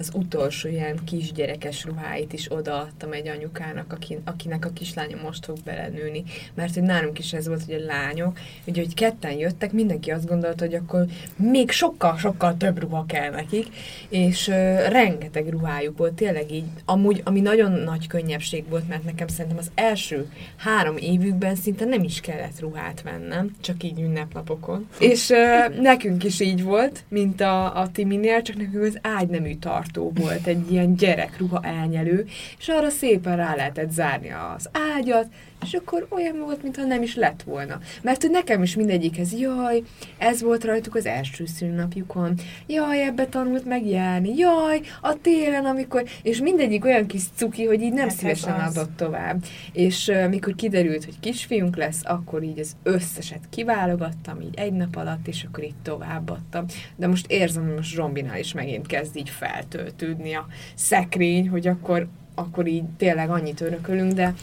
az 0.00 0.10
utolsó 0.14 0.68
ilyen 0.68 0.98
kisgyerekes 1.04 1.84
ruháit 1.84 2.32
is 2.32 2.52
odaadtam 2.52 3.12
egy 3.12 3.28
anyukának, 3.28 3.92
aki, 3.92 4.18
akinek 4.24 4.64
a 4.64 4.70
kislánya 4.70 5.16
most 5.22 5.44
fog 5.44 5.56
belenőni. 5.64 6.22
Mert 6.54 6.74
hogy 6.74 6.82
nálunk 6.82 7.18
is 7.18 7.32
ez 7.32 7.46
volt, 7.46 7.64
hogy 7.64 7.74
a 7.74 7.84
lányok, 7.84 8.38
ugye, 8.66 8.82
hogy 8.82 8.94
ketten 8.94 9.32
jöttek, 9.32 9.72
mindenki 9.72 10.10
azt 10.10 10.26
gondolta, 10.26 10.64
hogy 10.64 10.74
akkor 10.74 11.04
még 11.36 11.70
sokkal-sokkal 11.70 12.56
több 12.56 12.80
ruha 12.80 13.04
kell 13.06 13.30
nekik, 13.30 13.66
és 14.08 14.48
uh, 14.48 14.54
rengeteg 14.88 15.48
ruhájuk 15.48 15.98
volt, 15.98 16.12
tényleg 16.12 16.52
így, 16.52 16.66
amúgy, 16.84 17.20
ami 17.24 17.40
nagyon 17.40 17.72
nagy 17.72 18.06
könnyebbség 18.06 18.68
volt, 18.68 18.88
mert 18.88 19.04
nekem 19.04 19.28
szerintem 19.28 19.58
az 19.58 19.70
első 19.74 20.30
három 20.56 20.96
évükben 20.96 21.54
szinte 21.54 21.84
nem 21.84 22.02
is 22.02 22.20
kellett 22.20 22.60
ruhát 22.60 23.02
vennem, 23.02 23.56
csak 23.60 23.82
így 23.82 24.00
ünnepnapokon. 24.00 24.88
És 24.98 25.28
uh, 25.28 25.80
nekünk 25.80 26.24
is 26.24 26.40
így 26.40 26.62
volt, 26.62 27.04
mint 27.08 27.40
a, 27.40 27.80
a 27.80 27.90
Timinél, 27.90 28.42
csak 28.42 28.56
nekünk 28.56 28.84
az 28.84 28.98
ágynemű 29.02 29.58
tartó 29.90 30.12
volt, 30.14 30.46
egy 30.46 30.72
ilyen 30.72 30.94
gyerekruha 30.94 31.60
elnyelő, 31.62 32.26
és 32.58 32.68
arra 32.68 32.88
szépen 32.90 33.36
rá 33.36 33.54
lehetett 33.54 33.90
zárni 33.90 34.30
az 34.56 34.68
ágyat, 34.96 35.26
és 35.62 35.74
akkor 35.74 36.06
olyan 36.10 36.38
volt, 36.38 36.62
mintha 36.62 36.84
nem 36.84 37.02
is 37.02 37.14
lett 37.16 37.42
volna. 37.42 37.78
Mert 38.02 38.22
hogy 38.22 38.30
nekem 38.30 38.62
is 38.62 38.76
mindegyikhez, 38.76 39.32
jaj, 39.32 39.82
ez 40.18 40.42
volt 40.42 40.64
rajtuk 40.64 40.94
az 40.94 41.06
első 41.06 41.46
szülnapjukon, 41.46 42.34
jaj, 42.66 43.02
ebbe 43.02 43.26
tanult 43.26 43.64
megjárni, 43.64 44.36
jaj, 44.36 44.80
a 45.00 45.20
télen, 45.20 45.64
amikor, 45.64 46.04
és 46.22 46.40
mindegyik 46.40 46.84
olyan 46.84 47.06
kis 47.06 47.22
cuki, 47.34 47.64
hogy 47.64 47.82
így 47.82 47.92
nem 47.92 47.98
Hát 47.98 48.08
ez 48.08 48.16
szívesen 48.16 48.60
az. 48.60 48.76
adott 48.76 48.96
tovább. 48.96 49.44
És 49.72 50.08
uh, 50.08 50.28
mikor 50.28 50.54
kiderült, 50.54 51.04
hogy 51.04 51.20
kisfiunk 51.20 51.76
lesz, 51.76 52.00
akkor 52.04 52.42
így 52.42 52.58
az 52.58 52.76
összeset 52.82 53.42
kiválogattam, 53.50 54.40
így 54.40 54.54
egy 54.54 54.72
nap 54.72 54.96
alatt, 54.96 55.28
és 55.28 55.44
akkor 55.44 55.64
így 55.64 55.74
továbbadtam. 55.82 56.64
De 56.96 57.06
most 57.06 57.30
érzem, 57.30 57.64
hogy 57.66 57.74
most 57.74 57.94
Zsombinál 57.94 58.38
is 58.38 58.52
megint 58.52 58.86
kezd 58.86 59.16
így 59.16 59.30
feltöltődni 59.30 60.34
a 60.34 60.46
szekrény, 60.74 61.48
hogy 61.48 61.66
akkor, 61.66 62.06
akkor 62.34 62.66
így 62.66 62.84
tényleg 62.96 63.30
annyit 63.30 63.60
örökölünk, 63.60 64.12
de 64.12 64.34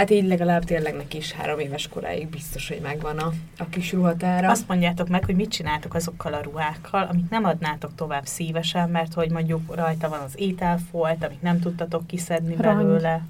Hát 0.00 0.10
így 0.10 0.26
legalább 0.26 0.64
tényleg 0.64 0.94
neki 0.96 1.16
is 1.16 1.32
három 1.32 1.58
éves 1.58 1.88
koráig 1.88 2.28
biztos, 2.28 2.68
hogy 2.68 2.80
megvan 2.82 3.18
a, 3.18 3.32
a 3.58 3.68
kis 3.68 3.92
ruhatára. 3.92 4.50
Azt 4.50 4.68
mondjátok 4.68 5.08
meg, 5.08 5.24
hogy 5.24 5.34
mit 5.34 5.50
csináltok 5.50 5.94
azokkal 5.94 6.32
a 6.32 6.42
ruhákkal, 6.42 7.06
amit 7.10 7.30
nem 7.30 7.44
adnátok 7.44 7.90
tovább 7.94 8.26
szívesen, 8.26 8.90
mert 8.90 9.14
hogy 9.14 9.30
mondjuk 9.30 9.74
rajta 9.74 10.08
van 10.08 10.20
az 10.20 10.32
ételfolt, 10.34 11.24
amit 11.24 11.42
nem 11.42 11.60
tudtatok 11.60 12.06
kiszedni 12.06 12.54
Rongy. 12.58 12.76
belőle. 12.76 13.22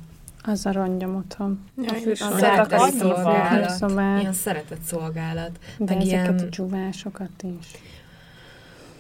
Az 0.43 0.67
a 0.67 0.73
rongyom 0.73 1.17
otthon. 1.17 1.61
Ja, 1.77 2.15
szeretett 2.17 2.91
szolgálat. 2.99 4.21
Ilyen 4.21 4.33
szeretett 4.33 4.83
szolgálat. 4.83 5.59
de 5.79 5.95
meg 5.95 5.97
ezeket 6.03 6.05
ilyen- 6.05 6.47
a 6.47 6.49
csúvásokat 6.49 7.43
is. 7.61 7.67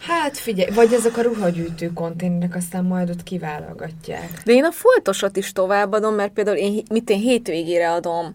Hát 0.00 0.38
figyelj, 0.38 0.70
vagy 0.74 0.92
ezek 0.92 1.16
a 1.16 1.22
ruhagyűjtő 1.22 1.92
konténerek 1.92 2.54
aztán 2.54 2.84
majd 2.84 3.10
ott 3.10 3.22
kiválogatják. 3.22 4.42
De 4.44 4.52
én 4.52 4.64
a 4.64 4.70
foltosat 4.70 5.36
is 5.36 5.52
továbbadom, 5.52 6.14
mert 6.14 6.32
például 6.32 6.56
én, 6.56 6.82
mit 6.90 7.10
én 7.10 7.18
hétvégére 7.18 7.90
adom 7.90 8.34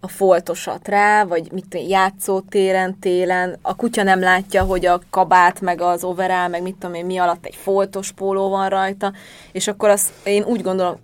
a 0.00 0.08
foltosat 0.08 0.88
rá, 0.88 1.24
vagy 1.24 1.52
mit 1.52 1.74
én 1.74 1.88
játszótéren, 1.88 2.98
télen. 2.98 3.58
A 3.62 3.76
kutya 3.76 4.02
nem 4.02 4.20
látja, 4.20 4.62
hogy 4.62 4.86
a 4.86 5.00
kabát, 5.10 5.60
meg 5.60 5.80
az 5.80 6.04
overall, 6.04 6.48
meg 6.48 6.62
mit 6.62 6.76
tudom 6.76 6.94
én, 6.94 7.06
mi 7.06 7.18
alatt 7.18 7.46
egy 7.46 7.54
foltos 7.54 8.12
póló 8.12 8.48
van 8.48 8.68
rajta, 8.68 9.12
és 9.52 9.68
akkor 9.68 9.88
azt 9.88 10.10
én 10.24 10.42
úgy 10.42 10.62
gondolom, 10.62 10.96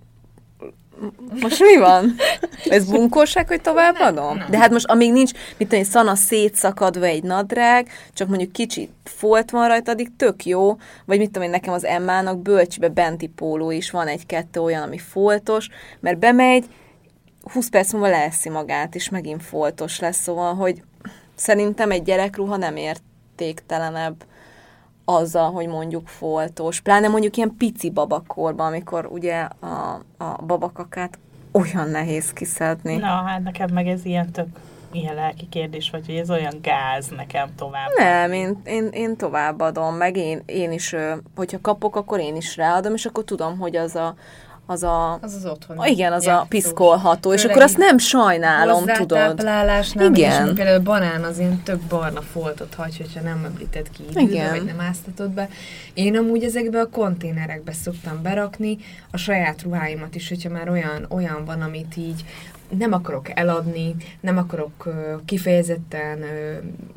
most 1.41 1.61
mi 1.61 1.77
van? 1.77 2.15
Ez 2.65 2.91
bunkóság, 2.91 3.49
hogy 3.49 3.61
továbbadom? 3.61 4.45
De 4.51 4.59
hát 4.59 4.71
most 4.71 4.87
amíg 4.87 5.13
nincs, 5.13 5.31
mit 5.57 5.69
tudom 5.69 5.85
szana 5.85 6.15
szétszakadva 6.15 7.05
egy 7.05 7.23
nadrág, 7.23 7.89
csak 8.13 8.29
mondjuk 8.29 8.53
kicsit 8.53 8.91
folt 9.05 9.51
van 9.51 9.69
rajta, 9.69 9.91
addig 9.91 10.17
tök 10.17 10.45
jó, 10.45 10.77
vagy 11.05 11.19
mit 11.19 11.27
tudom 11.27 11.43
én, 11.43 11.51
nekem 11.51 11.75
az 11.75 11.85
Emmának 11.85 12.39
bölcsibe 12.39 12.89
benti 12.89 13.27
póló 13.27 13.71
is 13.71 13.91
van 13.91 14.07
egy-kettő 14.07 14.61
olyan, 14.61 14.83
ami 14.83 14.99
foltos, 14.99 15.69
mert 16.01 16.19
bemegy, 16.19 16.65
20 17.53 17.69
perc 17.69 17.93
múlva 17.93 18.09
leeszi 18.09 18.49
magát, 18.49 18.95
és 18.95 19.09
megint 19.09 19.43
foltos 19.43 20.01
lesz, 20.01 20.23
szóval, 20.23 20.55
hogy 20.55 20.83
szerintem 21.35 21.91
egy 21.91 22.03
gyerekruha 22.03 22.57
nem 22.57 22.77
értéktelenebb 22.77 24.25
azzal, 25.05 25.51
hogy 25.53 25.67
mondjuk 25.67 26.09
foltos. 26.09 26.81
Pláne 26.81 27.09
mondjuk 27.09 27.37
ilyen 27.37 27.55
pici 27.59 27.91
babakorban, 27.91 28.67
amikor 28.67 29.07
ugye 29.07 29.49
a, 29.61 30.01
a 30.17 30.43
babakakát 30.47 31.19
olyan 31.53 31.89
nehéz 31.89 32.33
kiszedni. 32.33 32.97
Na, 32.97 33.07
hát 33.07 33.43
nekem 33.43 33.69
meg 33.73 33.87
ez 33.87 34.05
ilyen 34.05 34.31
tök 34.31 34.47
ilyen 34.95 35.15
lelki 35.15 35.49
kérdés, 35.49 35.91
vagy 35.91 36.07
hogy 36.07 36.15
ez 36.15 36.31
olyan 36.31 36.55
gáz 36.63 37.09
nekem 37.09 37.49
tovább. 37.57 37.89
Nem, 37.97 38.33
én, 38.33 38.61
én, 38.65 38.89
én 38.93 39.17
továbbadom, 39.17 39.95
meg 39.95 40.17
én, 40.17 40.43
én 40.47 40.73
is, 40.73 40.95
hogyha 41.37 41.61
kapok, 41.61 41.97
akkor 41.97 42.21
én 42.21 42.37
is 42.37 42.57
ráadom, 42.57 42.95
és 42.95 43.07
akkor 43.07 43.25
tudom, 43.25 43.59
hogy 43.59 43.77
az 43.77 43.95
a, 43.95 44.15
az 44.67 44.83
a 44.83 45.13
Az 45.23 45.35
az 45.35 45.47
otthon. 45.47 45.79
Ah, 45.79 45.91
igen, 45.91 46.13
az 46.13 46.27
a 46.27 46.31
játszós. 46.31 46.49
piszkolható, 46.49 47.33
és 47.33 47.41
Főleg 47.41 47.57
akkor 47.57 47.69
azt 47.69 47.77
nem 47.79 47.99
sajnálom, 47.99 48.85
tudod. 48.87 49.45
meg 49.95 50.17
Igen. 50.17 50.47
is, 50.49 50.53
például 50.55 50.77
a 50.79 50.83
banán 50.83 51.25
az 51.25 51.39
ilyen 51.39 51.63
tök 51.63 51.81
barna 51.81 52.21
foltot 52.21 52.75
hagy, 52.75 52.97
hogyha 52.97 53.21
nem 53.21 53.45
öblíted 53.45 53.91
ki 53.91 54.03
időbe, 54.11 54.21
Igen. 54.21 54.51
vagy 54.51 54.65
nem 54.65 54.81
áztatod 54.81 55.31
be. 55.31 55.49
Én 55.95 56.17
amúgy 56.17 56.45
ezekbe 56.45 56.81
a 56.81 56.89
konténerekbe 56.89 57.73
szoktam 57.73 58.23
berakni 58.23 58.79
a 59.11 59.17
saját 59.17 59.63
ruháimat 59.63 60.15
is, 60.15 60.29
hogyha 60.29 60.51
már 60.51 60.69
olyan, 60.69 61.07
olyan 61.09 61.45
van, 61.45 61.61
amit 61.61 61.97
így 61.97 62.25
nem 62.79 62.93
akarok 62.93 63.39
eladni, 63.39 63.95
nem 64.21 64.37
akarok 64.37 64.89
kifejezetten 65.25 66.25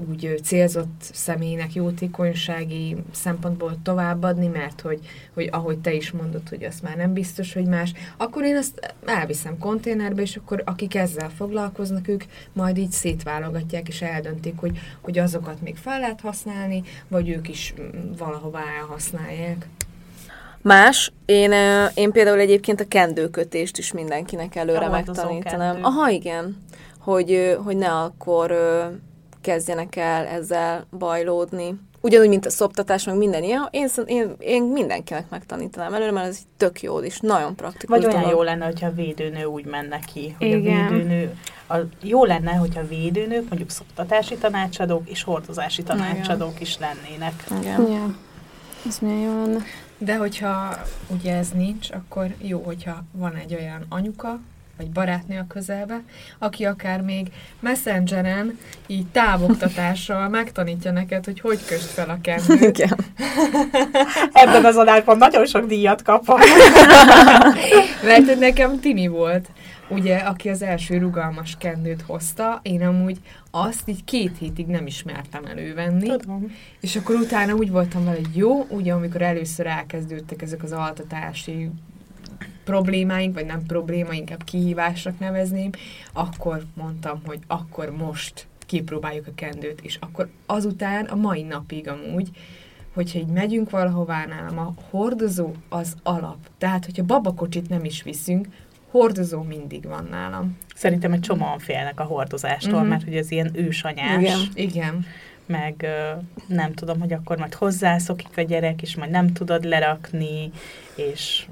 úgy 0.10 0.40
célzott 0.44 1.02
személynek 1.14 1.74
jótékonysági 1.74 2.96
szempontból 3.12 3.78
továbbadni, 3.84 4.48
mert 4.48 4.82
hogy, 4.82 5.00
hogy 5.34 5.50
ahogy 5.52 5.78
te 5.78 5.94
is 5.94 6.12
mondod, 6.12 6.50
hogy 6.50 6.64
azt 6.64 6.82
már 6.82 6.98
nem 6.98 7.14
biztos, 7.14 7.54
hogy 7.54 7.66
más, 7.66 7.94
akkor 8.18 8.44
én 8.44 8.56
azt 8.56 8.96
elviszem 9.06 9.58
konténerbe, 9.58 10.22
és 10.22 10.36
akkor 10.36 10.62
akik 10.66 10.96
ezzel 10.96 11.30
foglalkoznak, 11.30 12.08
ők 12.08 12.24
majd 12.54 12.78
így 12.78 12.92
szétválogatják, 12.92 13.88
és 13.88 14.02
eldöntik, 14.02 14.58
hogy, 14.58 14.80
hogy 15.02 15.18
azokat 15.18 15.62
még 15.62 15.76
fel 15.76 16.00
lehet 16.00 16.22
használni, 16.22 16.84
vagy 17.08 17.30
ők 17.30 17.50
is 17.50 17.74
valahová 18.18 18.64
elhasználják. 18.80 19.68
Más, 20.68 21.12
én, 21.26 21.54
én 21.94 22.12
például 22.12 22.40
egyébként 22.40 22.80
a 22.80 22.88
kendőkötést 22.88 23.78
is 23.78 23.92
mindenkinek 23.92 24.56
előre 24.56 24.88
megtanítanám. 24.88 25.80
Aha, 25.84 26.10
igen. 26.10 26.58
Hogy, 27.00 27.58
hogy 27.64 27.78
ne 27.78 27.92
akkor 27.92 28.56
kezdjenek 29.42 29.96
el 29.96 30.26
ezzel 30.26 30.86
bajlódni. 30.98 31.76
Ugyanúgy, 32.02 32.28
mint 32.28 32.46
a 32.46 32.50
szoptatás, 32.50 33.04
meg 33.04 33.18
minden 33.18 33.44
ilyen, 33.44 33.68
én, 33.72 33.88
én, 34.06 34.36
én 34.40 34.64
mindenkinek 34.64 35.30
megtanítanám 35.30 35.94
előre, 35.94 36.12
mert 36.12 36.28
ez 36.28 36.40
tök 36.58 36.82
jó, 36.82 37.00
és 37.00 37.20
nagyon 37.20 37.56
praktikus 37.56 37.98
Vagy 37.98 38.06
olyan 38.06 38.20
dolog. 38.22 38.36
jó 38.38 38.42
lenne, 38.42 38.66
hogyha 38.66 38.88
a 38.88 38.94
védőnő 38.94 39.44
úgy 39.44 39.66
menne 39.66 40.00
ki, 40.14 40.36
hogy 40.38 40.48
Igen. 40.48 40.86
a 40.86 40.90
védőnő, 40.90 41.36
a, 41.70 41.76
jó 42.02 42.26
lenne, 42.26 42.52
hogyha 42.52 42.80
a 42.80 42.88
védőnők 42.88 43.50
mondjuk 43.50 43.70
szoktatási 43.70 44.36
tanácsadók 44.36 45.10
és 45.10 45.24
hordozási 45.24 45.84
tanácsadók 45.84 46.62
is 46.62 46.78
lennének. 46.80 47.44
Igen. 47.60 47.92
Ja. 47.92 48.16
Ez 48.88 48.98
milyen 49.00 49.20
jó 49.20 49.42
lenne. 49.42 49.64
De 49.98 50.16
hogyha 50.16 50.78
ugye 51.08 51.36
ez 51.36 51.50
nincs, 51.50 51.90
akkor 51.92 52.28
jó, 52.42 52.62
hogyha 52.66 53.04
van 53.12 53.36
egy 53.36 53.56
olyan 53.60 53.86
anyuka, 53.90 54.40
vagy 54.78 54.90
barátnő 54.90 55.40
a 55.40 55.46
közelbe, 55.48 56.02
aki 56.40 56.66
akár 56.66 57.02
még 57.02 57.28
messengeren, 57.60 58.60
így 58.88 59.06
távoktatással 59.06 60.30
megtanítja 60.40 60.92
neked, 60.92 61.26
hogy 61.26 61.40
hogy 61.40 61.66
köst 61.66 61.86
fel 61.86 62.10
a 62.10 62.18
kendőt. 62.28 62.78
Igen. 62.78 62.98
Ebben 64.44 64.66
az 64.66 64.76
adásban 64.76 65.18
nagyon 65.18 65.46
sok 65.46 65.66
díjat 65.66 66.02
kapok. 66.02 66.40
Mert 68.04 68.40
nekem 68.40 68.80
Timi 68.80 69.08
volt, 69.08 69.48
ugye, 69.90 70.18
aki 70.18 70.50
az 70.50 70.62
első 70.62 70.98
rugalmas 70.98 71.56
kendőt 71.58 72.02
hozta, 72.02 72.60
én 72.64 72.82
amúgy 72.82 73.20
azt 73.52 73.90
így 73.90 74.04
két 74.04 74.38
hétig 74.38 74.66
nem 74.68 74.86
ismertem 74.86 75.46
elővenni. 75.46 76.08
Tudom. 76.08 76.52
És 76.80 76.96
akkor 76.96 77.16
utána 77.16 77.54
úgy 77.54 77.72
voltam 77.72 78.04
vele, 78.04 78.16
hogy 78.16 78.36
jó, 78.36 78.66
ugye 78.70 78.94
amikor 78.94 79.22
először 79.22 79.66
elkezdődtek 79.66 80.42
ezek 80.42 80.64
az 80.64 80.72
altatási 80.72 81.70
problémáink, 82.64 83.34
vagy 83.34 83.46
nem 83.46 83.66
probléma, 83.66 84.14
inkább 84.14 84.44
kihívásnak 84.44 85.20
nevezném, 85.20 85.70
akkor 86.14 86.64
mondtam, 86.74 87.22
hogy 87.26 87.40
akkor 87.48 87.90
most 87.90 88.48
kipróbáljuk 88.66 89.28
a 89.28 89.32
kendőt, 89.36 89.82
és 89.82 89.98
akkor 90.00 90.30
azután 90.46 91.06
a 91.06 91.16
mai 91.16 91.42
napig 91.42 91.88
amúgy, 91.88 92.30
hogyha 92.94 93.20
így 93.20 93.28
megyünk 93.28 93.70
valahová 93.70 94.26
nálam, 94.26 94.60
a 94.60 94.74
hordozó 94.90 95.52
az 95.70 95.96
alap. 96.04 96.38
Tehát, 96.58 96.86
hogyha 96.86 97.04
babakocsit 97.04 97.70
nem 97.70 97.84
is 97.84 98.04
viszünk, 98.04 98.48
hordozó 98.92 99.42
mindig 99.42 99.88
van 99.88 100.08
nálam. 100.12 100.58
Szerintem 100.76 101.12
egy 101.12 101.20
csomóan 101.20 101.60
félnek 101.60 102.00
a 102.00 102.04
hordozástól, 102.04 102.80
Mhm. 102.80 102.90
mert 102.90 103.04
hogy 103.04 103.16
ez 103.16 103.32
ilyen 103.32 103.50
ősanyás. 103.54 104.22
Igen. 104.22 104.40
Igen. 104.54 105.06
meg 105.48 105.86
nem 106.48 106.74
tudom, 106.74 107.00
hogy 107.00 107.14
akkor 107.14 107.38
majd 107.38 107.54
hozzászokik 107.54 108.38
a 108.38 108.42
gyerek, 108.42 108.82
és 108.82 108.96
majd 108.96 109.12
nem 109.12 109.34
tudod 109.34 109.64
lerakni, 109.64 110.52
és 110.96 111.46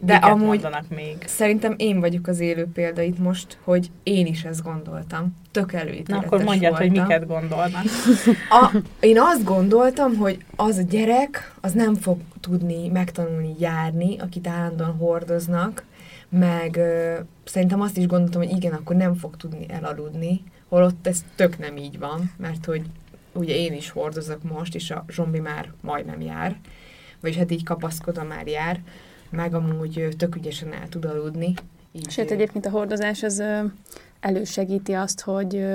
De 0.00 0.12
miket 0.14 0.30
amúgy- 0.30 0.66
még. 0.88 1.16
Szerintem 1.26 1.74
én 1.76 2.00
vagyok 2.00 2.26
az 2.26 2.40
élő 2.40 2.66
példa 2.72 3.02
itt 3.02 3.18
most, 3.18 3.58
hogy 3.64 3.90
én 4.02 4.26
is 4.26 4.44
ezt 4.44 4.62
gondoltam. 4.62 5.36
Tök 5.50 5.72
Na 5.72 5.78
előítéletes 5.78 6.26
akkor 6.26 6.42
mondjad, 6.42 6.76
hogy 6.76 6.86
voltam. 6.88 7.06
miket 7.06 7.26
gondolnak. 7.26 7.82
A, 8.50 8.76
én 9.00 9.20
azt 9.20 9.44
gondoltam, 9.44 10.16
hogy 10.16 10.44
az 10.56 10.76
a 10.76 10.82
gyerek, 10.82 11.54
az 11.60 11.72
nem 11.72 11.94
fog 11.94 12.18
tudni 12.40 12.88
megtanulni 12.88 13.54
járni, 13.58 14.18
akit 14.18 14.46
állandóan 14.46 14.96
hordoznak, 14.96 15.84
meg 16.38 16.76
ö, 16.76 17.18
szerintem 17.44 17.80
azt 17.80 17.96
is 17.96 18.06
gondoltam, 18.06 18.42
hogy 18.42 18.56
igen, 18.56 18.72
akkor 18.72 18.96
nem 18.96 19.14
fog 19.14 19.36
tudni 19.36 19.66
elaludni, 19.68 20.42
holott 20.68 21.06
ez 21.06 21.24
tök 21.36 21.58
nem 21.58 21.76
így 21.76 21.98
van, 21.98 22.32
mert 22.36 22.64
hogy 22.64 22.82
ugye 23.32 23.54
én 23.54 23.72
is 23.72 23.90
hordozok 23.90 24.42
most, 24.42 24.74
és 24.74 24.90
a 24.90 25.04
zsombi 25.08 25.38
már 25.38 25.72
majdnem 25.80 26.20
jár, 26.20 26.56
vagyis 27.20 27.36
hát 27.36 27.50
így 27.50 27.64
kapaszkodva 27.64 28.24
már 28.24 28.46
jár, 28.46 28.80
meg 29.30 29.54
amúgy 29.54 30.08
tök 30.18 30.36
ügyesen 30.36 30.72
el 30.72 30.88
tud 30.88 31.04
aludni. 31.04 31.54
Így, 31.92 32.10
Sőt, 32.10 32.30
egyébként 32.30 32.66
a 32.66 32.70
hordozás 32.70 33.22
az 33.22 33.42
elősegíti 34.20 34.92
azt, 34.92 35.20
hogy 35.20 35.66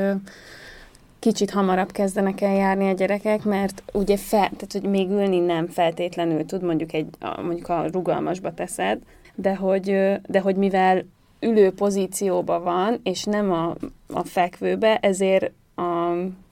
kicsit 1.20 1.52
hamarabb 1.52 1.92
kezdenek 1.92 2.42
el 2.42 2.56
járni 2.56 2.90
a 2.90 2.94
gyerekek, 2.94 3.44
mert 3.44 3.84
ugye 3.94 4.18
fel, 4.18 4.50
tehát, 4.50 4.72
hogy 4.72 4.90
még 4.90 5.10
ülni 5.10 5.40
nem 5.40 5.68
feltétlenül 5.68 6.46
tud, 6.46 6.64
mondjuk 6.64 6.94
egy, 6.94 7.08
mondjuk 7.42 7.70
a 7.70 7.88
rugalmasba 7.92 8.54
teszed, 8.54 9.00
de 9.38 9.56
hogy, 9.56 9.86
de 10.28 10.40
hogy 10.40 10.56
mivel 10.56 11.06
ülő 11.40 11.72
pozícióban 11.72 12.64
van, 12.64 13.00
és 13.04 13.24
nem 13.24 13.52
a, 13.52 13.76
a 14.08 14.24
fekvőbe, 14.24 14.98
ezért, 14.98 15.52
a, 15.76 16.12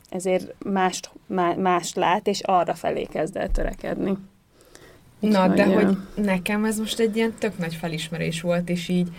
ezért 0.10 0.54
mást, 0.64 1.10
má, 1.26 1.54
mást 1.54 1.96
lát, 1.96 2.28
és 2.28 2.42
arra 2.42 2.74
felé 2.74 3.04
kezd 3.04 3.38
el 3.38 3.50
törekedni. 3.50 4.18
Na, 5.20 5.48
de 5.48 5.66
hogy 5.66 5.98
nekem 6.16 6.66
ez 6.66 6.80
most 6.80 7.00
egy 7.00 7.16
ilyen 7.16 7.34
tök 7.40 7.58
nagy 7.58 7.76
felismerés 7.76 8.42
volt, 8.42 8.70
és 8.70 8.88
így, 8.88 9.10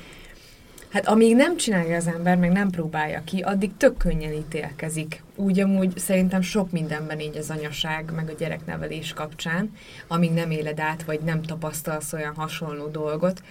hát 0.96 1.06
amíg 1.06 1.34
nem 1.34 1.56
csinálja 1.56 1.96
az 1.96 2.06
ember, 2.06 2.36
meg 2.36 2.52
nem 2.52 2.70
próbálja 2.70 3.22
ki, 3.24 3.40
addig 3.40 3.76
tök 3.76 3.96
könnyen 3.96 4.32
ítélkezik. 4.32 5.22
Úgy 5.34 5.60
amúgy 5.60 5.98
szerintem 5.98 6.40
sok 6.40 6.70
mindenben 6.70 7.20
így 7.20 7.36
az 7.36 7.50
anyaság, 7.50 8.12
meg 8.14 8.28
a 8.28 8.34
gyereknevelés 8.38 9.12
kapcsán, 9.12 9.72
amíg 10.06 10.32
nem 10.32 10.50
éled 10.50 10.80
át, 10.80 11.02
vagy 11.02 11.20
nem 11.20 11.42
tapasztalsz 11.42 12.12
olyan 12.12 12.34
hasonló 12.34 12.86
dolgot, 12.86 13.42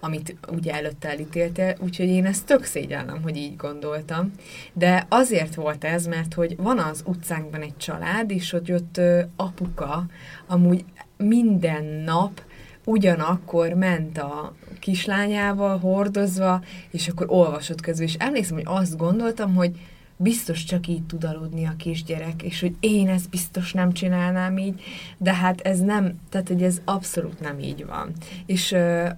amit 0.00 0.36
ugye 0.48 0.72
előtte 0.72 1.08
elítéltél, 1.08 1.76
úgyhogy 1.80 2.06
én 2.06 2.26
ezt 2.26 2.46
tök 2.46 2.64
szégyellem, 2.64 3.22
hogy 3.22 3.36
így 3.36 3.56
gondoltam. 3.56 4.32
De 4.72 5.06
azért 5.08 5.54
volt 5.54 5.84
ez, 5.84 6.06
mert 6.06 6.34
hogy 6.34 6.56
van 6.56 6.78
az 6.78 7.02
utcánkban 7.06 7.60
egy 7.62 7.76
család, 7.76 8.30
és 8.30 8.52
ott 8.52 9.00
apuka 9.36 10.06
amúgy 10.46 10.84
minden 11.16 11.84
nap 11.84 12.42
ugyanakkor 12.88 13.72
ment 13.72 14.18
a 14.18 14.54
kislányával 14.78 15.78
hordozva, 15.78 16.62
és 16.90 17.08
akkor 17.08 17.26
olvasott 17.30 17.80
közben, 17.80 18.06
és 18.06 18.14
emlékszem, 18.14 18.56
hogy 18.56 18.66
azt 18.66 18.96
gondoltam, 18.96 19.54
hogy 19.54 19.78
biztos 20.16 20.64
csak 20.64 20.86
így 20.86 21.02
tud 21.02 21.24
aludni 21.24 21.66
a 21.66 21.74
kisgyerek, 21.78 22.42
és 22.42 22.60
hogy 22.60 22.74
én 22.80 23.08
ezt 23.08 23.30
biztos 23.30 23.72
nem 23.72 23.92
csinálnám 23.92 24.58
így, 24.58 24.82
de 25.18 25.34
hát 25.34 25.60
ez 25.60 25.80
nem, 25.80 26.20
tehát 26.28 26.48
hogy 26.48 26.62
ez 26.62 26.80
abszolút 26.84 27.40
nem 27.40 27.58
így 27.58 27.86
van. 27.86 28.12
És 28.46 28.72
ö, 28.72 29.08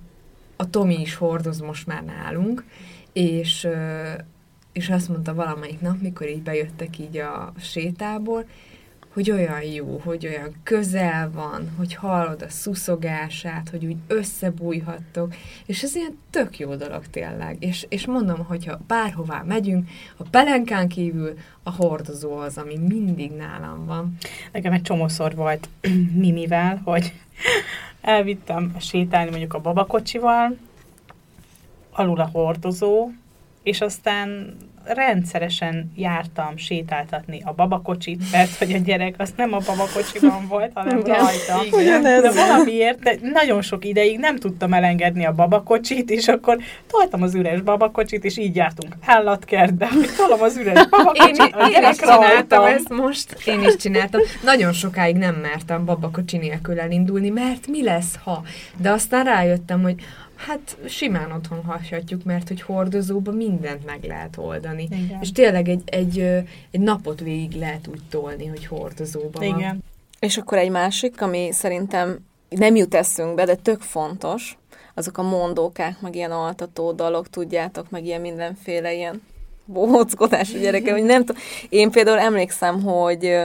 a 0.57 0.71
Tomi 0.71 1.01
is 1.01 1.15
hordoz 1.15 1.61
most 1.61 1.87
már 1.87 2.05
nálunk, 2.05 2.65
és, 3.13 3.65
ö, 3.65 4.11
és 4.73 4.89
azt 4.89 5.09
mondta 5.09 5.35
valamelyik 5.35 5.81
nap, 5.81 6.01
mikor 6.01 6.29
így 6.29 6.43
bejöttek 6.43 6.99
így 6.99 7.17
a 7.17 7.53
sétából, 7.59 8.45
hogy 9.13 9.31
olyan 9.31 9.63
jó, 9.63 10.01
hogy 10.05 10.27
olyan 10.27 10.55
közel 10.63 11.31
van, 11.31 11.71
hogy 11.77 11.95
hallod 11.95 12.43
a 12.43 12.49
szuszogását, 12.49 13.69
hogy 13.71 13.85
úgy 13.85 13.97
összebújhattok, 14.07 15.35
és 15.67 15.83
ez 15.83 15.95
ilyen 15.95 16.19
tök 16.31 16.59
jó 16.59 16.75
dolog 16.75 17.07
tényleg. 17.07 17.57
És, 17.61 17.87
és 17.89 18.07
mondom, 18.07 18.45
hogyha 18.45 18.81
bárhová 18.87 19.43
megyünk, 19.43 19.89
a 20.17 20.23
pelenkán 20.31 20.89
kívül 20.89 21.39
a 21.63 21.71
hordozó 21.71 22.37
az, 22.37 22.59
ami 22.59 22.77
mindig 22.79 23.31
nálam 23.31 23.87
van. 23.87 24.17
Nekem 24.53 24.73
egy 24.73 24.83
csomószor 24.83 25.35
volt 25.35 25.69
Mimivel, 26.23 26.81
hogy 26.85 27.13
elvittem 28.01 28.77
sétálni 28.79 29.31
mondjuk 29.31 29.55
a 29.55 29.61
babakocsival, 29.61 30.57
alul 31.91 32.21
a 32.21 32.29
hordozó, 32.33 33.11
és 33.63 33.81
aztán 33.81 34.57
rendszeresen 34.95 35.93
jártam 35.97 36.57
sétáltatni 36.57 37.43
a 37.45 37.53
babakocsit, 37.53 38.23
mert 38.33 38.57
hogy 38.57 38.73
a 38.73 38.79
gyerek 38.79 39.15
az 39.19 39.33
nem 39.37 39.53
a 39.53 39.59
babakocsiban 39.67 40.47
volt, 40.49 40.71
hanem 40.75 40.99
Igen. 40.99 41.19
rajta. 41.19 41.79
Igen, 41.81 42.03
De 42.03 42.31
valamiért 42.33 42.99
de 42.99 43.19
nagyon 43.33 43.63
sok 43.63 43.85
ideig 43.85 44.19
nem 44.19 44.37
tudtam 44.37 44.73
elengedni 44.73 45.27
a 45.27 45.33
babakocsit, 45.33 46.11
és 46.11 46.29
akkor 46.29 46.59
toltam 46.87 47.23
az 47.23 47.35
üres 47.35 47.61
babakocsit, 47.61 48.25
és 48.25 48.39
így 48.39 48.57
jártunk 48.57 48.95
állatkertbe, 49.07 49.89
hogy 49.89 50.09
tolom 50.17 50.43
az 50.43 50.57
üres 50.57 50.79
Én, 50.79 50.87
babakocsit, 50.91 51.55
a 51.55 51.69
én 51.69 51.91
is 51.91 51.97
csináltam 51.97 52.65
ezt 52.65 52.89
most. 52.89 53.43
Én 53.45 53.63
is 53.63 53.77
csináltam. 53.77 54.21
Nagyon 54.43 54.73
sokáig 54.73 55.17
nem 55.17 55.35
mertem 55.35 55.85
babakocsi 55.85 56.37
nélkül 56.37 56.81
elindulni, 56.81 57.29
mert 57.29 57.67
mi 57.67 57.83
lesz, 57.83 58.15
ha? 58.25 58.43
De 58.77 58.91
aztán 58.91 59.25
rájöttem, 59.25 59.83
hogy 59.83 59.95
hát 60.47 60.77
simán 60.87 61.33
otthon 61.33 61.65
hashatjuk, 61.65 62.25
mert 62.25 62.49
hogy 62.49 62.63
hordozóba 62.63 63.33
mindent 63.33 63.85
meg 63.85 64.05
lehet 64.05 64.37
oldani. 64.37 64.89
Igen. 64.91 65.19
És 65.21 65.33
tényleg 65.33 65.69
egy, 65.69 65.83
egy, 65.85 66.19
egy 66.71 66.81
napot 66.81 67.21
végig 67.21 67.53
lehet 67.53 67.87
úgy 67.87 68.03
tolni, 68.11 68.47
hogy 68.47 68.67
hordozóba 68.67 69.39
van. 69.39 69.59
Igen. 69.59 69.85
És 70.21 70.37
akkor 70.37 70.59
egy 70.59 70.71
másik, 70.71 71.23
ami 71.23 71.49
szerintem 71.53 72.19
nem 72.49 72.77
jut 72.77 72.95
eszünkbe, 72.95 73.45
de 73.45 73.55
tök 73.55 73.81
fontos, 73.81 74.59
azok 74.95 75.19
a 75.19 75.23
mondókák, 75.23 76.01
meg 76.01 76.15
ilyen 76.15 76.31
altató 76.31 76.93
dalok, 76.93 77.31
tudjátok, 77.31 77.91
meg 77.91 78.05
ilyen 78.05 78.21
mindenféle 78.21 78.95
ilyen 78.95 79.23
bohóckodás 79.65 80.55
a 80.55 80.59
gyereke, 80.59 80.93
hogy 80.93 81.03
nem 81.03 81.25
tudom. 81.25 81.43
Én 81.69 81.91
például 81.91 82.19
emlékszem, 82.19 82.83
hogy, 82.83 83.37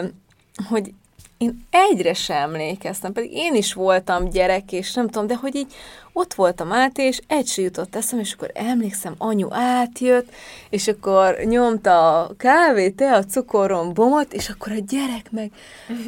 hogy 0.69 0.93
én 1.37 1.65
egyre 1.69 2.13
sem 2.13 2.37
emlékeztem, 2.37 3.13
pedig 3.13 3.33
én 3.33 3.55
is 3.55 3.73
voltam 3.73 4.29
gyerek, 4.29 4.71
és 4.71 4.93
nem 4.93 5.07
tudom, 5.07 5.27
de 5.27 5.35
hogy 5.35 5.55
így 5.55 5.73
ott 6.17 6.33
voltam 6.33 6.71
át, 6.71 6.97
és 6.97 7.19
egy 7.27 7.47
se 7.47 7.61
jutott 7.61 7.95
eszem, 7.95 8.19
és 8.19 8.33
akkor 8.33 8.51
emlékszem, 8.53 9.15
anyu 9.17 9.47
átjött, 9.51 10.33
és 10.69 10.87
akkor 10.87 11.37
nyomta 11.43 12.19
a 12.21 12.31
kávét, 12.37 12.95
te 12.95 13.13
a 13.13 13.23
cukoron 13.23 13.93
bomot, 13.93 14.33
és 14.33 14.49
akkor 14.49 14.71
a 14.71 14.83
gyerek 14.87 15.31
meg, 15.31 15.51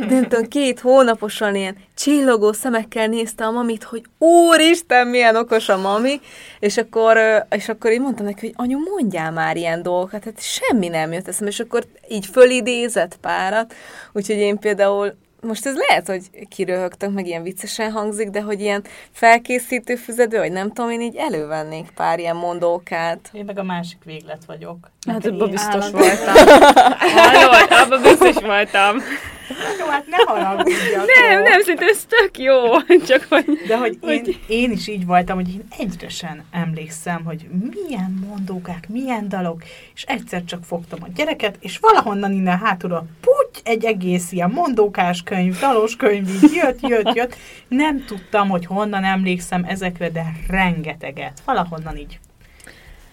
nem 0.10 0.28
tudom, 0.28 0.48
két 0.48 0.80
hónaposan 0.80 1.56
ilyen 1.56 1.78
csillogó 1.96 2.54
szemekkel 2.54 3.08
nézte 3.08 3.46
a 3.46 3.52
mamit, 3.52 3.84
hogy 3.84 4.04
úristen, 4.18 5.08
milyen 5.08 5.36
okos 5.36 5.70
a 5.70 5.78
mami, 5.78 6.22
és 6.60 6.78
akkor, 6.78 7.18
és 7.50 7.70
akkor 7.70 7.92
én 7.92 8.02
mondtam 8.02 8.26
neki, 8.26 8.46
hogy 8.46 8.56
anyu, 8.56 8.80
mondjál 8.80 9.32
már 9.32 9.58
ilyen 9.58 9.82
dolgokat, 9.84 10.24
hát 10.24 10.42
semmi 10.42 10.88
nem 10.88 11.12
jött 11.12 11.28
eszembe, 11.28 11.52
és 11.52 11.60
akkor 11.60 11.84
így 12.10 12.26
fölidézett 12.26 13.18
párat, 13.22 13.74
úgyhogy 14.14 14.38
én 14.38 14.60
például 14.60 15.16
most 15.42 15.66
ez 15.66 15.76
lehet, 15.88 16.08
hogy 16.08 16.48
kiröhögtök, 16.50 17.14
meg 17.14 17.28
ilyen 17.28 17.44
viccesen 17.44 17.92
hangzik, 17.92 18.30
de 18.30 18.42
hogy 18.42 18.62
ilyen 18.62 18.84
felkészítő 19.12 19.96
füzetből, 19.96 20.40
vagy 20.40 20.52
nem 20.52 20.72
tudom, 20.72 20.92
én 20.92 21.02
így 21.02 21.16
elővennék 21.16 21.90
pár 21.96 22.20
ilyen 22.20 22.36
mondókát. 22.36 23.30
Én 23.34 23.46
meg 23.46 23.60
a 23.60 23.64
másik 23.64 24.04
véglet 24.06 24.46
vagyok. 24.46 24.92
Hát 25.08 25.26
abban 25.26 25.50
biztos 25.50 25.84
állat- 25.84 25.92
voltam. 25.92 26.34
Hallod, 27.16 27.72
abban 27.72 28.02
biztos 28.02 28.44
voltam. 28.44 28.98
Jó, 29.80 29.86
hát 29.86 30.08
ne 30.08 30.18
haragudjatok. 30.26 31.06
Nem, 31.20 31.44
nem, 31.44 31.62
szerintem 31.62 31.88
ez 31.88 32.06
tök 32.08 32.38
jó. 32.38 32.80
Csak 33.10 33.26
hogy... 33.30 33.46
De 33.68 33.78
hogy 33.78 33.98
én, 34.02 34.36
én 34.48 34.72
is 34.72 34.88
így 34.88 35.06
voltam, 35.06 35.36
hogy 35.36 35.50
én 35.50 35.64
egyre 35.78 36.10
sem 36.10 36.44
emlékszem, 36.52 37.24
hogy 37.24 37.48
milyen 37.72 38.26
mondókák, 38.28 38.90
milyen 38.90 39.30
dalok, 39.30 39.64
és 39.94 40.04
egyszer 40.04 40.44
csak 40.44 40.64
fogtam 40.64 41.00
a 41.04 41.08
gyereket, 41.16 41.58
és 41.60 41.78
valahonnan 41.78 42.32
innen 42.32 42.58
hátulról 42.58 43.08
puty, 43.22 43.62
egy 43.64 43.86
egész 43.86 44.32
ilyen 44.32 44.50
mondókás 44.50 45.24
könyv, 45.24 45.60
dalos 45.60 45.96
könyv, 45.96 46.30
így 46.30 46.54
jött, 46.54 46.88
jött, 46.88 47.14
jött. 47.16 47.36
Nem 47.68 48.06
tudtam, 48.06 48.50
hogy 48.50 48.66
honnan 48.66 49.04
emlékszem 49.04 49.64
ezekre, 49.64 50.10
de 50.10 50.26
rengeteget. 50.48 51.42
Valahonnan 51.46 51.98
így 51.98 52.20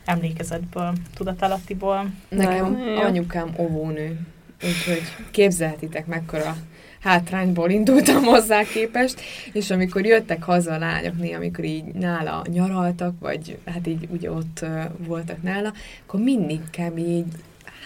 emlékezetből, 0.05 0.93
tudatalattiból. 1.15 2.07
Nekem 2.29 2.83
anyukám 2.97 3.55
óvónő, 3.59 4.21
úgyhogy 4.63 5.03
képzelhetitek 5.31 6.07
mekkora 6.07 6.57
hátrányból 7.01 7.71
indultam 7.71 8.23
hozzá 8.23 8.63
képest, 8.63 9.21
és 9.53 9.71
amikor 9.71 10.07
jöttek 10.07 10.43
haza 10.43 10.73
a 10.73 10.79
lányok 10.79 11.19
néha, 11.19 11.37
amikor 11.37 11.65
így 11.65 11.85
nála 11.85 12.45
nyaraltak, 12.49 13.15
vagy 13.21 13.59
hát 13.65 13.87
így 13.87 14.09
ugye 14.11 14.31
ott 14.31 14.65
voltak 14.99 15.43
nála, 15.43 15.73
akkor 16.07 16.21
mindig 16.21 16.61
kb. 16.71 16.99
így 16.99 17.25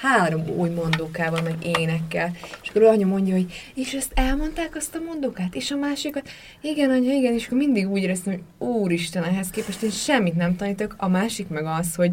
három 0.00 0.48
új 0.56 0.68
mondókával, 0.68 1.40
meg 1.42 1.54
énekkel. 1.78 2.30
És 2.62 2.68
akkor 2.68 2.82
anya 2.82 3.06
mondja, 3.06 3.34
hogy 3.34 3.52
és 3.74 3.94
ezt 3.94 4.12
elmondták 4.14 4.76
azt 4.76 4.94
a 4.94 5.00
mondókát, 5.06 5.54
és 5.54 5.70
a 5.70 5.76
másikat, 5.76 6.28
igen, 6.60 6.90
anya, 6.90 7.12
igen, 7.12 7.32
és 7.32 7.46
akkor 7.46 7.58
mindig 7.58 7.90
úgy 7.90 8.02
éreztem, 8.02 8.32
hogy 8.32 8.68
úristen, 8.68 9.24
ehhez 9.24 9.50
képest 9.50 9.82
én 9.82 9.90
semmit 9.90 10.36
nem 10.36 10.56
tanítok. 10.56 10.94
A 10.98 11.08
másik 11.08 11.48
meg 11.48 11.64
az, 11.64 11.94
hogy 11.94 12.12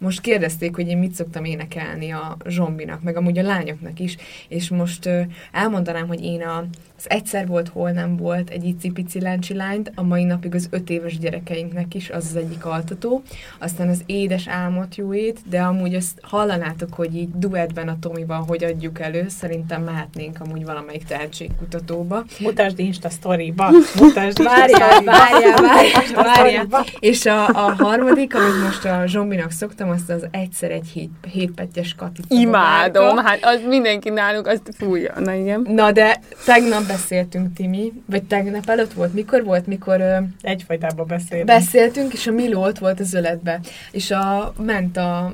most 0.00 0.20
kérdezték, 0.20 0.74
hogy 0.74 0.88
én 0.88 0.98
mit 0.98 1.12
szoktam 1.12 1.44
énekelni 1.44 2.10
a 2.10 2.36
zsombinak, 2.46 3.02
meg 3.02 3.16
amúgy 3.16 3.38
a 3.38 3.42
lányoknak 3.42 4.00
is, 4.00 4.16
és 4.48 4.68
most 4.68 5.08
elmondanám, 5.52 6.06
hogy 6.06 6.24
én 6.24 6.42
a, 6.42 6.64
az 7.00 7.10
egyszer 7.10 7.46
volt, 7.46 7.68
hol 7.68 7.90
nem 7.90 8.16
volt 8.16 8.50
egy 8.50 8.64
icipici 8.64 9.20
láncsi 9.20 9.54
lányt, 9.54 9.92
a 9.94 10.02
mai 10.02 10.24
napig 10.24 10.54
az 10.54 10.68
öt 10.70 10.90
éves 10.90 11.18
gyerekeinknek 11.18 11.94
is, 11.94 12.10
az 12.10 12.26
az 12.28 12.36
egyik 12.36 12.64
altató, 12.64 13.22
aztán 13.58 13.88
az 13.88 14.02
édes 14.06 14.48
álmot 14.48 14.94
jóét, 14.94 15.38
de 15.48 15.60
amúgy 15.60 15.94
azt 15.94 16.20
hallanátok, 16.22 16.94
hogy 16.94 17.16
így 17.16 17.28
duettben 17.34 17.88
a 17.88 17.96
Tomival 18.00 18.44
hogy 18.46 18.64
adjuk 18.64 19.00
elő, 19.00 19.26
szerintem 19.28 19.82
mehetnénk 19.82 20.36
amúgy 20.40 20.64
valamelyik 20.64 21.04
tehetségkutatóba. 21.04 22.24
Mutasd 22.40 22.78
Insta 22.78 23.08
storyba, 23.08 23.70
mutasd 24.00 24.42
Várjál, 24.42 25.02
várjál, 25.02 25.62
várjál, 25.62 26.24
várjál. 26.24 26.84
És 26.98 27.26
a, 27.26 27.46
a 27.48 27.74
harmadik, 27.78 28.34
amit 28.34 28.62
most 28.62 28.84
a 28.84 29.02
zsombinak 29.06 29.50
szoktam, 29.50 29.90
azt 29.90 30.10
az 30.10 30.26
egyszer 30.30 30.70
egy 30.70 30.86
hét, 30.86 31.10
hétpettyes 31.32 31.94
Kati. 31.94 32.22
Imádom, 32.28 33.16
hát 33.16 33.38
az 33.42 33.60
mindenki 33.68 34.08
náluk 34.08 34.46
azt 34.46 34.70
fújja. 34.78 35.12
Na 35.18 35.32
igen. 35.32 35.66
Na 35.68 35.92
de 35.92 36.20
tegnap 36.44 36.88
beszéltünk, 36.92 37.54
Timi, 37.54 37.92
vagy 38.06 38.22
tegnap 38.22 38.68
előtt 38.68 38.92
volt, 38.92 39.14
mikor 39.14 39.44
volt, 39.44 39.66
mikor 39.66 40.00
ö, 40.00 40.16
Egyfajtában 40.40 41.06
beszélünk. 41.06 41.46
beszéltünk, 41.46 42.12
és 42.12 42.26
a 42.26 42.32
Miló 42.32 42.62
ott 42.62 42.78
volt 42.78 43.00
az 43.00 43.14
öletbe, 43.14 43.60
és 43.90 44.10
a, 44.10 44.52
ment 44.58 44.96
a, 44.96 45.32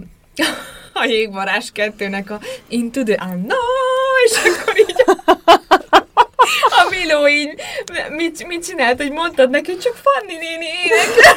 a 1.03 1.05
jégvarás 1.05 1.71
kettőnek 1.73 2.31
a 2.31 2.41
Into 2.69 3.03
the 3.03 3.17
Unknown, 3.25 4.17
és 4.27 4.37
akkor 4.37 4.79
így 4.79 5.05
a 6.79 6.87
Miló 6.91 7.29
így 7.29 7.61
mit, 8.09 8.47
mit 8.47 8.67
csinált, 8.67 9.03
hogy 9.03 9.11
mondtad 9.11 9.51
neki, 9.51 9.71
hogy 9.71 9.81
csak 9.81 9.95
Fanni 9.95 10.35
néni 10.35 10.67
énekel. 10.85 11.35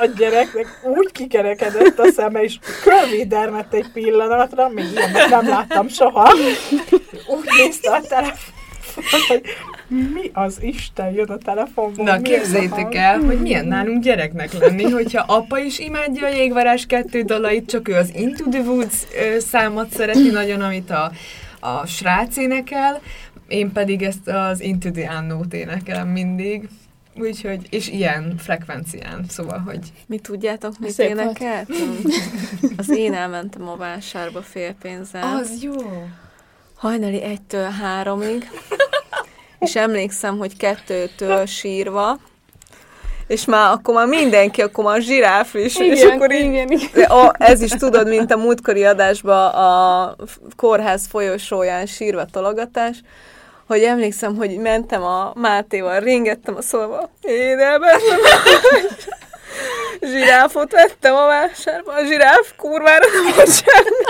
A 0.00 0.06
gyereknek 0.16 0.66
úgy 0.82 1.12
kikerekedett 1.12 1.98
a 1.98 2.10
szeme, 2.10 2.42
és 2.42 2.58
körvédermett 2.82 3.74
egy 3.74 3.90
pillanatra, 3.92 4.68
még 4.68 4.84
ilyenet 4.94 5.28
nem 5.28 5.48
láttam 5.48 5.88
soha. 5.88 6.32
Úgy 7.26 7.48
nézte 7.56 7.90
a 7.90 8.00
telefon, 8.00 8.54
hogy 9.28 9.42
mi 9.88 10.30
az 10.32 10.58
Isten 10.60 11.10
jön 11.10 11.28
a 11.28 11.38
telefonból. 11.38 12.04
Na, 12.04 12.22
képzeljétek 12.22 12.94
el, 12.94 13.20
hogy 13.20 13.40
milyen 13.40 13.66
nálunk 13.66 14.02
gyereknek 14.02 14.52
lenni, 14.52 14.90
hogyha 14.90 15.24
apa 15.26 15.58
is 15.58 15.78
imádja 15.78 16.26
a 16.26 16.30
jégvarás 16.30 16.86
kettő 16.86 17.22
dalait, 17.22 17.70
csak 17.70 17.88
ő 17.88 17.94
az 17.94 18.10
Into 18.14 18.44
the 18.50 18.60
Woods 18.60 19.06
számot 19.38 19.90
szereti 19.90 20.30
nagyon, 20.30 20.60
amit 20.60 20.90
a, 20.90 21.10
a 21.60 21.86
srác 21.86 22.36
énekel, 22.36 23.00
én 23.48 23.72
pedig 23.72 24.02
ezt 24.02 24.28
az 24.28 24.60
Into 24.60 24.90
the 24.90 25.18
Unknown-t 25.18 25.54
énekelem 25.54 26.08
mindig. 26.08 26.68
Úgyhogy, 27.20 27.66
és 27.70 27.88
ilyen 27.88 28.34
frekvencián, 28.38 29.24
szóval, 29.28 29.58
hogy 29.58 29.78
Mi 30.06 30.18
tudjátok, 30.18 30.78
mit 30.78 30.90
Szép 30.90 31.06
volt. 31.14 31.20
énekeltem? 31.20 31.98
Az 32.76 32.88
én 32.90 33.14
elmentem 33.14 33.68
a 33.68 33.76
vásárba 33.76 34.42
félpénzzel. 34.42 35.36
az 35.36 35.62
jó. 35.62 35.72
Hajnali 36.76 37.22
egytől 37.22 37.68
háromig, 37.70 38.50
és 39.58 39.76
emlékszem, 39.76 40.38
hogy 40.38 40.56
kettőtől 40.56 41.46
sírva, 41.46 42.18
és 43.26 43.44
már 43.44 43.72
akkor 43.72 43.94
már 43.94 44.06
mindenki, 44.06 44.62
akkor 44.62 44.84
már 44.84 44.96
a 44.96 45.00
zsiráf 45.00 45.54
is, 45.54 45.76
Igen, 45.76 45.96
és 45.96 46.02
akkor 46.02 46.32
így, 46.32 46.44
igen, 46.44 46.70
igen. 46.70 47.10
a, 47.10 47.32
ez 47.38 47.62
is 47.62 47.70
tudod, 47.70 48.08
mint 48.08 48.32
a 48.32 48.36
múltkori 48.36 48.84
adásban 48.84 49.46
a 49.54 50.16
kórház 50.56 51.06
folyosóján 51.06 51.86
sírva 51.86 52.24
tologatás, 52.24 53.00
hogy 53.70 53.82
emlékszem, 53.82 54.36
hogy 54.36 54.56
mentem 54.56 55.02
a 55.02 55.32
Mátéval, 55.34 56.00
ringettem 56.00 56.56
a 56.56 56.62
szolva, 56.62 57.10
én 57.22 57.58
elmentem 57.58 58.18
zsiráfot 60.00 60.72
vettem 60.72 61.14
a 61.14 61.26
vásárba, 61.26 61.92
a 61.92 62.04
zsiráf 62.04 62.52
kurvára 62.56 63.06
nem 63.12 63.34
volt 63.34 63.52
semmi. 63.54 64.04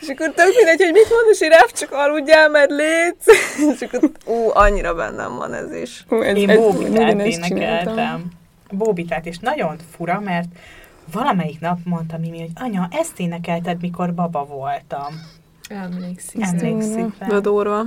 És 0.00 0.08
akkor 0.08 0.32
tök 0.32 0.54
mindegy, 0.56 0.82
hogy 0.82 0.92
mit 0.92 1.10
mond 1.10 1.26
a 1.30 1.34
zsiráf, 1.34 1.72
csak 1.72 1.92
aludjál, 1.92 2.48
mert 2.48 2.70
létsz. 2.70 3.26
És 3.74 3.82
akkor, 3.82 4.10
ú, 4.24 4.50
annyira 4.52 4.94
bennem 4.94 5.36
van 5.36 5.54
ez 5.54 5.72
is. 5.72 6.04
Hú, 6.08 6.20
ez, 6.20 6.36
Én 6.36 6.50
ez, 6.50 6.56
Bóbitát 6.56 7.20
énekeltem. 7.20 8.24
Bóbitát, 8.70 9.26
és 9.26 9.38
nagyon 9.38 9.76
fura, 9.96 10.20
mert 10.20 10.48
valamelyik 11.12 11.60
nap 11.60 11.78
mondta 11.84 12.18
Mimi, 12.18 12.40
hogy 12.40 12.50
anya, 12.54 12.88
ezt 12.90 13.20
énekelted, 13.20 13.80
mikor 13.80 14.14
baba 14.14 14.44
voltam. 14.44 15.42
Emlékszik. 15.68 16.42
Emlékszik 16.42 17.40
durva. 17.40 17.82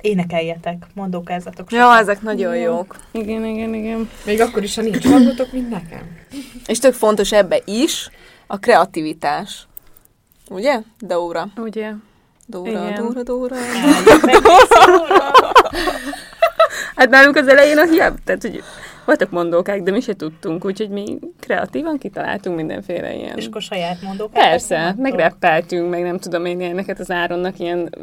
Énekeljetek, 0.00 0.86
mondókázatok. 0.94 1.72
Ja, 1.72 1.98
ezek 1.98 2.22
nagyon 2.22 2.56
jók. 2.56 2.96
Igen, 3.10 3.44
igen, 3.44 3.74
igen. 3.74 4.10
Még 4.24 4.40
akkor 4.40 4.62
is, 4.62 4.74
ha 4.76 4.82
nincs 4.82 5.06
hangotok, 5.06 5.52
mint 5.52 5.68
nekem. 5.70 6.18
És 6.66 6.78
tök 6.78 6.94
fontos 6.94 7.32
ebbe 7.32 7.60
is 7.64 8.10
a 8.46 8.58
kreativitás. 8.58 9.66
Ugye? 10.50 10.80
Dóra. 10.98 11.48
Ugye? 11.56 11.92
Dóra, 12.46 12.70
Igen. 12.70 12.94
Dóra, 12.94 13.22
Dóra. 13.22 13.56
Hát 16.96 17.08
nálunk 17.08 17.36
az 17.36 17.48
elején 17.48 17.78
a 17.78 17.84
hiába, 17.84 18.16
tehát 18.24 18.42
hogy 18.42 18.62
voltak 19.06 19.30
mondókák, 19.30 19.82
de 19.82 19.90
mi 19.90 20.00
se 20.00 20.14
tudtunk, 20.16 20.64
úgyhogy 20.64 20.88
mi 20.88 21.18
kreatívan 21.40 21.98
kitaláltunk 21.98 22.56
mindenféle 22.56 23.14
ilyen. 23.14 23.36
És 23.36 23.46
akkor 23.46 23.62
saját 23.62 24.02
mondókázatok 24.02 24.50
Persze, 24.50 24.78
mondtok? 24.80 25.02
meg 25.02 25.14
reppeltünk, 25.14 25.90
meg 25.90 26.02
nem 26.02 26.18
tudom 26.18 26.44
én, 26.44 26.60
ilyeneket 26.60 27.00
az 27.00 27.10
Áronnak 27.10 27.58
ilyen 27.58 27.94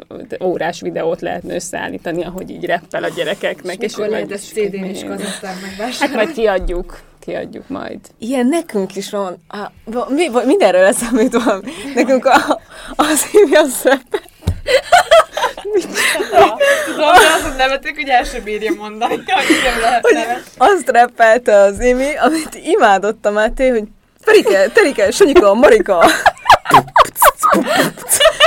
órás 0.42 0.80
videót 0.80 1.20
lehetne 1.20 1.54
összeállítani, 1.54 2.24
ahogy 2.24 2.50
így 2.50 2.64
reppel 2.64 3.04
a 3.04 3.08
gyerekeknek. 3.08 3.82
És 3.82 3.90
mikor 3.96 4.04
ők 4.04 4.10
lehet 4.10 4.32
ezt 4.32 4.44
CD-n 4.52 4.84
és 4.84 5.04
kazettán 5.04 5.52
Hát 5.54 5.62
megvásárolni? 5.62 6.22
majd 6.22 6.32
kiadjuk, 6.34 7.00
kiadjuk 7.20 7.68
majd. 7.68 7.98
Ilyen 8.18 8.46
nekünk 8.46 8.96
is 8.96 9.10
van. 9.10 9.36
Va- 9.84 10.08
mi, 10.08 10.28
mindenről 10.46 10.84
eszemét 10.84 11.42
van. 11.44 11.64
Nekünk 11.94 12.24
a, 12.26 12.60
az 12.96 13.24
hívja 13.30 13.62
az 15.74 15.84
reppel. 15.84 16.58
Tudom, 16.86 17.12
de 17.12 17.32
azon 17.38 17.56
nevetek, 17.56 17.94
hogy 17.94 18.08
el 18.08 18.24
sem 18.24 18.42
bírja 18.42 18.72
mondani, 18.78 19.14
hogy 19.14 19.60
nem 19.64 19.80
lehet 19.80 20.42
azt 20.56 20.88
reppelte 20.88 21.56
az 21.56 21.80
Imi, 21.80 22.16
amit 22.16 22.54
imádott 22.64 23.26
a 23.26 23.30
Máté, 23.30 23.68
hogy 23.68 23.82
Terike, 24.24 24.68
Terike, 24.68 25.10
Sanyika, 25.10 25.54
Marika. 25.54 26.06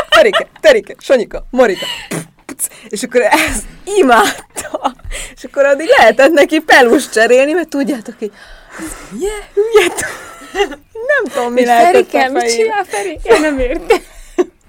Terike, 0.10 0.48
Terike, 0.62 0.96
Sanyika, 1.00 1.46
Marika. 1.52 1.86
És 2.90 3.04
akkor 3.04 3.22
ezt 3.22 3.64
imádta. 3.98 4.94
És 5.36 5.44
akkor 5.44 5.66
addig 5.66 5.88
lehetett 5.98 6.32
neki 6.32 6.60
pelus 6.60 7.10
cserélni, 7.10 7.52
mert 7.52 7.68
tudjátok, 7.70 8.16
hogy 8.20 8.32
hülye, 9.12 9.32
hülye. 9.54 9.94
Nem 10.94 11.34
tudom, 11.34 11.54
mi 11.54 11.66
lehetett 11.66 12.10
Ferike, 12.10 12.26
a 12.26 12.32
mit 12.32 12.42
fejében. 12.42 12.66
csinál 12.66 12.84
Ferike? 12.84 13.40
Nem 13.40 13.60
értem. 13.60 13.98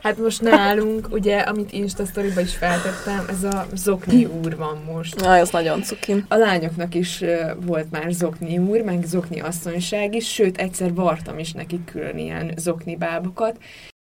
Hát 0.03 0.19
most 0.19 0.43
nálunk, 0.43 1.09
ugye, 1.11 1.39
amit 1.39 1.73
Insta 1.73 2.05
sztoriba 2.05 2.41
is 2.41 2.57
feltettem, 2.57 3.25
ez 3.29 3.45
a 3.45 3.67
zokni 3.75 4.25
úr 4.25 4.57
van 4.57 4.83
most. 4.93 5.21
Na, 5.21 5.37
ez 5.37 5.51
nagyon 5.51 5.83
cuki. 5.83 6.25
A 6.29 6.37
lányoknak 6.37 6.95
is 6.95 7.21
ö, 7.21 7.53
volt 7.61 7.91
már 7.91 8.11
zokni 8.11 8.59
úr, 8.59 8.83
meg 8.83 9.05
zokni 9.05 9.41
asszonyság 9.41 10.15
is, 10.15 10.33
sőt, 10.33 10.59
egyszer 10.59 10.95
vartam 10.95 11.39
is 11.39 11.53
nekik 11.53 11.85
külön 11.85 12.19
ilyen 12.19 12.53
zokni 12.57 12.97
bábokat. 12.97 13.59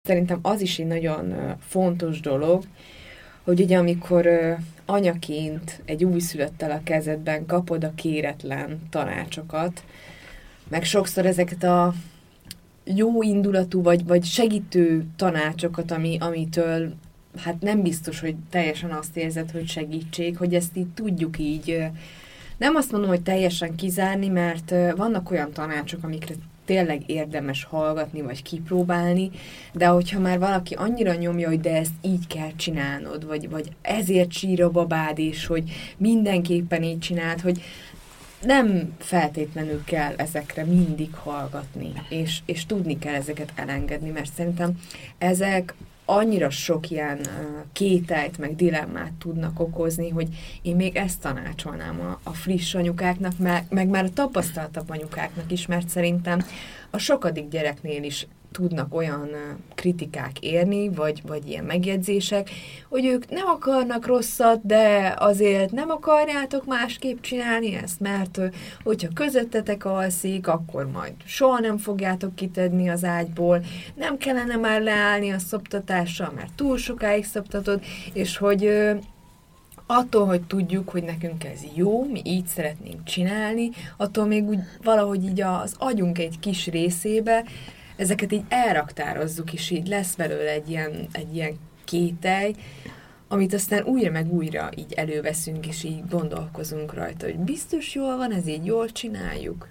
Szerintem 0.03 0.39
az 0.43 0.61
is 0.61 0.79
egy 0.79 0.87
nagyon 0.87 1.31
ö, 1.31 1.51
fontos 1.69 2.21
dolog, 2.21 2.65
hogy 3.45 3.61
ugye 3.61 3.79
amikor 3.79 4.27
ö, 4.27 4.53
anyaként 4.87 5.83
egy 5.85 6.05
újszülöttel 6.05 6.71
a 6.71 6.81
kezedben 6.85 7.47
kapod 7.47 7.85
a 7.85 7.95
kéretlen 7.95 8.79
tanácsokat, 8.91 9.85
meg 10.69 10.85
sokszor 10.85 11.27
ezeket 11.27 11.63
a 11.63 11.95
jó 12.85 13.23
indulatú, 13.23 13.83
vagy, 13.83 14.07
vagy 14.07 14.25
segítő 14.25 15.07
tanácsokat, 15.17 15.91
ami, 15.91 16.17
amitől 16.21 16.93
hát 17.37 17.61
nem 17.61 17.83
biztos, 17.83 18.21
hogy 18.21 18.35
teljesen 18.51 18.91
azt 18.91 19.17
érzed, 19.17 19.51
hogy 19.51 19.69
segítség, 19.69 20.37
hogy 20.37 20.55
ezt 20.55 20.77
így 20.77 20.89
tudjuk 20.95 21.39
így, 21.39 21.87
nem 22.57 22.75
azt 22.75 22.93
mondom, 22.93 23.11
hogy 23.11 23.23
teljesen 23.23 23.75
kizárni, 23.75 24.29
mert 24.29 24.75
vannak 24.97 25.31
olyan 25.31 25.53
tanácsok, 25.53 26.05
amikre 26.05 26.35
tényleg 26.65 27.03
érdemes 27.07 27.65
hallgatni, 27.65 28.23
vagy 28.23 28.43
kipróbálni, 28.43 29.31
de 29.73 29.87
hogyha 29.87 30.21
már 30.21 30.39
valaki 30.39 30.75
annyira 30.75 31.15
nyomja, 31.15 31.49
hogy 31.49 31.61
de 31.61 31.77
ezt 31.77 31.93
így 32.03 32.27
kell 32.27 32.51
csinálnod, 32.57 33.27
vagy, 33.27 33.51
vagy 33.51 33.71
ezért 33.83 34.33
sír 34.33 34.63
a 34.63 34.71
babád 34.71 35.19
is, 35.19 35.47
hogy 35.47 35.71
mindenképpen 35.97 36.83
így 36.83 36.99
csináld, 36.99 37.41
hogy 37.41 37.63
nem 38.45 38.95
feltétlenül 38.99 39.85
kell 39.85 40.15
ezekre 40.17 40.65
mindig 40.65 41.15
hallgatni, 41.15 41.93
és, 42.09 42.39
és 42.45 42.67
tudni 42.67 42.99
kell 42.99 43.15
ezeket 43.15 43.53
elengedni, 43.55 44.11
mert 44.11 44.33
szerintem 44.33 44.81
ezek 45.19 45.75
annyira 46.05 46.51
sok 46.51 46.91
ilyen 46.91 47.21
kételyt, 47.73 48.39
meg 48.39 48.57
dilemmát 48.57 49.13
tudnak 49.13 49.61
okozni, 49.61 50.09
hogy 50.09 50.29
én 50.63 50.77
még 50.77 50.97
ezt 50.97 51.21
tanácsolnám 51.21 52.01
a, 52.01 52.21
a 52.23 52.31
friss 52.31 52.75
anyukáknak, 52.75 53.39
meg, 53.39 53.65
meg 53.69 53.89
már 53.89 54.05
a 54.05 54.13
tapasztaltabb 54.13 54.91
anyukáknak 54.91 55.53
is, 55.53 55.67
mert 55.67 55.89
szerintem 55.89 56.45
a 56.91 56.99
sokadik 56.99 57.49
gyereknél 57.49 58.03
is 58.03 58.27
tudnak 58.55 58.95
olyan 58.95 59.31
kritikák 59.75 60.39
érni, 60.41 60.89
vagy, 60.89 61.23
vagy 61.27 61.49
ilyen 61.49 61.65
megjegyzések, 61.65 62.51
hogy 62.89 63.05
ők 63.05 63.31
nem 63.31 63.47
akarnak 63.47 64.07
rosszat, 64.07 64.67
de 64.67 65.15
azért 65.19 65.71
nem 65.71 65.91
akarjátok 65.91 66.67
másképp 66.67 67.21
csinálni 67.21 67.75
ezt, 67.75 68.01
mert 68.01 68.41
hogyha 68.83 69.09
közöttetek 69.15 69.85
alszik, 69.85 70.49
akkor 70.49 70.91
majd 70.91 71.13
soha 71.25 71.59
nem 71.59 71.79
fogjátok 71.79 72.35
kitedni 72.35 72.89
az 72.89 73.05
ágyból, 73.05 73.65
nem 73.95 74.17
kellene 74.17 74.57
már 74.57 74.83
leállni 74.83 75.31
a 75.31 75.39
szoptatással, 75.39 76.33
mert 76.35 76.53
túl 76.53 76.77
sokáig 76.77 77.25
szoptatod, 77.25 77.83
és 78.13 78.37
hogy 78.37 78.71
attól, 79.87 80.27
hogy 80.27 80.43
tudjuk, 80.43 80.89
hogy 80.89 81.03
nekünk 81.03 81.45
ez 81.45 81.61
jó, 81.75 82.05
mi 82.05 82.21
így 82.25 82.47
szeretnénk 82.47 83.05
csinálni, 83.05 83.71
attól 83.97 84.27
még 84.27 84.45
úgy 84.45 84.59
valahogy 84.83 85.25
így 85.25 85.41
az 85.41 85.75
agyunk 85.79 86.19
egy 86.19 86.39
kis 86.41 86.67
részébe 86.67 87.45
ezeket 87.97 88.33
így 88.33 88.45
elraktározzuk, 88.49 89.53
és 89.53 89.71
így 89.71 89.87
lesz 89.87 90.15
belőle 90.15 90.51
egy 90.51 90.71
ilyen, 90.71 91.09
egy 91.13 91.35
ilyen 91.35 91.59
kételj, 91.85 92.55
amit 93.29 93.55
aztán 93.55 93.85
újra 93.85 94.11
meg 94.11 94.33
újra 94.33 94.69
így 94.77 94.93
előveszünk, 94.93 95.67
és 95.67 95.85
így 95.85 96.09
gondolkozunk 96.11 96.95
rajta, 96.95 97.27
hogy 97.27 97.39
biztos 97.39 97.95
jól 97.95 98.17
van, 98.17 98.33
ez 98.33 98.47
így 98.47 98.65
jól 98.65 98.89
csináljuk. 98.89 99.69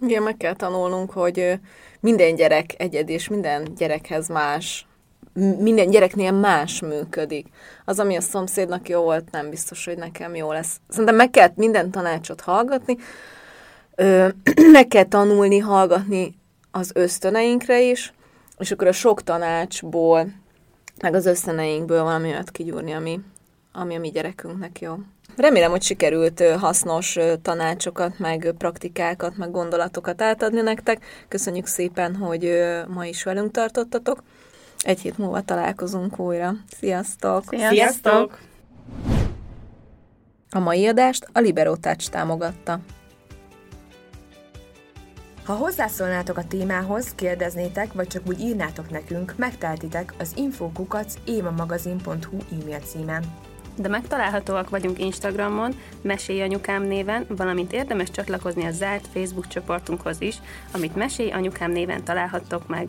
Igen, 0.00 0.22
meg 0.22 0.36
kell 0.36 0.54
tanulnunk, 0.54 1.10
hogy 1.10 1.58
minden 2.00 2.34
gyerek 2.34 2.74
egyed, 2.78 3.08
és 3.08 3.28
minden 3.28 3.74
gyerekhez 3.76 4.28
más, 4.28 4.86
minden 5.58 5.90
gyereknél 5.90 6.32
más 6.32 6.80
működik. 6.80 7.46
Az, 7.84 7.98
ami 7.98 8.16
a 8.16 8.20
szomszédnak 8.20 8.88
jó 8.88 9.02
volt, 9.02 9.30
nem 9.30 9.50
biztos, 9.50 9.84
hogy 9.84 9.98
nekem 9.98 10.34
jó 10.34 10.52
lesz. 10.52 10.80
Szerintem 10.88 11.16
meg 11.16 11.30
kell 11.30 11.52
minden 11.54 11.90
tanácsot 11.90 12.40
hallgatni, 12.40 12.96
meg 14.72 14.88
kell 14.88 15.04
tanulni, 15.04 15.58
hallgatni 15.58 16.34
az 16.76 16.90
ösztöneinkre 16.94 17.80
is, 17.82 18.12
és 18.58 18.70
akkor 18.70 18.86
a 18.86 18.92
sok 18.92 19.22
tanácsból, 19.22 20.28
meg 21.02 21.14
az 21.14 21.26
ösztöneinkből 21.26 22.02
valami 22.02 22.28
olyat 22.28 22.50
kigyúrni, 22.50 22.92
ami, 22.92 23.20
ami 23.72 23.96
a 23.96 23.98
mi 23.98 24.10
gyerekünknek 24.10 24.80
jó. 24.80 24.94
Remélem, 25.36 25.70
hogy 25.70 25.82
sikerült 25.82 26.42
hasznos 26.58 27.18
tanácsokat, 27.42 28.18
meg 28.18 28.54
praktikákat, 28.58 29.36
meg 29.36 29.50
gondolatokat 29.50 30.22
átadni 30.22 30.60
nektek. 30.60 31.04
Köszönjük 31.28 31.66
szépen, 31.66 32.16
hogy 32.16 32.52
ma 32.88 33.06
is 33.06 33.22
velünk 33.22 33.50
tartottatok. 33.50 34.22
Egy 34.78 35.00
hét 35.00 35.18
múlva 35.18 35.40
találkozunk 35.40 36.18
újra. 36.18 36.52
Sziasztok! 36.78 37.44
Sziasztok! 37.68 38.38
A 40.50 40.58
mai 40.58 40.86
adást 40.86 41.26
a 41.32 41.40
Libero 41.40 41.76
Touch 41.76 42.10
támogatta. 42.10 42.80
Ha 45.46 45.54
hozzászólnátok 45.54 46.36
a 46.36 46.46
témához, 46.46 47.14
kérdeznétek, 47.14 47.92
vagy 47.92 48.06
csak 48.06 48.22
úgy 48.26 48.40
írnátok 48.40 48.90
nekünk, 48.90 49.34
megteltitek 49.36 50.14
az 50.18 50.32
infokukac 50.36 51.14
évamagazin.hu 51.24 52.38
e-mail 52.60 52.78
címen. 52.78 53.24
De 53.76 53.88
megtalálhatóak 53.88 54.70
vagyunk 54.70 54.98
Instagramon, 54.98 55.74
Mesélj 56.02 56.42
Anyukám 56.42 56.82
néven, 56.82 57.26
valamint 57.28 57.72
érdemes 57.72 58.10
csatlakozni 58.10 58.64
a 58.64 58.70
zárt 58.70 59.06
Facebook 59.12 59.46
csoportunkhoz 59.46 60.20
is, 60.20 60.36
amit 60.72 60.96
Mesélj 60.96 61.30
Anyukám 61.30 61.70
néven 61.70 62.04
találhattok 62.04 62.68
meg. 62.68 62.88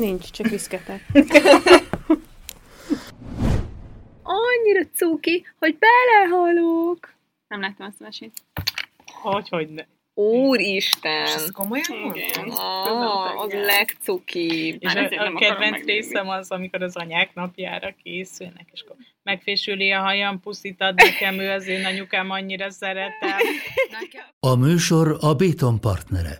Nincs, 0.00 0.30
csak 0.30 0.46
viszketek. 0.46 1.06
Annyira 4.22 4.84
cuki, 4.94 5.46
hogy 5.58 5.78
belehalok. 5.78 7.14
Nem 7.48 7.60
láttam 7.60 7.86
azt 7.86 8.00
a 8.00 8.04
mesét. 8.04 8.32
Hogy, 9.22 9.48
hogy 9.48 9.68
ne. 9.68 9.84
Úristen! 10.14 11.24
És 11.24 11.34
ezt 11.34 11.52
komolyan 11.52 12.14
Igen. 12.14 12.50
Ah, 12.50 13.40
az 13.40 13.52
legcukibb. 13.52 14.76
És 14.78 14.94
a, 14.94 15.00
a 15.00 15.34
kedvenc 15.34 15.84
részem 15.84 16.28
az, 16.28 16.50
amikor 16.50 16.82
az 16.82 16.96
anyák 16.96 17.34
napjára 17.34 17.94
készülnek, 18.02 18.68
és 18.72 18.82
akkor 18.82 18.96
megfésüli 19.22 19.90
a 19.90 20.00
hajam, 20.00 20.40
puszit 20.40 20.80
ad 20.80 20.94
nekem, 20.94 21.38
ő 21.38 21.50
az 21.50 21.66
én 21.66 21.84
anyukám 21.84 22.30
annyira 22.30 22.70
szeretem. 22.70 23.38
A 24.48 24.54
műsor 24.54 25.16
a 25.20 25.34
Béton 25.34 25.80
partnere. 25.80 26.36